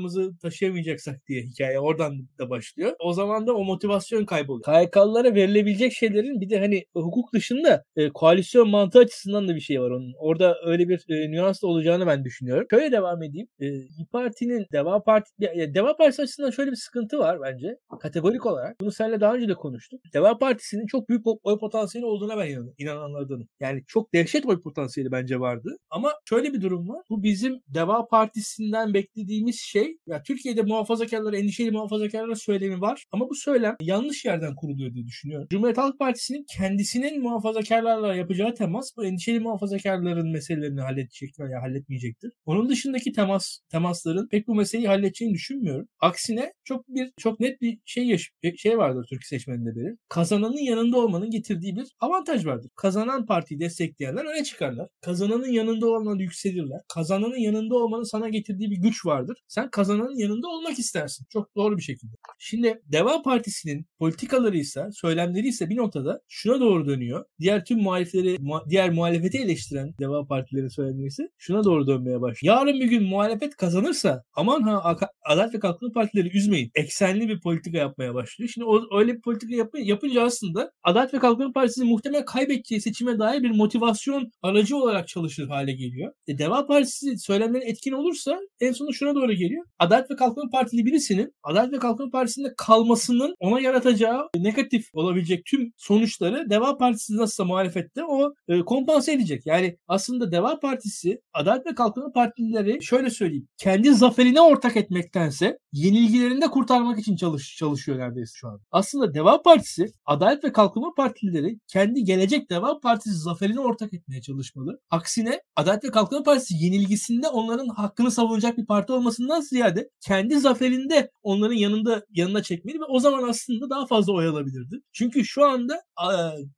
kadrolarımızı 0.07 0.37
taşıyamayacaksak 0.41 1.27
diye 1.27 1.41
hikaye 1.41 1.79
oradan 1.79 2.27
da 2.39 2.49
başlıyor. 2.49 2.93
O 2.99 3.13
zaman 3.13 3.47
da 3.47 3.55
o 3.55 3.63
motivasyon 3.63 4.25
kayboluyor. 4.25 4.63
KHK'lılara 4.63 5.35
verilebilecek 5.35 5.93
şeylerin 5.93 6.41
bir 6.41 6.49
de 6.49 6.59
hani 6.59 6.85
hukuk 6.93 7.33
dışında 7.33 7.83
e, 7.95 8.09
koalisyon 8.09 8.69
mantığı 8.69 8.99
açısından 8.99 9.47
da 9.47 9.55
bir 9.55 9.59
şey 9.59 9.81
var 9.81 9.89
onun. 9.89 10.13
Orada 10.19 10.55
öyle 10.65 10.89
bir 10.89 11.05
e, 11.09 11.31
nüans 11.31 11.61
da 11.63 11.67
olacağını 11.67 12.07
ben 12.07 12.23
düşünüyorum. 12.23 12.67
Şöyle 12.71 12.91
devam 12.91 13.23
edeyim. 13.23 13.47
E, 13.59 13.67
İYİ 13.67 14.05
Parti'nin 14.11 14.65
Deva 14.71 15.03
Parti 15.03 15.31
Deva 15.73 15.97
Partisi 15.97 16.21
açısından 16.21 16.51
şöyle 16.51 16.71
bir 16.71 16.75
sıkıntı 16.75 17.19
var 17.19 17.41
bence. 17.41 17.77
Kategorik 18.01 18.45
olarak. 18.45 18.79
Bunu 18.81 18.91
seninle 18.91 19.21
daha 19.21 19.33
önce 19.35 19.47
de 19.47 19.53
konuştuk. 19.53 20.01
Deva 20.13 20.37
Partisi'nin 20.37 20.87
çok 20.87 21.09
büyük 21.09 21.21
oy 21.43 21.59
potansiyeli 21.59 22.05
olduğuna 22.05 22.37
ben 22.37 22.73
inananlardanım. 22.77 23.47
Yani 23.59 23.83
çok 23.87 24.13
dehşet 24.13 24.45
oy 24.45 24.61
potansiyeli 24.61 25.11
bence 25.11 25.39
vardı. 25.39 25.77
Ama 25.89 26.13
şöyle 26.29 26.53
bir 26.53 26.61
durum 26.61 26.89
var. 26.89 27.01
Bu 27.09 27.23
bizim 27.23 27.61
Deva 27.67 28.07
Partisi'nden 28.07 28.93
beklediğimiz 28.93 29.59
şey 29.59 29.96
ya 30.07 30.23
Türkiye'de 30.23 30.61
muhafazakarlara, 30.61 31.37
endişeli 31.37 31.71
muhafazakarlara 31.71 32.35
söylemi 32.35 32.81
var. 32.81 33.05
Ama 33.11 33.29
bu 33.29 33.35
söylem 33.35 33.75
yanlış 33.81 34.25
yerden 34.25 34.55
kuruluyor 34.55 34.93
diye 34.93 35.05
düşünüyorum. 35.05 35.47
Cumhuriyet 35.51 35.77
Halk 35.77 35.99
Partisi'nin 35.99 36.45
kendisinin 36.57 37.21
muhafazakarlarla 37.21 38.15
yapacağı 38.15 38.53
temas 38.55 38.97
bu 38.97 39.05
endişeli 39.05 39.39
muhafazakarların 39.39 40.31
meselelerini 40.31 40.81
halledecek 40.81 41.39
veya 41.39 41.61
halletmeyecektir. 41.61 42.31
Onun 42.45 42.69
dışındaki 42.69 43.11
temas 43.11 43.59
temasların 43.71 44.27
pek 44.27 44.47
bu 44.47 44.55
meseleyi 44.55 44.87
halledeceğini 44.87 45.33
düşünmüyorum. 45.33 45.87
Aksine 45.99 46.53
çok 46.63 46.87
bir 46.87 47.11
çok 47.17 47.39
net 47.39 47.61
bir 47.61 47.79
şey 47.85 48.07
yaş 48.07 48.31
şey 48.57 48.77
vardır 48.77 49.05
Türk 49.09 49.23
seçmeninde 49.25 49.75
belir. 49.75 49.95
Kazananın 50.09 50.63
yanında 50.63 50.97
olmanın 50.97 51.29
getirdiği 51.29 51.75
bir 51.75 51.87
avantaj 51.99 52.45
vardır. 52.45 52.71
Kazanan 52.75 53.25
partiyi 53.25 53.59
destekleyenler 53.59 54.25
öne 54.25 54.43
çıkarlar. 54.43 54.87
Kazananın 55.01 55.51
yanında 55.51 55.87
olmanı 55.87 56.21
yükselirler. 56.21 56.81
Kazananın 56.93 57.37
yanında 57.37 57.75
olmanın 57.75 58.03
sana 58.03 58.29
getirdiği 58.29 58.71
bir 58.71 58.77
güç 58.77 59.05
vardır. 59.05 59.37
Sen 59.47 59.69
kazananın 59.87 60.19
yanında 60.19 60.47
olmak 60.47 60.79
istersin. 60.79 61.25
Çok 61.29 61.55
doğru 61.55 61.77
bir 61.77 61.81
şekilde. 61.81 62.11
Şimdi 62.39 62.81
Deva 62.91 63.21
Partisi'nin 63.21 63.85
politikaları 63.99 64.57
ise, 64.57 64.87
söylemleri 64.93 65.47
ise 65.47 65.69
bir 65.69 65.77
noktada 65.77 66.21
şuna 66.27 66.59
doğru 66.59 66.87
dönüyor. 66.87 67.25
Diğer 67.39 67.65
tüm 67.65 67.79
muhalifleri, 67.79 68.37
diğer 68.69 68.89
muhalefeti 68.89 69.37
eleştiren 69.37 69.93
Deva 69.99 70.27
Partileri 70.27 70.69
söylemleri 70.69 71.07
ise 71.07 71.29
şuna 71.37 71.63
doğru 71.63 71.87
dönmeye 71.87 72.21
başlıyor. 72.21 72.55
Yarın 72.55 72.79
bir 72.79 72.85
gün 72.85 73.03
muhalefet 73.03 73.55
kazanırsa 73.55 74.23
aman 74.33 74.61
ha 74.61 74.97
Adalet 75.25 75.53
ve 75.53 75.59
Kalkınma 75.59 75.93
Partileri 75.93 76.37
üzmeyin. 76.37 76.71
Eksenli 76.75 77.29
bir 77.29 77.41
politika 77.41 77.77
yapmaya 77.77 78.13
başlıyor. 78.13 78.49
Şimdi 78.53 78.65
o, 78.65 78.99
öyle 78.99 79.15
bir 79.15 79.21
politika 79.21 79.55
yap, 79.55 79.69
yapınca 79.77 80.23
aslında 80.23 80.71
Adalet 80.83 81.13
ve 81.13 81.19
Kalkınma 81.19 81.51
Partisi 81.51 81.83
muhtemel 81.83 82.25
kaybedeceği 82.25 82.81
seçime 82.81 83.19
dair 83.19 83.43
bir 83.43 83.51
motivasyon 83.51 84.31
aracı 84.41 84.77
olarak 84.77 85.07
çalışır 85.07 85.47
hale 85.47 85.73
geliyor. 85.73 86.11
E, 86.27 86.37
Deva 86.37 86.67
Partisi 86.67 87.17
söylemlerin 87.17 87.67
etkin 87.67 87.91
olursa 87.91 88.39
en 88.59 88.71
sonunda 88.71 88.93
şuna 88.93 89.15
doğru 89.15 89.33
geliyor. 89.33 89.65
Adalet 89.79 90.11
ve 90.11 90.15
Kalkınma 90.15 90.49
Partili 90.49 90.85
birisinin 90.85 91.33
Adalet 91.43 91.73
ve 91.73 91.79
Kalkınma 91.79 92.11
Partisi'nde 92.11 92.53
kalmasının 92.57 93.35
ona 93.39 93.59
yaratacağı 93.59 94.29
negatif 94.35 94.85
olabilecek 94.93 95.45
tüm 95.45 95.71
sonuçları 95.77 96.49
Deva 96.49 96.77
Partisi 96.77 97.17
nasılsa 97.17 97.45
muhalefette 97.45 98.03
o 98.03 98.33
e, 98.47 98.59
kompanse 98.59 99.13
edecek. 99.13 99.45
Yani 99.45 99.77
aslında 99.87 100.31
Deva 100.31 100.59
Partisi 100.59 101.21
Adalet 101.33 101.65
ve 101.65 101.75
Kalkınma 101.75 102.11
Partilileri 102.11 102.83
şöyle 102.83 103.09
söyleyeyim 103.09 103.47
kendi 103.57 103.93
zaferine 103.93 104.41
ortak 104.41 104.77
etmektense 104.77 105.57
yenilgilerinde 105.73 106.47
kurtarmak 106.47 106.99
için 106.99 107.15
çalış, 107.15 107.55
çalışıyor 107.57 107.99
neredeyse 107.99 108.31
şu 108.35 108.47
an. 108.47 108.61
Aslında 108.71 109.13
Deva 109.13 109.41
Partisi 109.41 109.91
Adalet 110.05 110.43
ve 110.43 110.51
Kalkınma 110.51 110.93
Partilileri 110.97 111.59
kendi 111.67 112.03
gelecek 112.03 112.49
Deva 112.49 112.79
Partisi 112.79 113.15
zaferine 113.15 113.59
ortak 113.59 113.93
etmeye 113.93 114.21
çalışmalı. 114.21 114.79
Aksine 114.89 115.41
Adalet 115.55 115.83
ve 115.83 115.91
Kalkınma 115.91 116.23
Partisi 116.23 116.53
yenilgisinde 116.55 117.27
onların 117.27 117.67
hakkını 117.67 118.11
savunacak 118.11 118.57
bir 118.57 118.65
parti 118.65 118.93
olmasından 118.93 119.41
ziyade 119.41 119.66
kendi 120.07 120.39
zaferinde 120.39 121.11
onların 121.23 121.55
yanında 121.55 122.05
yanına 122.09 122.43
çekmeli 122.43 122.79
ve 122.79 122.85
o 122.89 122.99
zaman 122.99 123.29
aslında 123.29 123.69
daha 123.69 123.85
fazla 123.85 124.13
oy 124.13 124.27
alabilirdi. 124.27 124.75
Çünkü 124.93 125.25
şu 125.25 125.45
anda 125.45 125.75
e, 125.75 126.09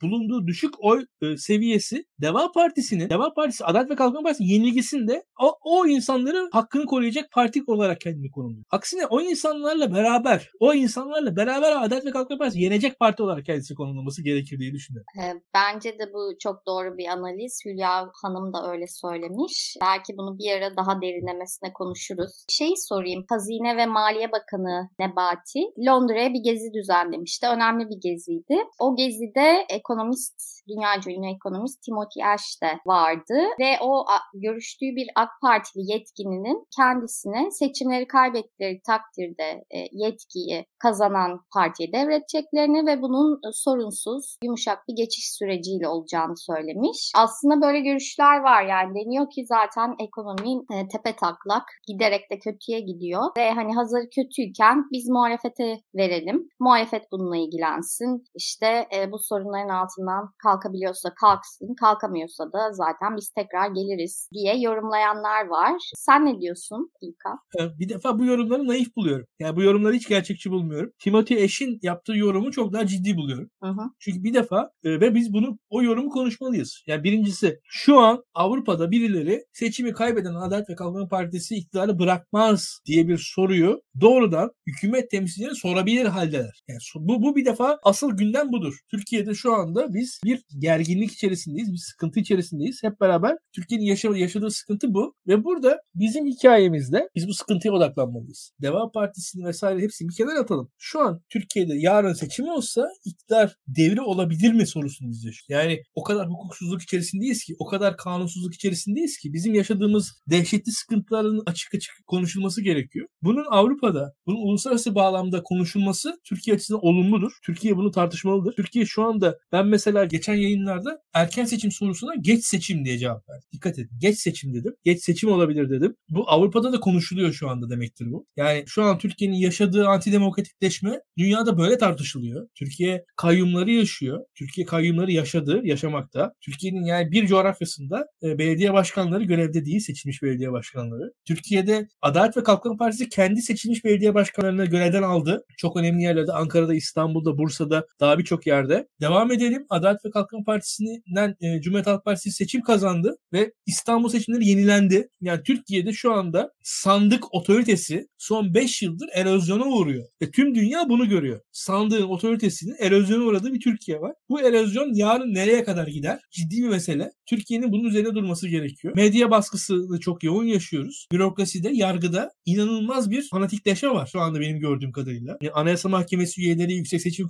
bulunduğu 0.02 0.48
düşük 0.48 0.74
oy 0.84 1.06
e, 1.22 1.38
seviyesi 1.38 2.06
Deva 2.22 2.52
Partisi'nin 2.52 3.10
Deva 3.10 3.34
Partisi 3.34 3.66
Adalet 3.66 3.90
ve 3.90 3.96
Kalkınma 3.96 4.24
Partisi 4.24 4.44
yenilgisinde 4.44 5.24
o, 5.42 5.58
o 5.64 5.88
insanların 5.88 6.50
hakkını 6.52 6.86
koruyacak 6.86 7.32
parti 7.32 7.64
olarak 7.68 8.02
kendini 8.02 8.32
konumluyor. 8.32 8.66
Aksine 8.72 9.06
o 9.06 9.22
insanlarla 9.22 9.94
beraber 9.94 10.52
o 10.60 10.74
insanlarla 10.74 11.36
beraber 11.36 11.72
Adalet 11.72 12.06
ve 12.06 12.12
Kalkınma 12.12 12.40
Partisi 12.40 12.62
yenecek 12.62 13.00
parti 13.00 13.24
olarak 13.24 13.46
kendisi 13.46 13.76
konumlaması 13.76 14.24
gerekir 14.24 14.60
diye 14.60 14.74
düşünüyorum. 14.74 15.08
Bence 15.54 16.00
de 16.00 16.14
bu 16.14 16.38
çok 16.40 16.66
doğru 16.66 16.98
bir 16.98 17.08
analiz. 17.08 17.62
Hülya 17.66 18.12
Hanım 18.22 18.54
da 18.54 18.72
öyle 18.72 18.88
söylemiş. 18.88 19.76
Belki 19.82 20.18
bunu 20.18 20.38
bir 20.40 20.52
ara 20.58 20.78
daha 20.78 21.02
derinlemesine 21.02 21.74
konuşuruz. 21.74 22.46
Şeyi 22.50 22.78
sorayım. 23.00 23.26
Hazine 23.30 23.78
ve 23.78 23.86
Maliye 23.86 24.32
Bakanı 24.32 24.90
Nebati 25.00 25.60
Londra'ya 25.88 26.34
bir 26.34 26.44
gezi 26.44 26.74
düzenlemişti. 26.74 27.48
Önemli 27.48 27.90
bir 27.90 28.00
geziydi. 28.02 28.58
O 28.80 28.96
gezide 28.96 29.66
ekonomist, 29.70 30.40
dünya 30.68 30.90
ünlü 31.08 31.36
ekonomist 31.36 31.82
Timothy 31.82 32.26
Ash 32.26 32.62
de 32.64 32.80
vardı 32.86 33.38
ve 33.60 33.78
o 33.82 34.06
görüştüğü 34.34 34.96
bir 34.96 35.08
AK 35.16 35.30
Partili 35.42 35.92
yetkilinin 35.92 36.68
kendisine 36.76 37.52
seçimleri 37.52 38.08
kaybettikleri 38.08 38.82
takdirde 38.88 39.66
e, 39.72 39.78
yetkiyi 39.92 40.66
kazanan 40.80 41.42
partiye 41.54 41.92
devredeceklerini 41.94 42.88
ve 42.88 43.02
bunun 43.02 43.36
e, 43.36 43.50
sorunsuz, 43.54 44.38
yumuşak 44.44 44.88
bir 44.88 44.96
geçiş 44.96 45.34
süreciyle 45.38 45.88
olacağını 45.88 46.38
söylemiş. 46.38 47.12
Aslında 47.16 47.62
böyle 47.62 47.80
görüşler 47.80 48.40
var 48.40 48.64
yani 48.64 48.96
deniyor 48.96 49.30
ki 49.30 49.46
zaten 49.46 49.96
ekonomi 50.00 50.52
e, 50.74 50.88
tepe 50.88 51.16
taklak 51.16 51.64
giderek 51.88 52.32
de 52.32 52.40
kötüye 52.40 52.80
gidiyor 52.90 53.24
ve 53.38 53.52
hani 53.52 53.76
hazır 53.76 54.02
kötüyken 54.16 54.86
biz 54.92 55.10
muhalefete 55.10 55.78
verelim. 55.96 56.48
Muhalefet 56.60 57.04
bununla 57.12 57.38
ilgilensin. 57.38 58.24
İşte 58.36 58.88
e, 58.96 59.12
bu 59.12 59.18
sorunların 59.20 59.70
altından 59.70 60.24
kalkabiliyorsa 60.44 61.14
kalksın, 61.22 61.76
kalkamıyorsa 61.80 62.44
da 62.54 62.72
zaten 62.72 63.18
biz 63.18 63.30
tekrar 63.30 63.68
geliriz 63.68 64.30
diye 64.34 64.60
yorumlayanlar 64.60 65.48
var. 65.48 65.74
Sen 65.96 66.26
ne 66.26 66.42
diyorsun 66.42 66.92
İlkan? 67.02 67.40
Bir 67.80 67.90
defa 67.90 68.20
bu 68.20 68.26
yorumları 68.26 68.68
naif 68.68 68.96
buluyorum. 68.96 69.26
Yani 69.40 69.56
bu 69.56 69.64
yorumları 69.64 69.94
hiç 69.94 70.08
gerçekçi 70.08 70.52
bulmuyorum. 70.52 70.92
Timothy 71.00 71.44
Ash'in 71.44 71.80
yaptığı 71.82 72.14
yorumu 72.14 72.52
çok 72.52 72.74
daha 72.74 72.88
ciddi 72.88 73.18
buluyorum. 73.18 73.50
Hı 73.64 73.70
hı. 73.70 73.82
Çünkü 74.00 74.24
bir 74.24 74.34
defa 74.34 74.72
e, 74.84 74.90
ve 75.02 75.16
biz 75.16 75.34
bunu 75.34 75.58
o 75.70 75.82
yorumu 75.84 76.10
konuşmalıyız. 76.10 76.84
Yani 76.88 77.04
birincisi 77.04 77.60
şu 77.64 78.00
an 78.00 78.24
Avrupa'da 78.34 78.92
birileri 78.92 79.44
seçimi 79.54 79.94
kaybeden 79.94 80.34
Adalet 80.36 80.70
ve 80.70 80.76
Kalkınma 80.76 81.08
Partisi 81.08 81.56
iktidarı 81.56 82.00
bırakmaz 82.00 82.79
diye 82.86 83.08
bir 83.08 83.18
soruyu 83.36 83.82
doğrudan 84.02 84.52
hükümet 84.68 85.12
temsilcileri 85.12 85.56
sorabilir 85.56 86.06
haldeler. 86.06 86.64
Yani 86.68 86.80
bu, 86.96 87.22
bu 87.22 87.36
bir 87.36 87.46
defa 87.46 87.80
asıl 87.84 88.18
gündem 88.18 88.52
budur. 88.52 88.80
Türkiye'de 88.92 89.34
şu 89.34 89.54
anda 89.54 89.94
biz 89.94 90.20
bir 90.24 90.44
gerginlik 90.60 91.12
içerisindeyiz, 91.12 91.74
bir 91.74 91.78
sıkıntı 91.78 92.20
içerisindeyiz. 92.20 92.84
Hep 92.84 93.02
beraber 93.02 93.38
Türkiye'nin 93.56 93.86
yaşadığı, 93.86 94.18
yaşadığı 94.18 94.52
sıkıntı 94.52 94.94
bu. 94.94 95.16
Ve 95.28 95.44
burada 95.44 95.78
bizim 95.96 96.26
hikayemizde 96.26 97.10
biz 97.16 97.28
bu 97.28 97.34
sıkıntıya 97.34 97.74
odaklanmalıyız. 97.74 98.52
Deva 98.62 98.92
Partisi'ni 98.92 99.46
vesaire 99.46 99.82
hepsini 99.82 100.10
bir 100.10 100.16
kenara 100.16 100.40
atalım. 100.40 100.72
Şu 100.78 101.00
an 101.00 101.22
Türkiye'de 101.30 101.74
yarın 101.76 102.14
seçim 102.14 102.46
olsa 102.48 102.88
iktidar 103.06 103.56
devri 103.68 104.02
olabilir 104.02 104.54
mi 104.54 104.68
sorusunu 104.68 105.10
izliyoruz. 105.10 105.46
Yani 105.50 105.84
o 105.96 106.04
kadar 106.04 106.30
hukuksuzluk 106.30 106.82
içerisindeyiz 106.82 107.44
ki, 107.44 107.56
o 107.60 107.66
kadar 107.66 107.98
kanunsuzluk 107.98 108.56
içerisindeyiz 108.56 109.18
ki 109.18 109.34
bizim 109.34 109.54
yaşadığımız 109.54 110.22
dehşetli 110.30 110.72
sıkıntıların 110.72 111.44
açık 111.46 111.76
açık 111.76 111.94
konuşulması 112.08 112.59
gerekiyor. 112.64 113.08
Bunun 113.22 113.46
Avrupa'da, 113.50 114.14
bunun 114.26 114.38
uluslararası 114.48 114.96
bağlamda 114.96 115.44
konuşulması 115.44 116.20
Türkiye 116.24 116.56
açısından 116.56 116.86
olumludur. 116.86 117.32
Türkiye 117.46 117.78
bunu 117.78 117.92
tartışmalıdır. 117.92 118.54
Türkiye 118.56 118.86
şu 118.86 119.04
anda 119.04 119.40
ben 119.52 119.68
mesela 119.68 120.06
geçen 120.06 120.36
yayınlarda 120.36 121.02
erken 121.14 121.46
seçim 121.46 121.72
sorusuna 121.72 122.16
geç 122.16 122.46
seçim 122.46 122.86
diye 122.86 122.98
cevap 122.98 123.30
verdim. 123.30 123.48
Dikkat 123.54 123.80
edin. 123.80 124.00
Geç 124.00 124.20
seçim 124.20 124.54
dedim. 124.54 124.76
Geç 124.84 125.04
seçim 125.04 125.32
olabilir 125.32 125.70
dedim. 125.70 125.96
Bu 126.10 126.30
Avrupa'da 126.30 126.74
da 126.74 126.80
konuşuluyor 126.80 127.34
şu 127.34 127.50
anda 127.50 127.70
demektir 127.70 128.12
bu. 128.12 128.26
Yani 128.38 128.64
şu 128.68 128.84
an 128.84 128.98
Türkiye'nin 128.98 129.36
yaşadığı 129.36 129.88
antidemokratikleşme 129.88 131.02
dünyada 131.18 131.58
böyle 131.58 131.78
tartışılıyor. 131.78 132.48
Türkiye 132.56 133.06
kayyumları 133.16 133.72
yaşıyor. 133.72 134.20
Türkiye 134.36 134.66
kayyumları 134.66 135.12
yaşadı, 135.12 135.62
yaşamakta. 135.64 136.34
Türkiye'nin 136.42 136.84
yani 136.84 137.12
bir 137.12 137.28
coğrafyasında 137.28 138.08
e, 138.24 138.38
belediye 138.38 138.74
başkanları 138.74 139.24
görevde 139.24 139.66
değil, 139.66 139.80
seçilmiş 139.80 140.24
belediye 140.24 140.52
başkanları. 140.52 141.14
Türkiye'de 141.26 141.88
Adalet 142.02 142.38
ve 142.38 142.44
Kalkınma 142.50 142.78
Partisi 142.78 143.10
kendi 143.10 143.42
seçilmiş 143.42 143.86
belediye 143.86 144.14
başkanlarını 144.14 144.66
görevden 144.66 145.04
aldı. 145.04 145.46
Çok 145.58 145.78
önemli 145.78 146.04
yerlerde 146.04 146.34
Ankara'da, 146.34 146.74
İstanbul'da, 146.74 147.38
Bursa'da 147.38 147.88
daha 148.00 148.20
birçok 148.20 148.48
yerde. 148.48 148.88
Devam 149.02 149.32
edelim. 149.32 149.66
Adalet 149.70 150.06
ve 150.06 150.10
Kalkınma 150.10 150.44
Partisi'nden 150.44 151.36
e, 151.42 151.62
Cumhuriyet 151.62 151.88
Halk 151.88 152.06
Partisi 152.06 152.32
seçim 152.32 152.62
kazandı 152.62 153.18
ve 153.34 153.54
İstanbul 153.66 154.10
seçimleri 154.10 154.48
yenilendi. 154.48 155.10
Yani 155.22 155.44
Türkiye'de 155.44 155.94
şu 155.94 156.14
anda 156.14 156.52
sandık 156.64 157.34
otoritesi 157.34 158.08
son 158.18 158.54
5 158.54 158.82
yıldır 158.82 159.10
erozyona 159.14 159.66
uğruyor. 159.66 160.08
Ve 160.22 160.32
tüm 160.32 160.56
dünya 160.56 160.90
bunu 160.90 161.10
görüyor. 161.10 161.42
Sandığın 161.52 162.04
otoritesinin 162.04 162.76
erozyona 162.80 163.24
uğradığı 163.24 163.54
bir 163.54 163.60
Türkiye 163.60 164.02
var. 164.02 164.14
Bu 164.30 164.42
erozyon 164.42 164.94
yarın 164.94 165.34
nereye 165.34 165.64
kadar 165.64 165.88
gider? 165.88 166.20
Ciddi 166.32 166.64
bir 166.64 166.70
mesele. 166.70 167.12
Türkiye'nin 167.26 167.72
bunun 167.72 167.84
üzerine 167.84 168.16
durması 168.16 168.48
gerekiyor. 168.48 168.96
Medya 168.96 169.32
baskısını 169.32 170.00
çok 170.00 170.24
yoğun 170.24 170.46
yaşıyoruz. 170.46 171.08
Bürokraside, 171.12 171.70
yargıda 171.70 172.32
inanılmaz 172.46 173.12
bir 173.12 173.28
fanatikleşme 173.30 173.90
var 173.90 174.10
şu 174.12 174.20
anda 174.20 174.40
benim 174.40 174.60
gördüğüm 174.60 174.92
kadarıyla. 174.92 175.38
Yani 175.42 175.54
Anayasa 175.54 175.90
Mahkemesi 175.90 176.42
üyeleri, 176.42 176.74
Yüksek 176.74 177.02
Seçim 177.02 177.28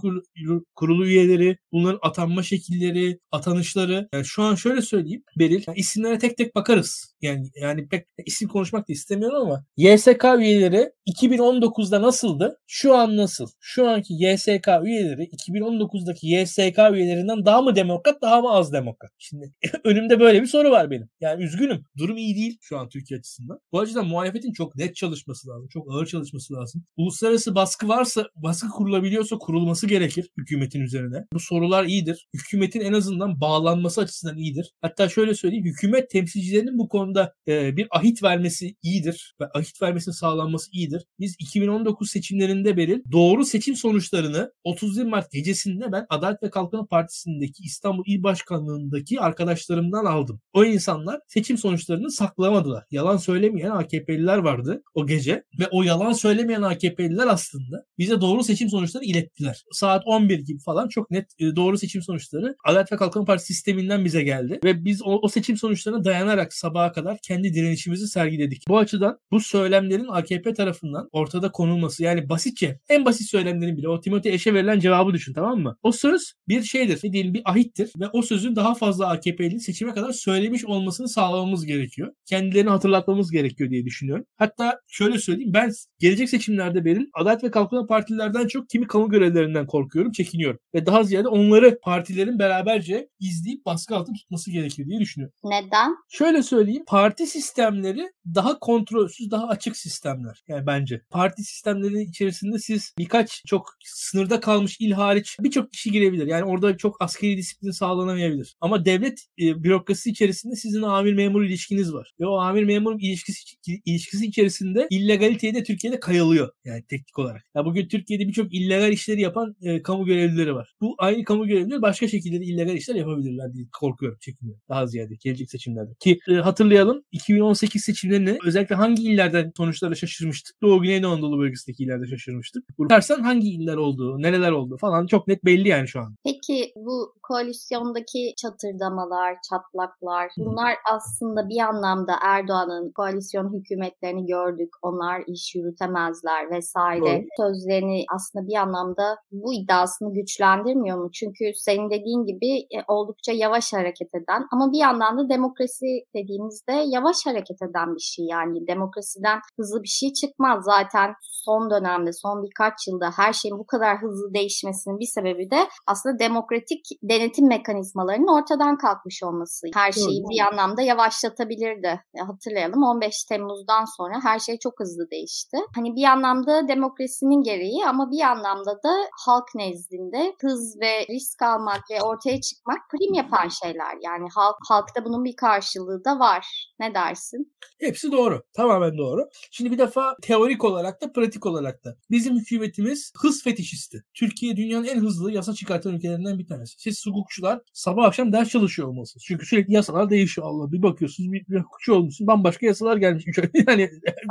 Kurulu, 0.76 1.05
üyeleri, 1.05 1.57
bunların 1.72 1.99
atanma 2.01 2.43
şekilleri, 2.43 3.20
atanışları. 3.32 4.10
Yani 4.14 4.26
şu 4.26 4.43
an 4.43 4.55
şöyle 4.55 4.82
söyleyeyim 4.82 5.24
Beril, 5.39 5.64
yani 5.68 5.78
isimlere 5.78 6.20
tek 6.20 6.38
tek 6.38 6.55
bakarız. 6.55 7.16
Yani 7.22 7.49
yani 7.62 7.88
pek 7.88 8.05
isim 8.26 8.47
konuşmak 8.49 8.89
da 8.89 8.93
istemiyorum 8.93 9.41
ama 9.41 9.66
YSK 9.78 10.26
üyeleri 10.39 10.91
2019'da 11.16 12.01
nasıldı? 12.01 12.60
Şu 12.68 12.95
an 12.95 13.18
nasıl? 13.18 13.47
Şu 13.60 13.89
anki 13.89 14.14
YSK 14.14 14.68
üyeleri 14.84 15.24
2019'daki 15.24 16.28
YSK 16.28 16.80
üyelerinden 16.93 17.45
daha 17.45 17.62
mı 17.62 17.76
demokrat, 17.76 18.22
daha 18.22 18.41
mı 18.41 18.49
az 18.49 18.74
demokrat? 18.74 19.12
Şimdi 19.18 19.53
önümde 19.84 20.20
böyle 20.20 20.41
bir 20.41 20.47
soru 20.47 20.72
var 20.72 20.91
benim. 20.91 21.10
Yani 21.22 21.43
üzgünüm. 21.43 21.84
Durum 21.97 22.18
iyi 22.18 22.36
değil 22.36 22.57
şu 22.62 22.78
an 22.78 22.89
Türkiye 22.89 23.20
açısından. 23.20 23.60
Bu 23.72 23.80
açıdan 23.80 24.07
muhalefetin 24.07 24.53
çok 24.53 24.76
net 24.76 24.95
çalışması 25.00 25.50
lazım. 25.50 25.68
Çok 25.68 25.91
ağır 25.91 26.06
çalışması 26.06 26.54
lazım. 26.54 26.84
Uluslararası 26.97 27.56
baskı 27.56 27.88
varsa, 27.88 28.26
baskı 28.36 28.70
kurulabiliyorsa 28.70 29.38
kurulması 29.38 29.88
gerekir 29.88 30.30
hükümetin 30.38 30.82
üzerine. 30.82 31.26
Bu 31.34 31.39
sorular 31.39 31.86
iyidir. 31.86 32.28
Hükümetin 32.34 32.82
en 32.82 32.93
azından 32.93 33.41
bağlanması 33.41 34.02
açısından 34.02 34.38
iyidir. 34.38 34.72
Hatta 34.82 35.10
şöyle 35.10 35.36
söyleyeyim. 35.36 35.66
Hükümet 35.66 36.10
temsilcilerinin 36.10 36.78
bu 36.78 36.89
konuda 36.89 37.34
e, 37.47 37.78
bir 37.78 37.88
ahit 37.91 38.24
vermesi 38.24 38.76
iyidir. 38.84 39.36
Ve 39.41 39.45
ahit 39.54 39.82
vermesinin 39.82 40.16
sağlanması 40.16 40.72
iyidir. 40.72 41.06
Biz 41.20 41.36
2019 41.39 42.10
seçimlerinde 42.12 42.78
beri 42.78 43.04
doğru 43.12 43.45
seçim 43.45 43.76
sonuçlarını 43.76 44.52
31 44.64 45.04
Mart 45.04 45.32
gecesinde 45.32 45.91
ben 45.91 46.06
Adalet 46.10 46.43
ve 46.43 46.50
Kalkınma 46.50 46.86
Partisi'ndeki 46.86 47.64
İstanbul 47.64 48.04
İl 48.08 48.24
Başkanlığı'ndaki 48.24 49.20
arkadaşlarımdan 49.20 50.06
aldım. 50.06 50.39
O 50.54 50.66
insanlar 50.66 51.20
seçim 51.28 51.58
sonuçlarını 51.58 52.12
saklamadılar. 52.12 52.86
Yalan 52.91 53.18
söylemeyen 53.18 53.72
AKP'liler 53.72 54.38
vardı 54.38 54.84
o 54.93 55.07
gece 55.07 55.43
ve 55.59 55.67
o 55.71 55.83
yalan 55.83 56.13
söylemeyen 56.13 56.61
AKP'liler 56.61 57.27
aslında 57.27 57.85
bize 57.97 58.21
doğru 58.21 58.43
seçim 58.43 58.69
sonuçlarını 58.69 59.07
ilettiler. 59.07 59.63
Saat 59.71 60.03
11 60.05 60.39
gibi 60.39 60.59
falan 60.59 60.87
çok 60.87 61.11
net 61.11 61.25
e, 61.39 61.55
doğru 61.55 61.77
seçim 61.77 62.01
sonuçları 62.01 62.55
Adalet 62.65 62.91
ve 62.91 62.97
Kalkınma 62.97 63.25
Partisi 63.25 63.53
sisteminden 63.53 64.05
bize 64.05 64.23
geldi 64.23 64.59
ve 64.63 64.85
biz 64.85 65.01
o, 65.03 65.19
o 65.21 65.27
seçim 65.27 65.57
sonuçlarına 65.57 66.03
dayanarak 66.03 66.53
sabaha 66.53 66.91
kadar 66.91 67.17
kendi 67.23 67.53
direnişimizi 67.53 68.07
sergiledik. 68.07 68.63
Bu 68.67 68.77
açıdan 68.77 69.19
bu 69.31 69.39
söylemlerin 69.39 70.07
AKP 70.07 70.53
tarafından 70.53 71.09
ortada 71.11 71.51
konulması 71.51 72.03
yani 72.03 72.29
basitçe 72.29 72.79
en 72.89 73.05
basit 73.05 73.29
söylemlerin 73.29 73.77
bile 73.77 73.89
o 73.89 74.01
Timothy 74.01 74.35
Eş'e 74.35 74.53
verilen 74.53 74.79
cevabı 74.79 75.13
düşün 75.13 75.33
tamam 75.33 75.59
mı? 75.59 75.77
O 75.83 75.91
söz 75.91 76.33
bir 76.47 76.63
şeydir. 76.63 76.99
Ne 77.03 77.13
diyelim 77.13 77.33
bir 77.33 77.41
ahittir 77.45 77.91
ve 77.99 78.07
o 78.13 78.21
sözün 78.21 78.55
daha 78.55 78.75
fazla 78.75 79.09
AKP'li 79.09 79.59
seçime 79.59 79.93
kadar 79.93 80.11
söylemiş 80.11 80.65
olmasını 80.65 81.09
sağlamamız 81.09 81.65
gerekiyor. 81.65 82.13
Kendilerini 82.25 82.69
hatırlatmamız 82.69 83.31
gerekiyor 83.31 83.69
diye 83.69 83.85
düşünüyorum. 83.85 84.25
Hatta 84.37 84.79
şöyle 84.89 85.19
söyleyeyim 85.19 85.53
ben 85.53 85.71
gelecek 85.99 86.29
seçimlerde 86.29 86.85
benim 86.85 87.09
Adalet 87.13 87.43
ve 87.43 87.51
Kalkınma 87.51 87.85
Partilerden 87.85 88.47
çok 88.47 88.69
kimi 88.69 88.87
kamu 88.87 89.09
görevlerinden 89.09 89.67
korkuyorum, 89.67 90.11
çekiniyorum. 90.11 90.59
Ve 90.73 90.85
daha 90.85 91.03
ziyade 91.03 91.27
onları 91.27 91.79
partilerin 91.81 92.39
beraberce 92.39 93.09
izleyip 93.19 93.65
baskı 93.65 93.95
altında 93.95 94.15
tutması 94.15 94.51
gerekir 94.51 94.85
diye 94.85 94.99
düşünüyorum. 94.99 95.35
Neden? 95.43 95.95
Şöyle 96.09 96.43
söyleyeyim. 96.43 96.83
Parti 96.87 97.27
sistemleri 97.27 98.11
daha 98.35 98.59
kontrolsüz, 98.59 99.31
daha 99.31 99.47
açık 99.47 99.77
sistemler. 99.77 100.43
Yani 100.47 100.67
bence. 100.67 101.01
Parti 101.09 101.43
sistemleri 101.43 102.01
içerisinde 102.01 102.59
siz 102.59 102.93
birkaç 102.97 103.43
çok 103.47 103.69
sınırda 103.85 104.39
kalmış 104.39 104.77
il 104.79 104.91
hariç 104.91 105.37
birçok 105.39 105.71
kişi 105.71 105.91
girebilir. 105.91 106.27
Yani 106.27 106.43
orada 106.43 106.77
çok 106.77 107.01
askeri 107.01 107.37
disiplin 107.37 107.71
sağlanamayabilir. 107.71 108.55
Ama 108.61 108.85
devlet 108.85 109.19
e, 109.41 109.63
bürokrasi 109.63 110.09
içerisinde 110.09 110.55
sizin 110.55 110.81
amir 110.81 111.13
memur 111.13 111.43
ilişkiniz 111.43 111.93
var. 111.93 112.13
Ve 112.19 112.25
o 112.25 112.37
amir 112.37 112.63
memur 112.63 112.95
ilişkisi 112.99 113.55
ilişkisi 113.85 114.25
içerisinde 114.25 114.68
illegaliteye 114.89 115.55
de 115.55 115.63
Türkiye'de 115.63 115.99
kayılıyor. 115.99 116.49
Yani 116.65 116.84
teknik 116.89 117.20
olarak. 117.20 117.43
Ya 117.55 117.65
bugün 117.65 117.88
Türkiye'de 117.88 118.28
birçok 118.28 118.53
illegal 118.53 118.91
işleri 118.91 119.22
yapan 119.22 119.55
e, 119.61 119.82
kamu 119.82 120.05
görevlileri 120.05 120.55
var. 120.55 120.74
Bu 120.82 120.95
aynı 120.97 121.24
kamu 121.24 121.47
görevlileri 121.47 121.82
başka 121.82 122.07
şekilde 122.07 122.45
illegal 122.45 122.76
işler 122.76 122.95
yapabilirler 122.95 123.53
diye 123.53 123.65
korkuyorum, 123.80 124.17
çekiniyorum. 124.22 124.61
Daha 124.70 124.88
ziyade 124.88 125.15
gelecek 125.15 125.49
seçimlerde. 125.49 125.91
Ki 125.99 126.20
e, 126.30 126.34
hatırlayalım 126.34 127.03
2018 127.11 127.84
seçimlerinde 127.84 128.38
özellikle 128.45 128.76
hangi 128.76 129.03
illerden 129.03 129.51
sonuçlara 129.57 129.95
şaşırmıştık? 129.95 130.61
Doğu 130.61 130.82
Güneydoğu 130.82 131.11
Anadolu 131.11 131.39
bölgesindeki 131.39 131.84
illerde 131.84 132.07
şaşırmıştık. 132.07 132.80
Bakarsan 132.80 133.20
hangi 133.20 133.49
iller 133.49 133.76
olduğu, 133.76 134.22
nereler 134.22 134.51
olduğu 134.51 134.78
falan 134.78 135.07
çok 135.07 135.28
net 135.28 135.45
belli 135.45 135.67
yani 135.67 135.88
şu 135.88 135.99
an. 135.99 136.15
Peki 136.24 136.72
bu 136.76 137.13
koalisyondaki 137.24 138.34
çatırdamalar, 138.38 139.36
çatlaklar 139.49 140.32
bunlar 140.38 140.76
aslında 140.93 141.49
bir 141.49 141.59
anlamda 141.59 142.13
Erdoğan'ın 142.22 142.91
koalisyon 142.91 143.53
hükümetlerini 143.53 144.26
gördük. 144.60 144.74
Onlar 144.82 145.24
iş 145.28 145.55
yürütemezler 145.55 146.51
vesaire. 146.51 147.01
Doğru. 147.01 147.26
Sözlerini 147.38 148.05
aslında 148.16 148.47
bir 148.47 148.55
anlamda 148.55 149.18
bu 149.32 149.53
iddiasını 149.53 150.14
güçlendirmiyor 150.14 150.97
mu? 150.97 151.10
Çünkü 151.14 151.51
senin 151.55 151.89
dediğin 151.89 152.26
gibi 152.26 152.60
e, 152.60 152.78
oldukça 152.88 153.32
yavaş 153.32 153.74
hareket 153.74 154.16
eden 154.16 154.47
ama 154.51 154.72
bir 154.72 154.78
yandan 154.78 155.18
da 155.18 155.30
demokrasi 155.30 155.86
dediğimizde 156.16 156.84
yavaş 156.95 157.26
hareket 157.26 157.62
eden 157.62 157.95
bir 157.95 158.01
şey 158.01 158.26
yani 158.26 158.68
demokrasiden 158.68 159.39
hızlı 159.57 159.84
bir 159.84 159.88
şey 159.88 160.14
çıkmaz. 160.14 160.66
Zaten 160.66 161.14
son 161.22 161.70
dönemde, 161.70 162.14
son 162.14 162.43
birkaç 162.43 162.88
yılda 162.88 163.12
her 163.16 163.34
şeyin 163.34 163.60
bu 163.60 163.66
kadar 163.66 163.97
hızlı 164.01 164.34
değişmesinin 164.34 164.99
bir 164.99 165.10
sebebi 165.16 165.51
de 165.51 165.68
aslında 165.88 166.20
demokratik 166.20 166.86
denetim 167.03 167.47
mekanizmalarının 167.47 168.41
ortadan 168.41 168.78
kalkmış 168.78 169.24
olması. 169.24 169.68
Her 169.74 169.91
şeyi 169.91 170.24
bir 170.30 170.39
anlamda 170.39 170.82
yavaşlatabilirdi. 170.82 172.01
Hatırlayalım 172.28 172.84
15 172.84 173.24
Temmuz'dan 173.30 173.86
sonra 173.97 174.20
her 174.24 174.39
şey 174.39 174.49
çok 174.58 174.80
hızlı 174.80 175.12
değişti. 175.12 175.58
Hani 175.76 175.95
bir 175.95 176.04
anlamda 176.04 176.68
demokrasinin 176.68 177.43
gereği 177.43 177.86
ama 177.88 178.12
bir 178.12 178.22
anlamda 178.22 178.84
da 178.84 178.93
halk 179.26 179.56
nezdinde 179.56 180.34
hız 180.41 180.78
ve 180.82 181.08
risk 181.10 181.41
almak 181.41 181.82
ve 181.91 182.02
ortaya 182.02 182.41
çıkmak 182.41 182.80
prim 182.91 183.14
yapan 183.14 183.47
şeyler. 183.47 183.97
Yani 184.04 184.28
halk 184.36 184.58
halkta 184.70 185.06
bunun 185.06 185.24
bir 185.26 185.36
karşılığı 185.36 186.06
da 186.06 186.20
var. 186.20 186.74
Ne 186.80 186.93
dersin? 186.93 187.54
Hepsi 187.80 188.12
doğru. 188.12 188.43
Tamamen 188.54 188.97
doğru. 188.97 189.30
Şimdi 189.52 189.72
bir 189.72 189.78
defa 189.78 190.16
teorik 190.22 190.64
olarak 190.64 191.02
da 191.02 191.12
pratik 191.12 191.45
olarak 191.45 191.86
da. 191.86 191.97
Bizim 192.12 192.39
hükümetimiz 192.39 193.14
hız 193.22 193.43
fetişisti. 193.43 194.04
Türkiye 194.14 194.58
dünyanın 194.58 194.86
en 194.86 195.00
hızlı 195.00 195.32
yasa 195.32 195.54
çıkartan 195.54 195.93
ülkelerinden 195.93 196.39
bir 196.39 196.47
tanesi. 196.47 196.76
Siz 196.78 197.06
hukukçular 197.06 197.62
sabah 197.74 198.06
akşam 198.06 198.34
ders 198.34 198.50
çalışıyor 198.50 198.88
olmalısınız. 198.88 199.24
Çünkü 199.28 199.45
sürekli 199.45 199.74
yasalar 199.74 200.10
değişiyor 200.10 200.47
Allah. 200.47 200.72
Bir 200.72 200.82
bakıyorsunuz 200.82 201.32
bir, 201.32 201.45
bir 201.47 201.60
hukukçu 201.60 201.93
olmuşsun 201.93 202.28
bambaşka 202.28 202.66
yasalar 202.66 202.97
gelmiş. 202.97 203.26
yani 203.68 203.89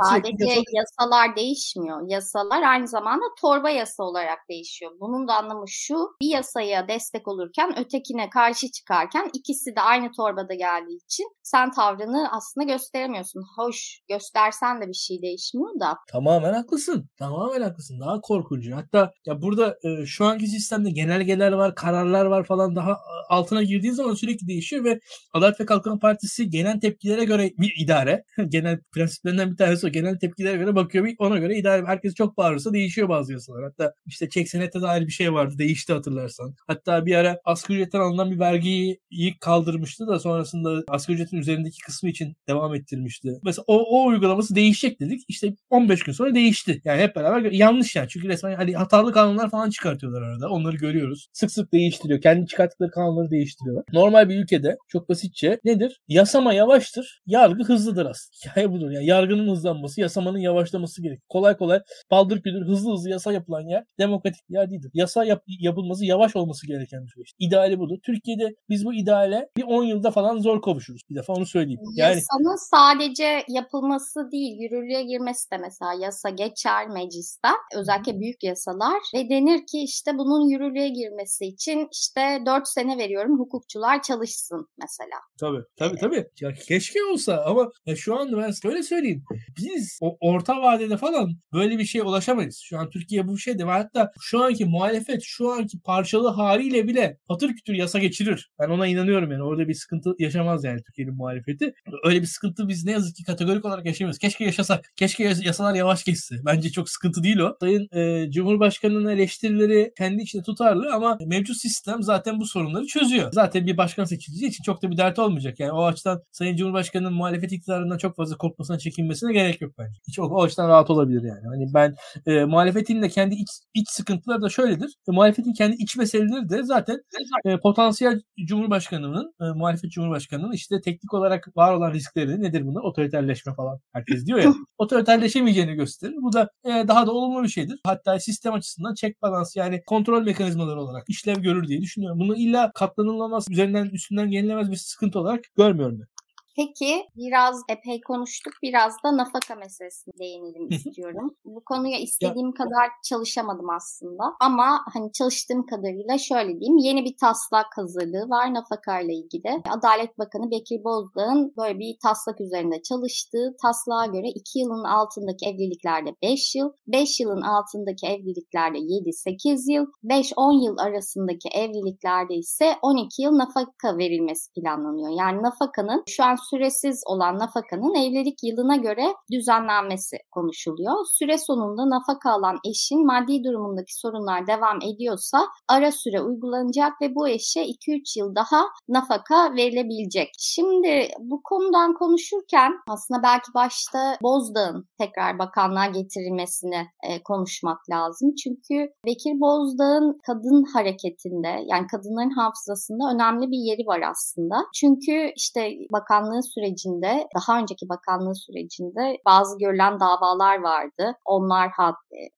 Sadece 0.09 0.45
yasalar... 0.45 0.63
yasalar 0.73 1.35
değişmiyor. 1.35 2.01
Yasalar 2.07 2.63
aynı 2.63 2.87
zamanda 2.87 3.25
torba 3.41 3.69
yasa 3.69 4.03
olarak 4.03 4.39
değişiyor. 4.49 4.91
Bunun 4.99 5.27
da 5.27 5.33
anlamı 5.33 5.65
şu. 5.67 5.95
Bir 6.21 6.29
yasaya 6.29 6.87
destek 6.87 7.27
olurken 7.27 7.79
ötekine 7.79 8.29
karşı 8.29 8.71
çıkarken 8.71 9.29
ikisi 9.33 9.75
de 9.75 9.81
aynı 9.81 10.11
torbada 10.11 10.53
geldiği 10.53 10.97
için 11.05 11.27
sen 11.43 11.71
tavrını 11.71 12.31
aslında 12.31 12.65
gösteremiyorsun. 12.65 13.43
Hoş 13.57 14.01
göstersen 14.09 14.81
de 14.81 14.87
bir 14.87 14.93
şey 14.93 15.21
değişmiyor 15.21 15.79
da. 15.79 15.97
Tamamen 16.11 16.53
haklısın. 16.53 17.09
Tamamen 17.17 17.61
haklısın. 17.61 17.99
Daha 17.99 18.21
korkuncu. 18.21 18.75
Hatta 18.75 19.11
ya 19.25 19.41
burada 19.41 19.77
e, 19.83 20.05
şu 20.05 20.25
anki 20.25 20.47
sistemde 20.47 20.91
genelgeler 20.91 21.51
var, 21.51 21.75
kararlar 21.75 22.25
var 22.25 22.43
falan 22.43 22.75
daha 22.75 22.91
e, 22.91 22.95
altına 23.29 23.63
girdiğin 23.63 23.93
zaman 23.93 24.13
sürekli 24.13 24.47
değişiyor 24.47 24.83
ve 24.83 24.99
Adalet 25.33 25.59
ve 25.59 25.65
Kalkınma 25.65 25.99
Partisi 25.99 26.49
genel 26.49 26.79
tepkilere 26.79 27.25
göre 27.25 27.51
bir 27.57 27.73
idare. 27.83 28.23
genel 28.49 28.79
prensiplerinden 28.93 29.51
bir 29.51 29.57
tanesi 29.57 29.87
o. 29.87 29.89
Genel 29.99 30.19
tepkilere 30.19 30.57
göre 30.57 30.75
bakıyor. 30.75 31.07
Ona 31.19 31.37
göre 31.37 31.57
idare. 31.57 31.85
Herkes 31.85 32.13
çok 32.13 32.37
bağırırsa 32.37 32.73
değişiyor 32.73 33.09
bazı 33.09 33.33
yasalar. 33.33 33.63
Hatta 33.63 33.93
işte 34.05 34.29
çek 34.29 34.49
senete 34.49 34.81
dair 34.81 35.07
bir 35.07 35.11
şey 35.11 35.33
vardı. 35.33 35.53
Değişti 35.57 35.93
hatırlarsan. 35.93 36.55
Hatta 36.67 37.05
bir 37.05 37.15
ara 37.15 37.39
asgari 37.45 37.79
ücretten 37.79 37.99
alınan 37.99 38.31
bir 38.31 38.39
vergiyi 38.39 38.99
kaldırmıştı 39.39 40.07
da 40.07 40.19
sonrasında 40.19 40.83
asgari 40.87 41.15
ücretin 41.15 41.37
üzerindeki 41.37 41.81
kısmı 41.81 42.09
için 42.09 42.35
devam 42.47 42.75
ettirmişti. 42.75 43.39
Mesela 43.43 43.63
o, 43.67 43.77
o 43.77 44.07
uygulaması 44.07 44.55
değişecek 44.55 44.99
dedik. 44.99 45.21
İşte 45.27 45.53
15 45.69 46.03
gün 46.03 46.13
sonra 46.13 46.35
değişti. 46.35 46.81
Yani 46.85 47.01
hep 47.01 47.15
beraber 47.15 47.51
yanlış 47.51 47.95
yani. 47.95 48.07
Çünkü 48.09 48.27
resmen 48.27 48.55
hani 48.55 48.75
hatalı 48.75 49.13
kanunlar 49.13 49.49
falan 49.49 49.69
çıkartıyorlar 49.69 50.21
arada. 50.21 50.49
Onları 50.49 50.75
görüyoruz. 50.77 51.27
Sık 51.33 51.51
sık 51.51 51.73
değiştiriyor. 51.73 52.21
Kendi 52.21 52.47
çıkarttıkları 52.47 52.91
kanunları 52.91 53.31
değiştiriyorlar. 53.31 53.83
Normal 53.93 54.29
bir 54.29 54.35
ülkede 54.43 54.77
çok 54.87 55.09
basitçe 55.09 55.59
nedir? 55.63 56.01
Yasama 56.07 56.53
yavaştır. 56.53 57.21
Yargı 57.25 57.63
hızlıdır 57.63 58.05
aslında. 58.05 58.29
Hikaye 58.45 58.71
budur. 58.71 58.91
Yani 58.91 59.05
yargının 59.05 59.51
hızlanması 59.51 59.88
yapılması, 59.89 60.01
yasamanın 60.01 60.39
yavaşlaması 60.39 61.01
gerek. 61.01 61.19
Kolay 61.29 61.57
kolay 61.57 61.81
baldır 62.11 62.41
küldür 62.41 62.67
hızlı 62.67 62.93
hızlı 62.93 63.09
yasa 63.09 63.31
yapılan 63.31 63.61
yer 63.61 63.83
demokratik 63.99 64.49
bir 64.49 64.53
yer 64.53 64.69
değildir. 64.69 64.91
Yasa 64.93 65.25
yap, 65.25 65.43
yapılması 65.47 66.05
yavaş 66.05 66.35
olması 66.35 66.67
gereken 66.67 67.03
bir 67.03 67.11
süreç. 67.11 67.33
İdeali 67.39 67.79
budur. 67.79 67.97
Türkiye'de 68.05 68.55
biz 68.69 68.85
bu 68.85 68.93
ideale 68.93 69.49
bir 69.57 69.63
10 69.63 69.83
yılda 69.83 70.11
falan 70.11 70.37
zor 70.37 70.61
kavuşuruz. 70.61 71.01
Bir 71.09 71.15
defa 71.15 71.33
onu 71.33 71.45
söyleyeyim. 71.45 71.79
Yani 71.95 72.15
Yasanın 72.15 72.69
sadece 72.69 73.43
yapılması 73.47 74.31
değil, 74.31 74.57
yürürlüğe 74.59 75.03
girmesi 75.03 75.51
de 75.51 75.57
mesela 75.57 75.93
yasa 75.93 76.29
geçer 76.29 76.87
mecliste. 76.87 77.49
Özellikle 77.75 78.19
büyük 78.19 78.43
yasalar 78.43 78.99
ve 79.15 79.29
denir 79.29 79.59
ki 79.71 79.83
işte 79.83 80.11
bunun 80.17 80.49
yürürlüğe 80.49 80.89
girmesi 80.89 81.45
için 81.45 81.87
işte 81.91 82.21
4 82.45 82.67
sene 82.67 82.97
veriyorum 82.97 83.39
hukukçular 83.39 84.01
çalışsın 84.01 84.67
mesela. 84.81 85.19
Tabii 85.39 85.63
tabii 85.77 85.97
tabii. 85.97 86.25
Ya 86.41 86.53
keşke 86.67 86.99
olsa 87.13 87.43
ama 87.45 87.71
ya 87.85 87.95
şu 87.95 88.19
an 88.19 88.37
ben 88.37 88.51
şöyle 88.51 88.83
söyleyeyim. 88.83 89.23
Biz 89.57 89.78
o 90.01 90.17
orta 90.19 90.61
vadede 90.61 90.97
falan 90.97 91.37
böyle 91.53 91.77
bir 91.77 91.85
şeye 91.85 92.03
ulaşamayız. 92.03 92.61
Şu 92.63 92.79
an 92.79 92.89
Türkiye 92.89 93.27
bu 93.27 93.37
şeyde 93.37 93.67
ve 93.67 93.71
hatta 93.71 94.11
şu 94.21 94.43
anki 94.43 94.65
muhalefet 94.65 95.21
şu 95.23 95.51
anki 95.51 95.81
parçalı 95.81 96.27
haliyle 96.27 96.87
bile 96.87 97.17
patır 97.27 97.49
kütür 97.49 97.73
yasa 97.73 97.99
geçirir. 97.99 98.51
Ben 98.59 98.69
ona 98.69 98.87
inanıyorum 98.87 99.31
yani. 99.31 99.43
Orada 99.43 99.67
bir 99.67 99.73
sıkıntı 99.73 100.15
yaşamaz 100.19 100.63
yani 100.63 100.83
Türkiye'nin 100.83 101.15
muhalefeti. 101.15 101.73
Öyle 102.03 102.21
bir 102.21 102.27
sıkıntı 102.27 102.67
biz 102.67 102.85
ne 102.85 102.91
yazık 102.91 103.15
ki 103.15 103.23
kategorik 103.23 103.65
olarak 103.65 103.85
yaşamıyoruz. 103.85 104.19
Keşke 104.19 104.45
yaşasak. 104.45 104.91
Keşke 104.95 105.23
yasalar 105.43 105.75
yavaş 105.75 106.03
geçse. 106.03 106.35
Bence 106.45 106.69
çok 106.71 106.89
sıkıntı 106.89 107.23
değil 107.23 107.37
o. 107.37 107.55
Sayın 107.59 107.87
e, 107.95 108.31
Cumhurbaşkanı'nın 108.31 109.09
eleştirileri 109.09 109.91
kendi 109.97 110.23
içinde 110.23 110.43
tutarlı 110.43 110.93
ama 110.93 111.17
mevcut 111.25 111.57
sistem 111.57 112.03
zaten 112.03 112.39
bu 112.39 112.45
sorunları 112.45 112.85
çözüyor. 112.85 113.31
Zaten 113.33 113.67
bir 113.67 113.77
başkan 113.77 114.03
seçileceği 114.03 114.49
için 114.49 114.63
çok 114.63 114.83
da 114.83 114.91
bir 114.91 114.97
dert 114.97 115.19
olmayacak. 115.19 115.59
Yani 115.59 115.71
o 115.71 115.85
açıdan 115.85 116.21
Sayın 116.31 116.55
Cumhurbaşkanı'nın 116.55 117.13
muhalefet 117.13 117.51
iktidarından 117.51 117.97
çok 117.97 118.15
fazla 118.15 118.37
korkmasına 118.37 118.79
çekinmesine 118.79 119.33
gerek 119.33 119.61
yok 119.61 119.68
bence. 119.77 119.99
Hiç 120.07 120.19
o, 120.19 120.23
o 120.23 120.43
açıdan 120.43 120.69
rahat 120.69 120.89
olabilir 120.89 121.23
yani. 121.23 121.47
Hani 121.47 121.73
ben 121.73 121.95
e, 122.25 122.45
muhalefetin 122.45 123.01
de 123.01 123.09
kendi 123.09 123.35
iç, 123.35 123.49
iç 123.73 123.89
sıkıntıları 123.89 124.41
da 124.41 124.49
şöyledir. 124.49 124.95
E, 125.09 125.11
muhalefetin 125.11 125.53
kendi 125.53 125.75
iç 125.75 125.97
meseleleri 125.97 126.49
de 126.49 126.63
zaten 126.63 127.01
e, 127.45 127.57
potansiyel 127.57 128.21
Cumhurbaşkanı'nın, 128.47 129.33
e, 129.41 129.43
muhalefet 129.43 129.91
Cumhurbaşkanı'nın 129.91 130.51
işte 130.51 130.81
teknik 130.81 131.13
olarak 131.13 131.57
var 131.57 131.73
olan 131.73 131.93
riskleri 131.93 132.41
nedir 132.41 132.65
bunlar? 132.65 132.81
Otoriterleşme 132.81 133.53
falan. 133.53 133.79
Herkes 133.93 134.25
diyor 134.25 134.39
ya. 134.39 134.53
otoriterleşemeyeceğini 134.77 135.73
gösterir. 135.73 136.15
Bu 136.21 136.33
da 136.33 136.49
e, 136.65 136.87
daha 136.87 137.07
da 137.07 137.11
olumlu 137.11 137.43
bir 137.43 137.49
şeydir. 137.49 137.79
Hatta 137.85 138.19
sistem 138.19 138.53
açısından 138.53 138.93
check 138.93 139.21
balans 139.21 139.55
yani 139.55 139.81
kontrol 139.85 140.23
mekanizmaları 140.23 140.81
olarak 140.81 141.09
işlev 141.09 141.35
görür 141.35 141.67
diye 141.67 141.81
düşünüyorum. 141.81 142.19
Bunu 142.19 142.37
illa 142.37 142.71
katlanılamaz, 142.75 143.45
üzerinden 143.49 143.85
üstünden 143.85 144.27
yenilemez 144.27 144.71
bir 144.71 144.75
sıkıntı 144.75 145.19
olarak 145.19 145.41
görmüyorum 145.57 145.99
ben. 145.99 146.18
Peki 146.59 147.07
biraz 147.17 147.61
epey 147.69 148.01
konuştuk. 148.01 148.53
Biraz 148.63 148.93
da 149.03 149.17
nafaka 149.17 149.55
meselesine 149.55 150.13
değinelim 150.19 150.69
istiyorum. 150.69 151.35
Bu 151.45 151.63
konuya 151.65 151.99
istediğim 151.99 152.51
kadar 152.51 152.89
çalışamadım 153.09 153.69
aslında. 153.69 154.23
Ama 154.39 154.81
hani 154.93 155.11
çalıştığım 155.11 155.65
kadarıyla 155.65 156.17
şöyle 156.17 156.59
diyeyim. 156.59 156.77
Yeni 156.77 157.05
bir 157.05 157.15
taslak 157.17 157.65
hazırlığı 157.75 158.29
var 158.29 158.53
nafaka 158.53 158.99
ile 158.99 159.13
ilgili. 159.13 159.61
Adalet 159.69 160.19
Bakanı 160.19 160.51
Bekir 160.51 160.83
Bozdağ'ın 160.83 161.53
böyle 161.57 161.79
bir 161.79 161.95
taslak 162.03 162.41
üzerinde 162.41 162.81
çalıştığı 162.81 163.55
taslağa 163.61 164.05
göre 164.05 164.27
2 164.35 164.59
yılın 164.59 164.83
altındaki 164.83 165.45
evliliklerde 165.45 166.15
5 166.23 166.55
yıl, 166.55 166.71
5 166.87 167.19
yılın 167.19 167.41
altındaki 167.41 168.07
evliliklerde 168.07 168.77
7-8 168.77 169.73
yıl, 169.73 169.85
5-10 170.03 170.65
yıl 170.65 170.77
arasındaki 170.77 171.49
evliliklerde 171.49 172.35
ise 172.35 172.75
12 172.81 173.21
yıl 173.21 173.37
nafaka 173.37 173.97
verilmesi 173.97 174.53
planlanıyor. 174.53 175.09
Yani 175.19 175.43
nafakanın 175.43 176.03
şu 176.07 176.23
an 176.23 176.35
süresiz 176.49 177.03
olan 177.05 177.39
nafakanın 177.39 177.95
evlilik 177.95 178.43
yılına 178.43 178.75
göre 178.75 179.13
düzenlenmesi 179.31 180.17
konuşuluyor. 180.31 180.95
Süre 181.13 181.37
sonunda 181.37 181.89
nafaka 181.89 182.31
alan 182.31 182.57
eşin 182.69 183.05
maddi 183.05 183.43
durumundaki 183.43 183.99
sorunlar 183.99 184.47
devam 184.47 184.81
ediyorsa 184.81 185.47
ara 185.67 185.91
süre 185.91 186.21
uygulanacak 186.21 187.01
ve 187.01 187.15
bu 187.15 187.27
eşe 187.27 187.61
2-3 187.65 188.19
yıl 188.19 188.35
daha 188.35 188.61
nafaka 188.89 189.55
verilebilecek. 189.55 190.29
Şimdi 190.39 191.07
bu 191.19 191.41
konudan 191.43 191.93
konuşurken 191.93 192.71
aslında 192.87 193.23
belki 193.23 193.53
başta 193.53 194.17
Bozdağ'ın 194.21 194.87
tekrar 194.97 195.39
bakanlığa 195.39 195.85
getirilmesini 195.85 196.87
e, 197.03 197.23
konuşmak 197.23 197.89
lazım. 197.89 198.35
Çünkü 198.43 198.93
Bekir 199.05 199.41
Bozdağ'ın 199.41 200.19
kadın 200.27 200.63
hareketinde 200.73 201.47
yani 201.65 201.87
kadınların 201.87 202.29
hafızasında 202.29 203.03
önemli 203.13 203.51
bir 203.51 203.57
yeri 203.57 203.87
var 203.87 204.01
aslında. 204.11 204.55
Çünkü 204.75 205.31
işte 205.35 205.71
bakanlığı 205.91 206.28
bakanlığı 206.29 206.43
sürecinde, 206.43 207.27
daha 207.35 207.59
önceki 207.59 207.89
bakanlığı 207.89 208.35
sürecinde 208.35 209.17
bazı 209.25 209.57
görülen 209.57 209.99
davalar 209.99 210.59
vardı. 210.59 211.15
Onlar 211.25 211.71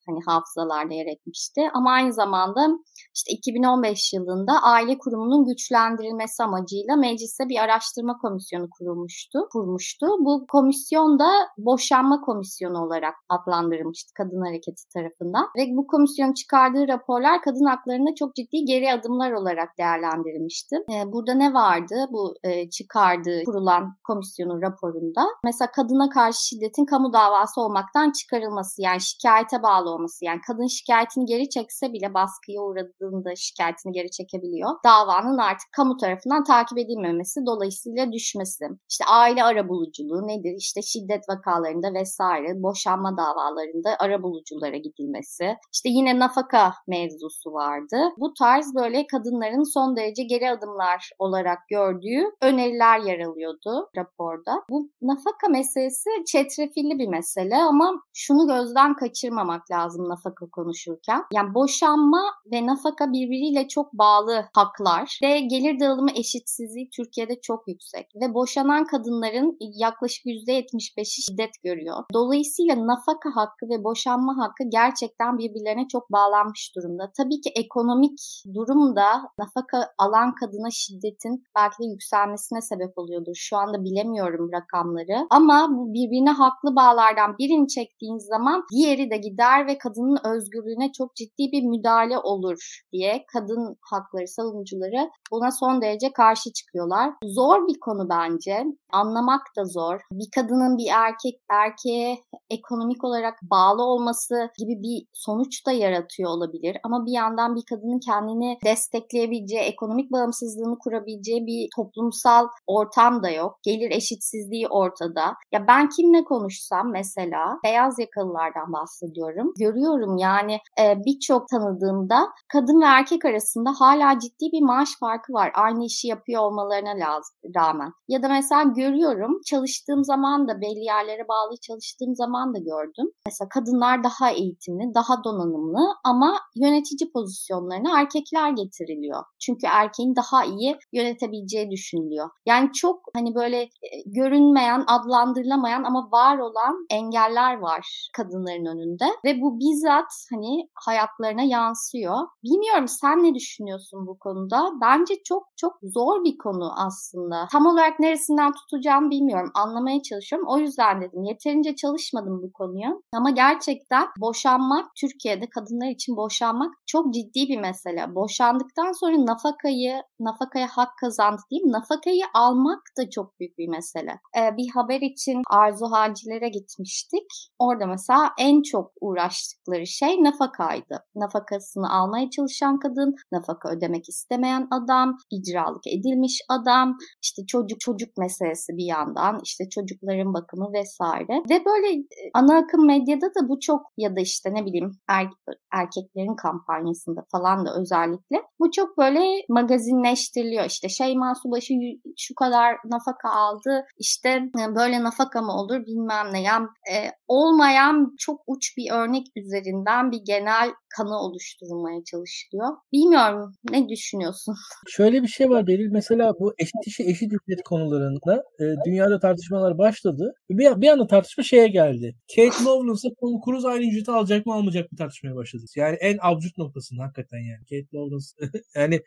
hani 0.08 0.20
hafızalarda 0.26 0.94
yer 0.94 1.06
etmişti. 1.06 1.62
Ama 1.74 1.92
aynı 1.92 2.14
zamanda 2.14 2.68
işte 3.16 3.32
2015 3.34 4.14
yılında 4.14 4.54
aile 4.64 4.98
kurumunun 4.98 5.46
güçlendirilmesi 5.46 6.44
amacıyla 6.44 6.96
mecliste 6.96 7.50
bir 7.50 7.58
araştırma 7.64 8.18
komisyonu 8.18 8.70
kurulmuştu, 8.70 9.39
kurmuştu. 9.54 10.08
Bu 10.20 10.46
komisyon 10.52 11.20
da 11.20 11.30
boşanma 11.58 12.22
komisyonu 12.22 12.86
olarak 12.86 13.16
adlandırılmıştı 13.30 14.14
kadın 14.18 14.42
hareketi 14.46 14.84
tarafından. 14.94 15.46
Ve 15.58 15.64
bu 15.78 15.88
komisyon 15.88 16.34
çıkardığı 16.34 16.88
raporlar 16.88 17.42
kadın 17.42 17.66
haklarında 17.66 18.10
çok 18.20 18.36
ciddi 18.36 18.66
geri 18.66 18.94
adımlar 18.94 19.32
olarak 19.32 19.70
değerlendirilmişti. 19.78 20.76
Ee, 20.76 21.12
burada 21.12 21.34
ne 21.34 21.54
vardı 21.54 21.96
bu 22.12 22.34
e, 22.44 22.70
çıkardığı, 22.70 23.44
kurulan 23.46 23.81
komisyonun 24.04 24.62
raporunda? 24.62 25.24
Mesela 25.44 25.72
kadına 25.72 26.10
karşı 26.10 26.40
şiddetin 26.48 26.86
kamu 26.86 27.14
davası 27.14 27.62
olmaktan 27.62 28.12
çıkarılması 28.12 28.82
yani 28.82 29.02
şikayete 29.02 29.64
bağlı 29.64 29.90
olması 29.90 30.26
yani 30.26 30.42
kadın 30.48 30.68
şikayetini 30.68 31.26
geri 31.26 31.50
çekse 31.50 31.94
bile 31.94 32.14
baskıya 32.14 32.62
uğradığında 32.62 33.36
şikayetini 33.36 33.92
geri 33.94 34.12
çekebiliyor. 34.12 34.70
Davanın 34.86 35.38
artık 35.38 35.70
kamu 35.76 35.98
tarafından 35.98 36.44
takip 36.44 36.78
edilmemesi 36.78 37.40
dolayısıyla 37.46 38.12
düşmesi. 38.12 38.66
İşte 38.90 39.06
aile 39.06 39.44
arabuluculuğu 39.44 40.28
nedir? 40.28 40.56
İşte 40.58 40.82
şiddet 40.82 41.24
vakalarında 41.30 41.94
vesaire 42.00 42.64
boşanma 42.64 43.18
davalarında 43.18 43.90
arabuluculara 44.00 44.78
gidilmesi. 44.78 45.56
İşte 45.74 45.90
yine 45.90 46.20
nafaka 46.20 46.74
mevzusu 46.88 47.54
vardı. 47.54 47.98
Bu 48.18 48.34
tarz 48.40 48.76
böyle 48.76 49.08
kadınların 49.08 49.74
son 49.74 49.96
derece 49.96 50.24
geri 50.24 50.50
adımlar 50.50 51.10
olarak 51.20 51.60
gördüğü 51.70 52.22
öneriler 52.42 53.00
yer 53.00 53.20
alıyordu 53.20 53.70
raporda. 53.97 54.63
Bu 54.69 54.89
nafaka 55.01 55.47
meselesi 55.49 56.09
çetrefilli 56.28 56.99
bir 56.99 57.07
mesele 57.07 57.55
ama 57.55 57.93
şunu 58.13 58.47
gözden 58.47 58.95
kaçırmamak 58.95 59.72
lazım 59.72 60.09
nafaka 60.09 60.45
konuşurken. 60.49 61.24
Yani 61.34 61.53
boşanma 61.53 62.22
ve 62.51 62.65
nafaka 62.65 63.11
birbiriyle 63.11 63.67
çok 63.67 63.93
bağlı 63.93 64.45
haklar 64.53 65.19
ve 65.24 65.39
gelir 65.39 65.80
dağılımı 65.80 66.11
eşitsizliği 66.15 66.89
Türkiye'de 66.89 67.41
çok 67.41 67.67
yüksek 67.67 68.07
ve 68.22 68.34
boşanan 68.34 68.86
kadınların 68.86 69.57
yaklaşık 69.59 70.26
%75'i 70.26 71.22
şiddet 71.22 71.51
görüyor. 71.63 72.03
Dolayısıyla 72.13 72.88
nafaka 72.88 73.30
hakkı 73.36 73.69
ve 73.69 73.84
boşanma 73.84 74.38
hakkı 74.38 74.63
gerçekten 74.69 75.38
birbirlerine 75.38 75.88
çok 75.88 76.11
bağlanmış 76.11 76.76
durumda. 76.76 77.11
Tabii 77.17 77.41
ki 77.41 77.49
ekonomik 77.55 78.19
durum 78.53 78.95
da 78.95 79.09
nafaka 79.39 79.93
alan 79.97 80.36
kadına 80.36 80.69
şiddetin 80.72 81.43
belki 81.55 81.84
de 81.84 81.86
yükselmesine 81.86 82.61
sebep 82.61 82.97
oluyordur. 82.97 83.36
Şu 83.36 83.57
anda 83.62 83.84
bilemiyorum 83.84 84.49
rakamları 84.53 85.28
ama 85.30 85.68
bu 85.72 85.93
birbirine 85.93 86.32
haklı 86.32 86.76
bağlardan 86.76 87.38
birini 87.39 87.68
çektiğiniz 87.68 88.26
zaman 88.26 88.64
diğeri 88.72 89.12
de 89.12 89.18
gider 89.18 89.68
ve 89.68 89.78
kadının 89.78 90.18
özgürlüğüne 90.24 90.91
çok 90.91 91.16
ciddi 91.16 91.51
bir 91.51 91.64
müdahale 91.64 92.18
olur 92.18 92.82
diye 92.91 93.26
kadın 93.34 93.78
hakları 93.82 94.28
savunucuları 94.28 95.09
buna 95.32 95.51
son 95.51 95.82
derece 95.82 96.14
karşı 96.14 96.53
çıkıyorlar. 96.53 97.14
Zor 97.26 97.68
bir 97.68 97.80
konu 97.80 98.09
bence. 98.09 98.66
Anlamak 98.91 99.41
da 99.57 99.66
zor. 99.66 99.99
Bir 100.12 100.30
kadının 100.36 100.78
bir 100.78 100.88
erkek 100.93 101.41
erkeğe 101.49 102.18
ekonomik 102.49 103.03
olarak 103.03 103.39
bağlı 103.43 103.84
olması 103.84 104.49
gibi 104.57 104.82
bir 104.84 105.07
sonuç 105.14 105.66
da 105.66 105.72
yaratıyor 105.72 106.30
olabilir. 106.30 106.78
Ama 106.84 107.05
bir 107.05 107.12
yandan 107.12 107.55
bir 107.55 107.64
kadının 107.70 107.99
kendini 107.99 108.57
destekleyebileceği, 108.66 109.62
ekonomik 109.62 110.12
bağımsızlığını 110.12 110.78
kurabileceği 110.80 111.45
bir 111.45 111.68
toplumsal 111.76 112.47
ortam 112.68 113.24
da 113.24 113.30
yok. 113.30 113.51
Gelir 113.64 113.91
eşitsizliği 113.91 114.68
ortada. 114.68 115.36
Ya 115.52 115.68
ben 115.68 115.89
kimle 115.89 116.24
konuşsam 116.24 116.91
mesela 116.91 117.60
beyaz 117.64 117.99
yakalılardan 117.99 118.74
bahsediyorum. 118.74 119.54
Görüyorum 119.60 120.18
yani 120.18 120.60
e, 120.80 120.95
birçok 121.06 121.47
tanıdığımda 121.47 122.30
kadın 122.54 122.82
ve 122.82 122.86
erkek 122.86 123.26
arasında 123.26 123.74
hala 123.80 124.20
ciddi 124.20 124.45
bir 124.54 124.62
maaş 124.62 124.89
farkı 124.99 125.34
var. 125.34 125.52
Aynı 125.56 125.86
işi 125.86 126.08
yapıyor 126.08 126.41
olmalarına 126.41 127.20
rağmen. 127.56 127.91
Ya 128.08 128.24
da 128.24 128.30
mesela 128.30 128.64
görüyorum 128.64 129.41
çalıştığım 129.45 130.04
zaman 130.04 130.47
da 130.47 130.62
belli 130.62 130.84
yerlere 130.84 131.28
bağlı 131.28 131.58
çalıştığım 131.62 132.16
zaman 132.16 132.54
da 132.54 132.58
gördüm. 132.58 133.12
Mesela 133.26 133.49
kadınlar 133.49 134.04
daha 134.04 134.32
eğitimli, 134.32 134.93
daha 134.95 135.24
donanımlı 135.24 135.95
ama 136.04 136.39
yönetici 136.56 137.12
pozisyonlarına 137.14 137.99
erkekler 137.99 138.49
getiriliyor. 138.49 139.24
Çünkü 139.39 139.68
erkeğin 139.68 140.16
daha 140.16 140.45
iyi 140.45 140.78
yönetebileceği 140.93 141.72
düşünülüyor. 141.72 142.30
Yani 142.45 142.72
çok 142.74 143.02
hani 143.16 143.36
böyle 143.36 143.41
e, 143.48 143.70
görünmeyen, 144.06 144.84
adlandırılamayan 144.88 145.84
ama 145.84 146.10
var 146.12 146.38
olan 146.38 146.86
engeller 146.89 147.58
var 147.58 148.10
kadınların 148.14 148.66
önünde 148.66 149.06
ve 149.26 149.42
bu 149.42 149.60
bizzat 149.60 150.12
hani 150.32 150.70
hayatlarına 150.76 151.44
yansıyor. 151.44 152.18
Bilmiyorum 152.44 152.88
sen 152.88 153.24
ne 153.24 153.36
düşünüyorsun 153.36 154.08
bu 154.08 154.20
konuda? 154.20 154.72
Bence 154.82 155.14
çok 155.24 155.44
çok 155.58 155.74
zor 155.84 156.24
bir 156.24 156.38
konu 156.38 156.72
aslında. 156.86 157.48
Tam 157.52 157.66
olarak 157.66 158.00
neresinden 158.00 158.52
tutacağım 158.54 159.10
bilmiyorum. 159.10 159.52
Anlamaya 159.54 160.02
çalışıyorum. 160.02 160.48
O 160.50 160.58
yüzden 160.58 161.02
dedim 161.02 161.24
yeterince 161.24 161.76
çalışmadım 161.76 162.42
bu 162.44 162.52
konuya. 162.54 162.94
Ama 163.14 163.30
gerçekten 163.30 164.08
boşanmak 164.20 164.86
Türkiye'de 164.96 165.50
kadınlar 165.50 165.89
için 165.89 166.18
boşanmak 166.18 166.74
çok 166.86 167.14
ciddi 167.14 167.50
bir 167.50 167.60
mesele. 167.60 168.16
Boşandıktan 168.16 168.92
sonra 168.92 169.26
nafakayı, 169.26 170.04
nafakaya 170.20 170.68
hak 170.68 170.89
kazandı 171.02 171.42
mi? 171.52 171.72
Nafakayı 171.72 172.24
almak 172.34 172.82
da 172.98 173.10
çok 173.10 173.31
büyük 173.40 173.58
bir 173.58 173.68
mesele. 173.68 174.12
Ee, 174.38 174.58
bir 174.58 174.70
haber 174.74 175.02
için 175.02 175.42
Arzu 175.50 175.86
Hacilere 175.92 176.50
gitmiştik. 176.50 177.28
Orada 177.60 177.86
mesela 177.86 178.30
en 178.40 178.62
çok 178.62 178.92
uğraştıkları 179.02 179.88
şey 179.88 180.24
nafakaydı. 180.24 181.06
Nafakasını 181.16 181.94
almaya 181.94 182.30
çalışan 182.30 182.80
kadın, 182.80 183.16
nafaka 183.32 183.70
ödemek 183.70 184.10
istemeyen 184.10 184.68
adam, 184.72 185.18
icralık 185.32 185.88
edilmiş 185.88 186.42
adam, 186.50 186.98
işte 187.24 187.42
çocuk 187.48 187.80
çocuk 187.80 188.18
meselesi 188.18 188.78
bir 188.78 188.86
yandan, 188.86 189.40
işte 189.44 189.64
çocukların 189.70 190.34
bakımı 190.34 190.74
vesaire. 190.74 191.44
Ve 191.50 191.66
böyle 191.66 191.94
e, 191.94 192.04
ana 192.34 192.58
akım 192.58 192.88
medyada 192.88 193.26
da 193.26 193.50
bu 193.50 193.60
çok 193.60 193.82
ya 193.98 194.16
da 194.16 194.20
işte 194.20 194.54
ne 194.54 194.66
bileyim 194.66 194.92
er, 195.10 195.28
erkeklerin 195.74 196.36
kampanyasında 196.36 197.22
falan 197.32 197.66
da 197.66 197.70
özellikle 197.82 198.38
bu 198.60 198.72
çok 198.72 198.98
böyle 198.98 199.22
magazinleştiriliyor. 199.50 200.66
İşte 200.66 200.90
Şeyma 200.90 201.36
Subaşı 201.36 201.74
şu 202.18 202.36
kadar 202.36 202.76
nafaka 202.86 203.20
aldı, 203.30 203.86
işte 203.97 204.30
e, 204.30 204.76
böyle 204.76 205.03
nafaka 205.03 205.41
mı 205.41 205.53
olur 205.53 205.86
bilmem 205.86 206.34
ne. 206.34 206.41
Yani 206.41 206.67
e, 206.93 207.11
olmayan 207.28 208.15
çok 208.19 208.41
uç 208.47 208.78
bir 208.78 208.91
örnek 208.91 209.26
üzerinden 209.36 210.11
bir 210.11 210.22
genel 210.26 210.72
kanı 210.97 211.19
oluşturulmaya 211.19 212.03
çalışılıyor. 212.03 212.69
Bilmiyorum 212.91 213.53
ne 213.69 213.89
düşünüyorsun? 213.89 214.55
Şöyle 214.88 215.24
bir 215.24 215.28
şey 215.28 215.49
var 215.49 215.67
Beril. 215.67 215.91
Mesela 215.91 216.34
bu 216.39 216.53
eşit 216.57 216.88
işi 216.88 217.03
eşit 217.03 217.34
ücret 217.34 217.63
konularında 217.63 218.43
e, 218.59 218.63
dünyada 218.86 219.19
tartışmalar 219.19 219.78
başladı. 219.78 220.34
Bir, 220.49 220.82
bir 220.82 220.89
anda 220.89 221.07
tartışma 221.07 221.43
şeye 221.43 221.67
geldi. 221.67 222.15
Kate 222.36 222.63
Lovelance'a 222.63 223.11
Tom 223.19 223.41
Cruise 223.45 223.67
aynı 223.67 223.86
ücreti 223.86 224.11
alacak 224.11 224.45
mı 224.45 224.53
almayacak 224.53 224.91
mı 224.91 224.97
tartışmaya 224.97 225.36
başladı. 225.36 225.63
Yani 225.76 225.95
en 225.95 226.17
absürt 226.22 226.57
noktasında 226.57 227.03
hakikaten 227.03 227.38
yani. 227.38 227.61
Kate 227.61 227.97
Lovelace 227.97 228.26
yani 228.76 229.01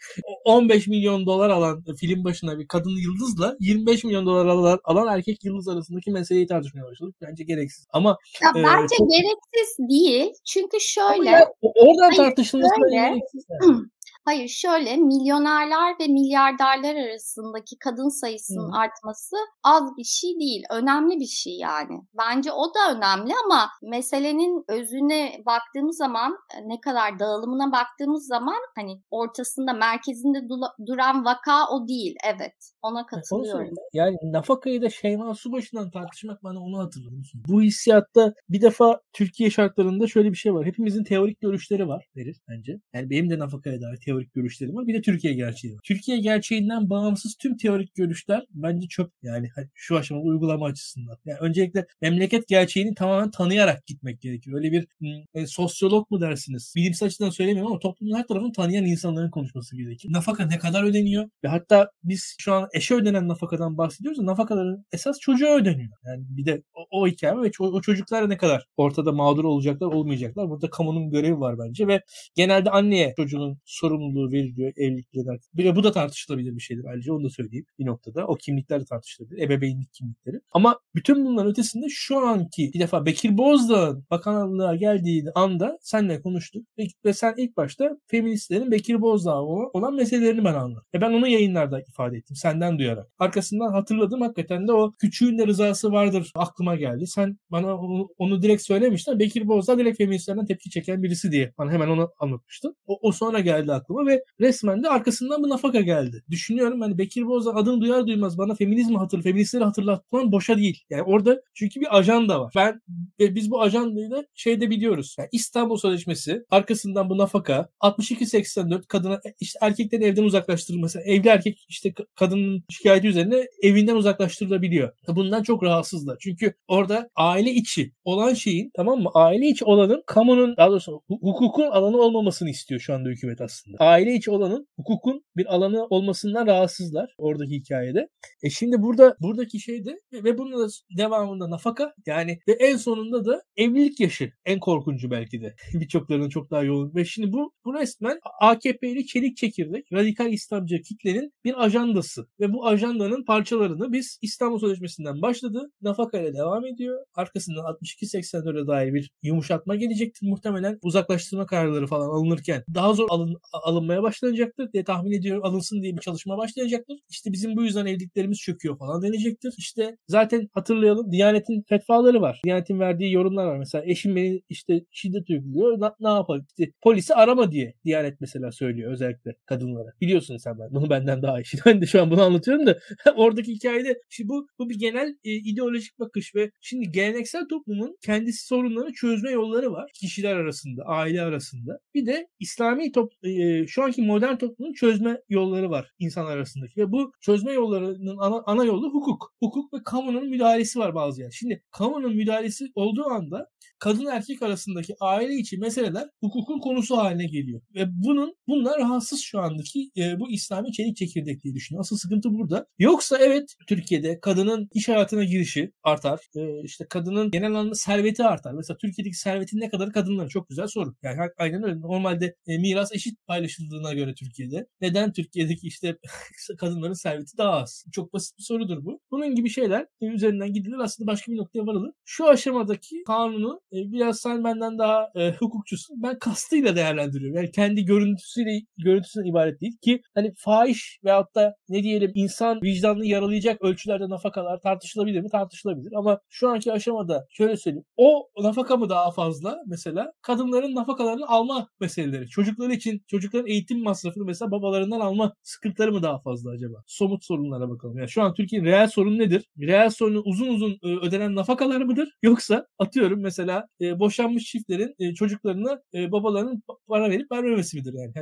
15 0.44 0.86
milyon 0.86 1.26
dolar 1.26 1.50
alan 1.50 1.84
film 2.00 2.24
başına 2.24 2.58
bir 2.58 2.68
kadın 2.68 2.90
yıldızla 2.90 3.56
25 3.60 3.93
milyon 4.02 4.26
dolar 4.26 4.46
alan, 4.84 5.08
erkek 5.08 5.44
yıldız 5.44 5.68
arasındaki 5.68 6.10
meseleyi 6.10 6.46
tartışmaya 6.46 6.84
başladık. 6.84 7.16
Bence 7.22 7.44
gereksiz. 7.44 7.86
Ama 7.92 8.18
ya 8.42 8.50
e, 8.50 8.64
bence 8.64 8.96
çok... 8.98 9.10
gereksiz 9.10 9.88
değil. 9.90 10.32
Çünkü 10.44 10.76
şöyle 10.80 11.30
ya, 11.30 11.52
oradan 11.62 12.14
tartışılması 12.16 12.74
gereksiz. 12.92 13.46
Yani. 13.50 13.76
Hayır 14.24 14.48
şöyle 14.48 14.96
milyonerler 14.96 15.94
ve 16.00 16.06
milyarderler 16.06 16.96
arasındaki 17.08 17.78
kadın 17.78 18.08
sayısının 18.08 18.66
hmm. 18.66 18.74
artması 18.74 19.36
az 19.64 19.96
bir 19.96 20.04
şey 20.04 20.30
değil. 20.40 20.62
Önemli 20.70 21.20
bir 21.20 21.26
şey 21.26 21.56
yani. 21.56 22.00
Bence 22.18 22.52
o 22.52 22.64
da 22.74 22.96
önemli 22.96 23.32
ama 23.44 23.68
meselenin 23.82 24.64
özüne 24.68 25.42
baktığımız 25.46 25.96
zaman 25.96 26.38
e, 26.54 26.68
ne 26.68 26.80
kadar 26.80 27.18
dağılımına 27.18 27.72
baktığımız 27.72 28.26
zaman 28.26 28.60
hani 28.76 29.02
ortasında 29.10 29.72
merkezinde 29.72 30.38
duran 30.86 31.24
vaka 31.24 31.68
o 31.68 31.88
değil. 31.88 32.16
Evet 32.34 32.54
ona 32.82 33.06
katılıyorum. 33.06 33.74
Yani 33.92 34.16
nafakayı 34.22 34.82
da 34.82 34.90
Şeyma 34.90 35.34
Subaşı'ndan 35.34 35.90
tartışmak 35.90 36.44
bana 36.44 36.60
onu 36.60 36.78
hatırlıyor 36.78 37.16
musun? 37.16 37.42
Bu 37.48 37.62
hissiyatta 37.62 38.34
bir 38.48 38.60
defa 38.62 39.00
Türkiye 39.12 39.50
şartlarında 39.50 40.06
şöyle 40.06 40.30
bir 40.30 40.36
şey 40.36 40.54
var. 40.54 40.66
Hepimizin 40.66 41.04
teorik 41.04 41.40
görüşleri 41.40 41.88
var 41.88 42.06
deriz 42.16 42.40
bence. 42.48 42.80
Yani 42.92 43.10
benim 43.10 43.30
de 43.30 43.38
nafakaya 43.38 43.80
dair 43.80 43.96
teorik 43.96 44.13
görüşlerim 44.34 44.74
var. 44.74 44.86
Bir 44.86 44.94
de 44.94 45.02
Türkiye 45.02 45.34
gerçeği 45.34 45.74
var. 45.74 45.80
Türkiye 45.84 46.18
gerçeğinden 46.18 46.90
bağımsız 46.90 47.34
tüm 47.34 47.56
teorik 47.56 47.94
görüşler 47.94 48.44
bence 48.50 48.88
çöp. 48.88 49.10
Yani 49.22 49.48
şu 49.74 49.96
aşamada 49.96 50.24
uygulama 50.24 50.66
açısından. 50.66 51.16
Yani 51.24 51.38
öncelikle 51.38 51.86
memleket 52.00 52.48
gerçeğini 52.48 52.94
tamamen 52.94 53.30
tanıyarak 53.30 53.86
gitmek 53.86 54.20
gerekiyor. 54.20 54.56
Öyle 54.56 54.72
bir 54.72 54.86
e, 55.34 55.46
sosyolog 55.46 56.10
mu 56.10 56.20
dersiniz? 56.20 56.72
Bilimsel 56.76 57.06
açıdan 57.06 57.30
söylemiyorum 57.30 57.72
ama 57.72 57.80
toplumun 57.80 58.16
her 58.18 58.26
tarafını 58.26 58.52
tanıyan 58.52 58.84
insanların 58.84 59.30
konuşması 59.30 59.76
gerekiyor. 59.76 60.14
Nafaka 60.14 60.46
ne 60.46 60.58
kadar 60.58 60.84
ödeniyor? 60.84 61.28
Ve 61.44 61.48
hatta 61.48 61.90
biz 62.04 62.36
şu 62.38 62.52
an 62.52 62.68
eşe 62.74 62.94
ödenen 62.94 63.28
nafakadan 63.28 63.78
bahsediyoruz 63.78 64.18
da 64.18 64.26
nafakaların 64.26 64.84
esas 64.92 65.20
çocuğa 65.20 65.56
ödeniyor. 65.56 65.92
Yani 66.06 66.24
bir 66.28 66.46
de 66.46 66.62
o, 66.74 67.00
o 67.00 67.06
hikaye 67.06 67.36
ve 67.36 67.50
o, 67.60 67.64
o 67.64 67.80
çocuklar 67.80 68.28
ne 68.28 68.36
kadar 68.36 68.66
ortada 68.76 69.12
mağdur 69.12 69.44
olacaklar 69.44 69.86
olmayacaklar. 69.86 70.50
Burada 70.50 70.70
kamunun 70.70 71.10
görevi 71.10 71.40
var 71.40 71.58
bence 71.58 71.86
ve 71.88 72.02
genelde 72.34 72.70
anneye 72.70 73.14
çocuğun 73.16 73.58
sorumluluğu 73.64 74.03
veriliyor 74.32 74.72
evlilikler. 74.76 75.38
Bir 75.54 75.76
bu 75.76 75.84
da 75.84 75.92
tartışılabilir 75.92 76.56
bir 76.56 76.60
şeydir 76.60 76.84
ayrıca 76.84 77.14
onu 77.14 77.24
da 77.24 77.30
söyleyeyim 77.30 77.66
bir 77.78 77.86
noktada. 77.86 78.26
O 78.26 78.34
kimlikler 78.34 78.80
de 78.80 78.84
tartışılabilir. 78.84 79.42
Ebeveynlik 79.42 79.92
kimlikleri. 79.92 80.40
Ama 80.52 80.80
bütün 80.94 81.24
bunların 81.24 81.50
ötesinde 81.50 81.86
şu 81.88 82.18
anki 82.18 82.70
bir 82.74 82.80
defa 82.80 83.06
Bekir 83.06 83.38
Bozdağ'ın 83.38 84.04
bakanlığa 84.10 84.76
geldiği 84.76 85.24
anda 85.34 85.78
senle 85.80 86.22
konuştuk. 86.22 86.66
Ve 87.04 87.12
sen 87.12 87.34
ilk 87.36 87.56
başta 87.56 87.98
feministlerin 88.06 88.70
Bekir 88.70 89.00
Bozdağ 89.00 89.42
olan 89.42 89.94
meselelerini 89.94 90.44
ben 90.44 90.54
anladım. 90.54 90.82
E 90.94 91.00
ben 91.00 91.12
onu 91.12 91.28
yayınlarda 91.28 91.80
ifade 91.80 92.16
ettim. 92.16 92.36
Senden 92.36 92.78
duyarak. 92.78 93.08
Arkasından 93.18 93.72
hatırladım 93.72 94.20
hakikaten 94.20 94.68
de 94.68 94.72
o 94.72 94.92
küçüğün 94.92 95.38
de 95.38 95.46
rızası 95.46 95.92
vardır 95.92 96.32
aklıma 96.34 96.76
geldi. 96.76 97.06
Sen 97.06 97.38
bana 97.50 97.76
onu, 97.78 98.08
onu 98.18 98.42
direkt 98.42 98.62
söylemiştin. 98.62 99.18
Bekir 99.18 99.48
Bozdağ 99.48 99.78
direkt 99.78 99.98
feministlerden 99.98 100.46
tepki 100.46 100.70
çeken 100.70 101.02
birisi 101.02 101.32
diye. 101.32 101.52
Bana 101.58 101.72
hemen 101.72 101.88
onu 101.88 102.10
anlatmıştın. 102.18 102.76
O, 102.86 102.98
o 103.02 103.12
sonra 103.12 103.40
geldi 103.40 103.72
aklıma 103.72 103.93
ve 104.06 104.24
resmen 104.40 104.82
de 104.82 104.88
arkasından 104.88 105.42
bu 105.42 105.48
nafaka 105.48 105.80
geldi. 105.80 106.22
Düşünüyorum 106.30 106.80
hani 106.80 106.98
Bekir 106.98 107.26
Bozdağ 107.26 107.54
adını 107.54 107.80
duyar 107.80 108.06
duymaz 108.06 108.38
bana 108.38 108.54
feminizmi 108.54 108.96
hatırlı, 108.96 109.22
feministleri 109.22 109.64
hatırlatman 109.64 110.32
boşa 110.32 110.56
değil. 110.56 110.82
Yani 110.90 111.02
orada 111.02 111.42
çünkü 111.54 111.80
bir 111.80 111.98
ajanda 111.98 112.40
var. 112.40 112.52
Ben 112.56 112.80
ve 113.20 113.34
biz 113.34 113.50
bu 113.50 113.62
ajandayı 113.62 114.10
da 114.10 114.26
şeyde 114.34 114.70
biliyoruz. 114.70 115.16
Yani 115.18 115.28
İstanbul 115.32 115.76
Sözleşmesi 115.76 116.44
arkasından 116.50 117.10
bu 117.10 117.18
nafaka 117.18 117.68
62-84 117.80 118.86
kadına 118.86 119.20
işte 119.40 119.58
erkeklerin 119.62 120.02
evden 120.02 120.22
uzaklaştırılması. 120.22 121.00
Evli 121.00 121.28
erkek 121.28 121.64
işte 121.68 121.94
kadının 122.14 122.64
şikayeti 122.70 123.08
üzerine 123.08 123.48
evinden 123.62 123.96
uzaklaştırılabiliyor. 123.96 124.92
Bundan 125.08 125.42
çok 125.42 125.62
rahatsızlar. 125.62 126.16
Çünkü 126.20 126.54
orada 126.68 127.10
aile 127.16 127.50
içi 127.50 127.92
olan 128.04 128.34
şeyin 128.34 128.70
tamam 128.74 129.02
mı? 129.02 129.10
Aile 129.14 129.46
içi 129.46 129.64
olanın 129.64 130.02
kamunun 130.06 130.56
daha 130.56 130.70
doğrusu 130.70 131.02
hukukun 131.08 131.70
alanı 131.70 131.96
olmamasını 131.96 132.50
istiyor 132.50 132.80
şu 132.80 132.94
anda 132.94 133.08
hükümet 133.08 133.40
aslında. 133.40 133.76
Aile 133.84 134.14
içi 134.14 134.30
olanın 134.30 134.68
hukukun 134.76 135.24
bir 135.36 135.54
alanı 135.54 135.86
olmasından 135.86 136.46
rahatsızlar 136.46 137.14
oradaki 137.18 137.54
hikayede. 137.54 138.08
E 138.42 138.50
şimdi 138.50 138.82
burada 138.82 139.16
buradaki 139.20 139.60
şey 139.60 139.84
de 139.84 140.00
ve 140.12 140.38
bunun 140.38 140.64
da 140.64 140.68
devamında 140.98 141.50
nafaka 141.50 141.94
yani 142.06 142.38
ve 142.48 142.52
en 142.52 142.76
sonunda 142.76 143.24
da 143.24 143.42
evlilik 143.56 144.00
yaşı 144.00 144.32
en 144.44 144.60
korkuncu 144.60 145.10
belki 145.10 145.42
de. 145.42 145.54
Birçoklarının 145.74 146.28
çok 146.28 146.50
daha 146.50 146.62
yoğun. 146.62 146.94
Ve 146.94 147.04
şimdi 147.04 147.32
bu, 147.32 147.52
bu 147.64 147.74
resmen 147.74 148.18
AKP'li 148.40 149.06
çelik 149.06 149.36
çekirdek 149.36 149.92
radikal 149.92 150.32
İslamcı 150.32 150.82
kitlenin 150.82 151.32
bir 151.44 151.64
ajandası. 151.64 152.26
Ve 152.40 152.52
bu 152.52 152.66
ajandanın 152.66 153.24
parçalarını 153.24 153.92
biz 153.92 154.18
İstanbul 154.22 154.58
Sözleşmesi'nden 154.58 155.22
başladı. 155.22 155.70
Nafaka 155.82 156.20
ile 156.20 156.34
devam 156.34 156.66
ediyor. 156.66 157.04
Arkasından 157.14 157.64
62-84'e 157.64 158.66
dair 158.66 158.94
bir 158.94 159.10
yumuşatma 159.22 159.76
gelecektir. 159.76 160.26
Muhtemelen 160.26 160.78
uzaklaştırma 160.82 161.46
kararları 161.46 161.86
falan 161.86 162.08
alınırken 162.08 162.64
daha 162.74 162.94
zor 162.94 163.06
alın, 163.10 163.36
alınmaya 163.74 164.02
başlanacaktır 164.02 164.72
diye 164.72 164.84
tahmin 164.84 165.12
ediyorum. 165.12 165.44
Alınsın 165.44 165.82
diye 165.82 165.96
bir 165.96 166.00
çalışma 166.00 166.38
başlayacaktır. 166.38 166.98
İşte 167.10 167.32
bizim 167.32 167.56
bu 167.56 167.64
yüzden 167.64 167.86
evliliklerimiz 167.86 168.38
çöküyor 168.38 168.78
falan 168.78 169.02
denecektir. 169.02 169.54
İşte 169.58 169.96
zaten 170.08 170.48
hatırlayalım 170.52 171.12
Diyanet'in 171.12 171.62
fetvaları 171.68 172.20
var. 172.20 172.40
Diyanet'in 172.44 172.80
verdiği 172.80 173.12
yorumlar 173.12 173.46
var. 173.46 173.58
Mesela 173.58 173.84
eşim 173.86 174.16
beni 174.16 174.42
işte 174.48 174.84
şiddet 174.90 175.30
uyguluyor. 175.30 175.80
Ne, 175.80 175.86
ne 176.00 176.08
yapalım? 176.08 176.46
İşte 176.58 176.72
polisi 176.82 177.14
arama 177.14 177.52
diye 177.52 177.74
Diyanet 177.84 178.20
mesela 178.20 178.52
söylüyor 178.52 178.92
özellikle 178.92 179.34
kadınlara. 179.46 179.88
Biliyorsun 180.00 180.36
sen 180.36 180.58
ben. 180.58 180.68
Bunu 180.70 180.90
benden 180.90 181.22
daha 181.22 181.40
iyi. 181.40 181.44
Ben 181.66 181.82
de 181.82 181.86
şu 181.86 182.02
an 182.02 182.10
bunu 182.10 182.22
anlatıyorum 182.22 182.66
da 182.66 182.78
oradaki 183.16 183.52
hikayede 183.52 184.00
şimdi 184.08 184.28
bu, 184.28 184.46
bu 184.58 184.70
bir 184.70 184.78
genel 184.78 185.16
e, 185.24 185.32
ideolojik 185.32 185.98
bakış 185.98 186.34
ve 186.34 186.50
şimdi 186.60 186.92
geleneksel 186.92 187.48
toplumun 187.48 187.96
kendisi 188.02 188.46
sorunlarını 188.46 188.92
çözme 188.92 189.30
yolları 189.30 189.72
var. 189.72 189.90
Kişiler 189.94 190.36
arasında, 190.36 190.82
aile 190.84 191.22
arasında. 191.22 191.78
Bir 191.94 192.06
de 192.06 192.28
İslami 192.40 192.92
top, 192.92 193.12
e, 193.22 193.53
e, 193.54 193.66
şu 193.66 193.82
anki 193.82 194.02
modern 194.02 194.36
toplumun 194.36 194.72
çözme 194.72 195.18
yolları 195.28 195.70
var 195.70 195.90
insan 195.98 196.26
arasındaki. 196.26 196.80
Ve 196.80 196.92
bu 196.92 197.12
çözme 197.20 197.52
yollarının 197.52 198.16
ana, 198.18 198.42
ana 198.46 198.64
yolu 198.64 198.94
hukuk. 198.94 199.32
Hukuk 199.40 199.74
ve 199.74 199.78
kamunun 199.84 200.28
müdahalesi 200.28 200.78
var 200.78 200.94
bazı 200.94 201.22
yer. 201.22 201.30
Şimdi 201.30 201.62
kamunun 201.70 202.16
müdahalesi 202.16 202.64
olduğu 202.74 203.04
anda 203.04 203.48
kadın 203.78 204.06
erkek 204.06 204.42
arasındaki 204.42 204.94
aile 205.00 205.34
içi 205.34 205.58
meseleler 205.58 206.08
hukukun 206.20 206.58
konusu 206.58 206.96
haline 206.96 207.26
geliyor. 207.26 207.60
Ve 207.74 207.86
bunun 207.88 208.34
bunlar 208.48 208.80
rahatsız 208.80 209.20
şu 209.20 209.40
andaki 209.40 209.90
e, 209.96 210.20
bu 210.20 210.30
İslami 210.30 210.72
çelik 210.72 210.96
çekirdek 210.96 211.44
diye 211.44 211.54
düşünüyorum. 211.54 211.80
Asıl 211.80 211.96
sıkıntı 211.96 212.30
burada. 212.32 212.66
Yoksa 212.78 213.18
evet 213.18 213.54
Türkiye'de 213.68 214.20
kadının 214.20 214.68
iş 214.74 214.88
hayatına 214.88 215.24
girişi 215.24 215.72
artar. 215.82 216.20
E, 216.36 216.64
işte 216.64 216.86
kadının 216.90 217.30
genel 217.30 217.48
anlamda 217.48 217.74
serveti 217.74 218.24
artar. 218.24 218.52
Mesela 218.52 218.76
Türkiye'deki 218.76 219.16
servetin 219.16 219.60
ne 219.60 219.68
kadar 219.68 219.92
kadınların 219.92 220.28
çok 220.28 220.48
güzel 220.48 220.66
soru. 220.66 220.94
Yani 221.02 221.18
aynen 221.38 221.62
öyle. 221.62 221.80
Normalde 221.80 222.34
e, 222.46 222.58
miras 222.58 222.92
eşit 222.92 223.18
paylaşıldığına 223.44 223.92
göre 223.92 224.14
Türkiye'de. 224.14 224.66
Neden 224.80 225.12
Türkiye'deki 225.12 225.66
işte 225.66 225.96
kadınların 226.58 226.92
serveti 226.92 227.38
daha 227.38 227.52
az? 227.52 227.84
Çok 227.92 228.12
basit 228.12 228.38
bir 228.38 228.42
sorudur 228.42 228.84
bu. 228.84 229.00
Bunun 229.10 229.34
gibi 229.34 229.48
şeyler 229.50 229.86
e, 230.00 230.06
üzerinden 230.06 230.52
gidilir. 230.52 230.78
Aslında 230.78 231.10
başka 231.10 231.32
bir 231.32 231.36
noktaya 231.36 231.66
varılır. 231.66 231.90
Şu 232.04 232.28
aşamadaki 232.28 233.02
kanunu 233.06 233.60
e, 233.72 233.76
biraz 233.92 234.20
sen 234.20 234.44
benden 234.44 234.78
daha 234.78 235.10
e, 235.14 235.32
hukukçusun. 235.32 236.02
Ben 236.02 236.18
kastıyla 236.18 236.76
değerlendiriyorum. 236.76 237.36
Yani 237.36 237.50
kendi 237.50 237.84
görüntüsüyle 237.84 238.50
görüntüsüne 238.78 239.28
ibaret 239.28 239.60
değil 239.60 239.76
ki 239.82 240.02
hani 240.14 240.32
fahiş 240.36 240.98
veyahut 241.04 241.34
da 241.34 241.54
ne 241.68 241.82
diyelim 241.82 242.12
insan 242.14 242.62
vicdanını 242.62 243.06
yaralayacak 243.06 243.62
ölçülerde 243.62 244.08
nafakalar 244.08 244.60
tartışılabilir 244.60 245.20
mi? 245.20 245.28
Tartışılabilir. 245.30 245.92
Ama 245.96 246.20
şu 246.28 246.48
anki 246.48 246.72
aşamada 246.72 247.26
şöyle 247.30 247.56
söyleyeyim. 247.56 247.86
O 247.96 248.28
nafaka 248.38 248.76
mı 248.76 248.88
daha 248.88 249.10
fazla 249.10 249.62
mesela 249.66 250.12
kadınların 250.22 250.74
nafakalarını 250.74 251.28
alma 251.28 251.68
meseleleri. 251.80 252.28
Çocukları 252.28 252.72
için 252.72 253.02
çocukların 253.34 253.50
eğitim 253.50 253.82
masrafını 253.82 254.24
mesela 254.24 254.50
babalarından 254.50 255.00
alma 255.00 255.34
sıkıntıları 255.42 255.92
mı 255.92 256.02
daha 256.02 256.18
fazla 256.18 256.50
acaba? 256.50 256.82
Somut 256.86 257.24
sorunlara 257.24 257.70
bakalım. 257.70 257.98
Yani 257.98 258.08
şu 258.08 258.22
an 258.22 258.34
Türkiye'nin 258.34 258.66
reel 258.66 258.88
sorunu 258.88 259.18
nedir? 259.18 259.50
Reel 259.58 259.90
sorunu 259.90 260.22
uzun 260.24 260.48
uzun 260.48 260.78
e, 260.82 261.06
ödenen 261.06 261.34
nafakalar 261.34 261.80
mıdır? 261.80 262.08
Yoksa 262.22 262.66
atıyorum 262.78 263.20
mesela 263.22 263.66
e, 263.80 263.98
boşanmış 263.98 264.44
çiftlerin 264.44 264.94
e, 264.98 265.14
çocuklarına 265.14 265.80
babalarının 265.94 266.62
para 266.88 267.10
verip 267.10 267.32
vermemesi 267.32 267.76
midir 267.76 267.94
yani? 267.94 268.12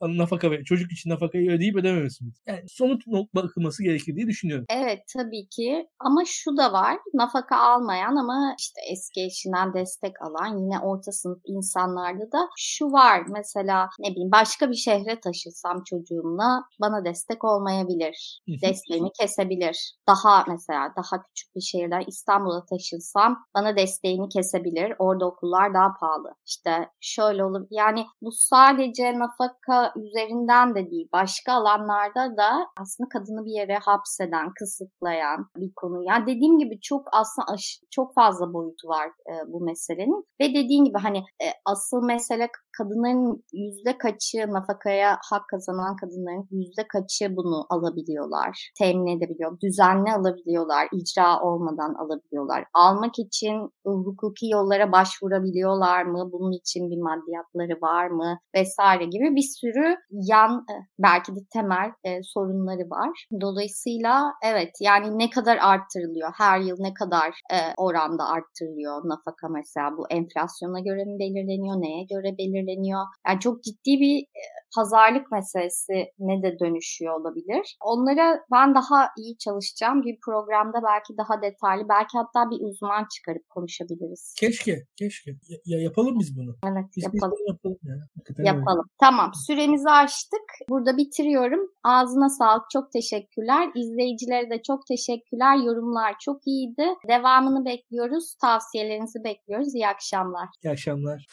Hani 0.00 0.18
nafaka 0.18 0.50
ve 0.50 0.64
çocuk 0.64 0.92
için 0.92 1.10
nafakayı 1.10 1.50
ödeyip 1.50 1.76
ödememesi 1.76 2.24
midir? 2.24 2.40
Yani 2.46 2.62
somut 2.68 3.06
bakılması 3.34 3.82
gerekir 3.82 4.16
diye 4.16 4.26
düşünüyorum. 4.26 4.64
Evet 4.70 5.00
tabii 5.16 5.48
ki 5.50 5.86
ama 5.98 6.22
şu 6.26 6.56
da 6.56 6.72
var. 6.72 6.96
Nafaka 7.14 7.56
almayan 7.56 8.16
ama 8.16 8.54
işte 8.58 8.80
eski 8.92 9.24
eşinden 9.24 9.74
destek 9.74 10.22
alan 10.22 10.58
yine 10.58 10.78
orta 10.78 11.12
sınıf 11.12 11.38
insanlarda 11.46 12.32
da 12.32 12.48
şu 12.56 12.84
var. 12.84 13.22
Mesela 13.28 13.88
ne 13.98 14.10
bileyim 14.10 14.32
başka 14.50 14.70
bir 14.70 14.76
şehre 14.76 15.20
taşısam 15.20 15.82
çocuğumla 15.84 16.62
bana 16.80 17.04
destek 17.04 17.44
olmayabilir. 17.44 18.42
Desteğini 18.62 19.10
kesebilir. 19.20 19.94
Daha 20.08 20.44
mesela 20.48 20.92
daha 20.96 21.22
küçük 21.22 21.54
bir 21.56 21.60
şehirden 21.60 22.02
İstanbul'a 22.06 22.64
taşınsam 22.64 23.44
bana 23.54 23.76
desteğini 23.76 24.28
kesebilir. 24.28 24.94
Orada 24.98 25.26
okullar 25.26 25.74
daha 25.74 25.94
pahalı. 26.00 26.34
İşte 26.46 26.88
şöyle 27.00 27.44
olur. 27.44 27.66
Yani 27.70 28.06
bu 28.22 28.32
sadece 28.32 29.18
nafaka 29.18 29.92
üzerinden 29.96 30.74
de 30.74 30.90
değil. 30.90 31.08
Başka 31.12 31.52
alanlarda 31.52 32.36
da 32.36 32.50
aslında 32.80 33.08
kadını 33.08 33.44
bir 33.44 33.52
yere 33.60 33.78
hapseden, 33.78 34.52
kısıtlayan 34.58 35.46
bir 35.56 35.72
konu. 35.76 36.02
Yani 36.04 36.26
dediğim 36.26 36.58
gibi 36.58 36.80
çok 36.80 37.08
aslında 37.12 37.56
çok 37.90 38.14
fazla 38.14 38.52
boyutu 38.52 38.88
var 38.88 39.08
e, 39.08 39.52
bu 39.52 39.60
meselenin. 39.60 40.24
Ve 40.40 40.48
dediğim 40.54 40.84
gibi 40.84 40.98
hani 40.98 41.18
e, 41.18 41.46
asıl 41.64 42.02
mesele 42.04 42.48
kadınların 42.78 43.44
yüzde 43.52 43.98
kaçı 43.98 44.39
nafakaya 44.48 45.18
hak 45.30 45.48
kazanan 45.48 45.96
kadınların 45.96 46.48
yüzde 46.50 46.86
kaçı 46.88 47.36
bunu 47.36 47.66
alabiliyorlar, 47.70 48.70
temin 48.78 49.16
edebiliyor, 49.16 49.60
düzenli 49.60 50.12
alabiliyorlar, 50.12 50.88
icra 50.92 51.40
olmadan 51.40 51.94
alabiliyorlar. 51.94 52.64
Almak 52.74 53.18
için 53.18 53.70
hukuki 53.84 54.48
yollara 54.48 54.92
başvurabiliyorlar 54.92 56.02
mı? 56.02 56.30
Bunun 56.32 56.52
için 56.52 56.90
bir 56.90 57.02
maddiyatları 57.02 57.80
var 57.82 58.06
mı? 58.06 58.38
Vesaire 58.54 59.04
gibi 59.04 59.36
bir 59.36 59.48
sürü 59.60 59.96
yan 60.10 60.64
e, 60.70 60.74
belki 60.98 61.36
de 61.36 61.40
temel 61.52 61.90
e, 62.04 62.22
sorunları 62.22 62.90
var. 62.90 63.26
Dolayısıyla 63.40 64.32
evet 64.44 64.70
yani 64.80 65.18
ne 65.18 65.30
kadar 65.30 65.58
arttırılıyor? 65.62 66.30
Her 66.38 66.60
yıl 66.60 66.76
ne 66.80 66.94
kadar 66.94 67.28
e, 67.28 67.56
oranda 67.76 68.24
arttırılıyor 68.24 69.02
nafaka 69.04 69.48
mesela? 69.48 69.96
Bu 69.96 70.06
enflasyona 70.10 70.80
göre 70.80 71.04
mi 71.04 71.18
belirleniyor? 71.18 71.76
Neye 71.76 72.04
göre 72.04 72.38
belirleniyor? 72.38 73.00
Yani 73.28 73.40
çok 73.40 73.62
ciddi 73.62 74.00
bir 74.00 74.26
pazarlık 74.74 75.32
meselesi 75.32 76.12
ne 76.18 76.42
de 76.42 76.58
dönüşüyor 76.58 77.20
olabilir. 77.20 77.76
Onlara 77.80 78.40
ben 78.52 78.74
daha 78.74 79.08
iyi 79.18 79.38
çalışacağım 79.38 80.02
bir 80.02 80.18
programda 80.24 80.78
belki 80.90 81.16
daha 81.18 81.42
detaylı 81.42 81.88
belki 81.88 82.18
hatta 82.18 82.50
bir 82.50 82.58
uzman 82.60 83.06
çıkarıp 83.14 83.48
konuşabiliriz. 83.48 84.34
Keşke, 84.40 84.86
keşke. 84.96 85.30
Ya, 85.30 85.58
ya 85.64 85.80
yapalım 85.80 86.18
biz 86.20 86.36
bunu. 86.36 86.56
Evet, 86.64 86.84
biz 86.96 87.04
yapalım. 87.04 87.38
Biz 87.38 87.54
yapalım 87.54 87.78
ya. 87.82 87.96
yapalım. 88.44 88.78
Öyle. 88.78 88.96
Tamam, 89.00 89.32
süremizi 89.46 89.90
açtık. 89.90 90.46
Burada 90.68 90.96
bitiriyorum. 90.96 91.60
Ağzına 91.84 92.28
sağlık. 92.28 92.70
Çok 92.72 92.92
teşekkürler. 92.92 93.70
İzleyicilere 93.74 94.50
de 94.50 94.62
çok 94.62 94.86
teşekkürler. 94.86 95.56
Yorumlar 95.56 96.14
çok 96.20 96.46
iyiydi. 96.46 96.86
Devamını 97.08 97.64
bekliyoruz. 97.64 98.34
Tavsiyelerinizi 98.40 99.24
bekliyoruz. 99.24 99.74
İyi 99.74 99.88
akşamlar. 99.88 100.48
İyi 100.64 100.70
akşamlar. 100.70 101.26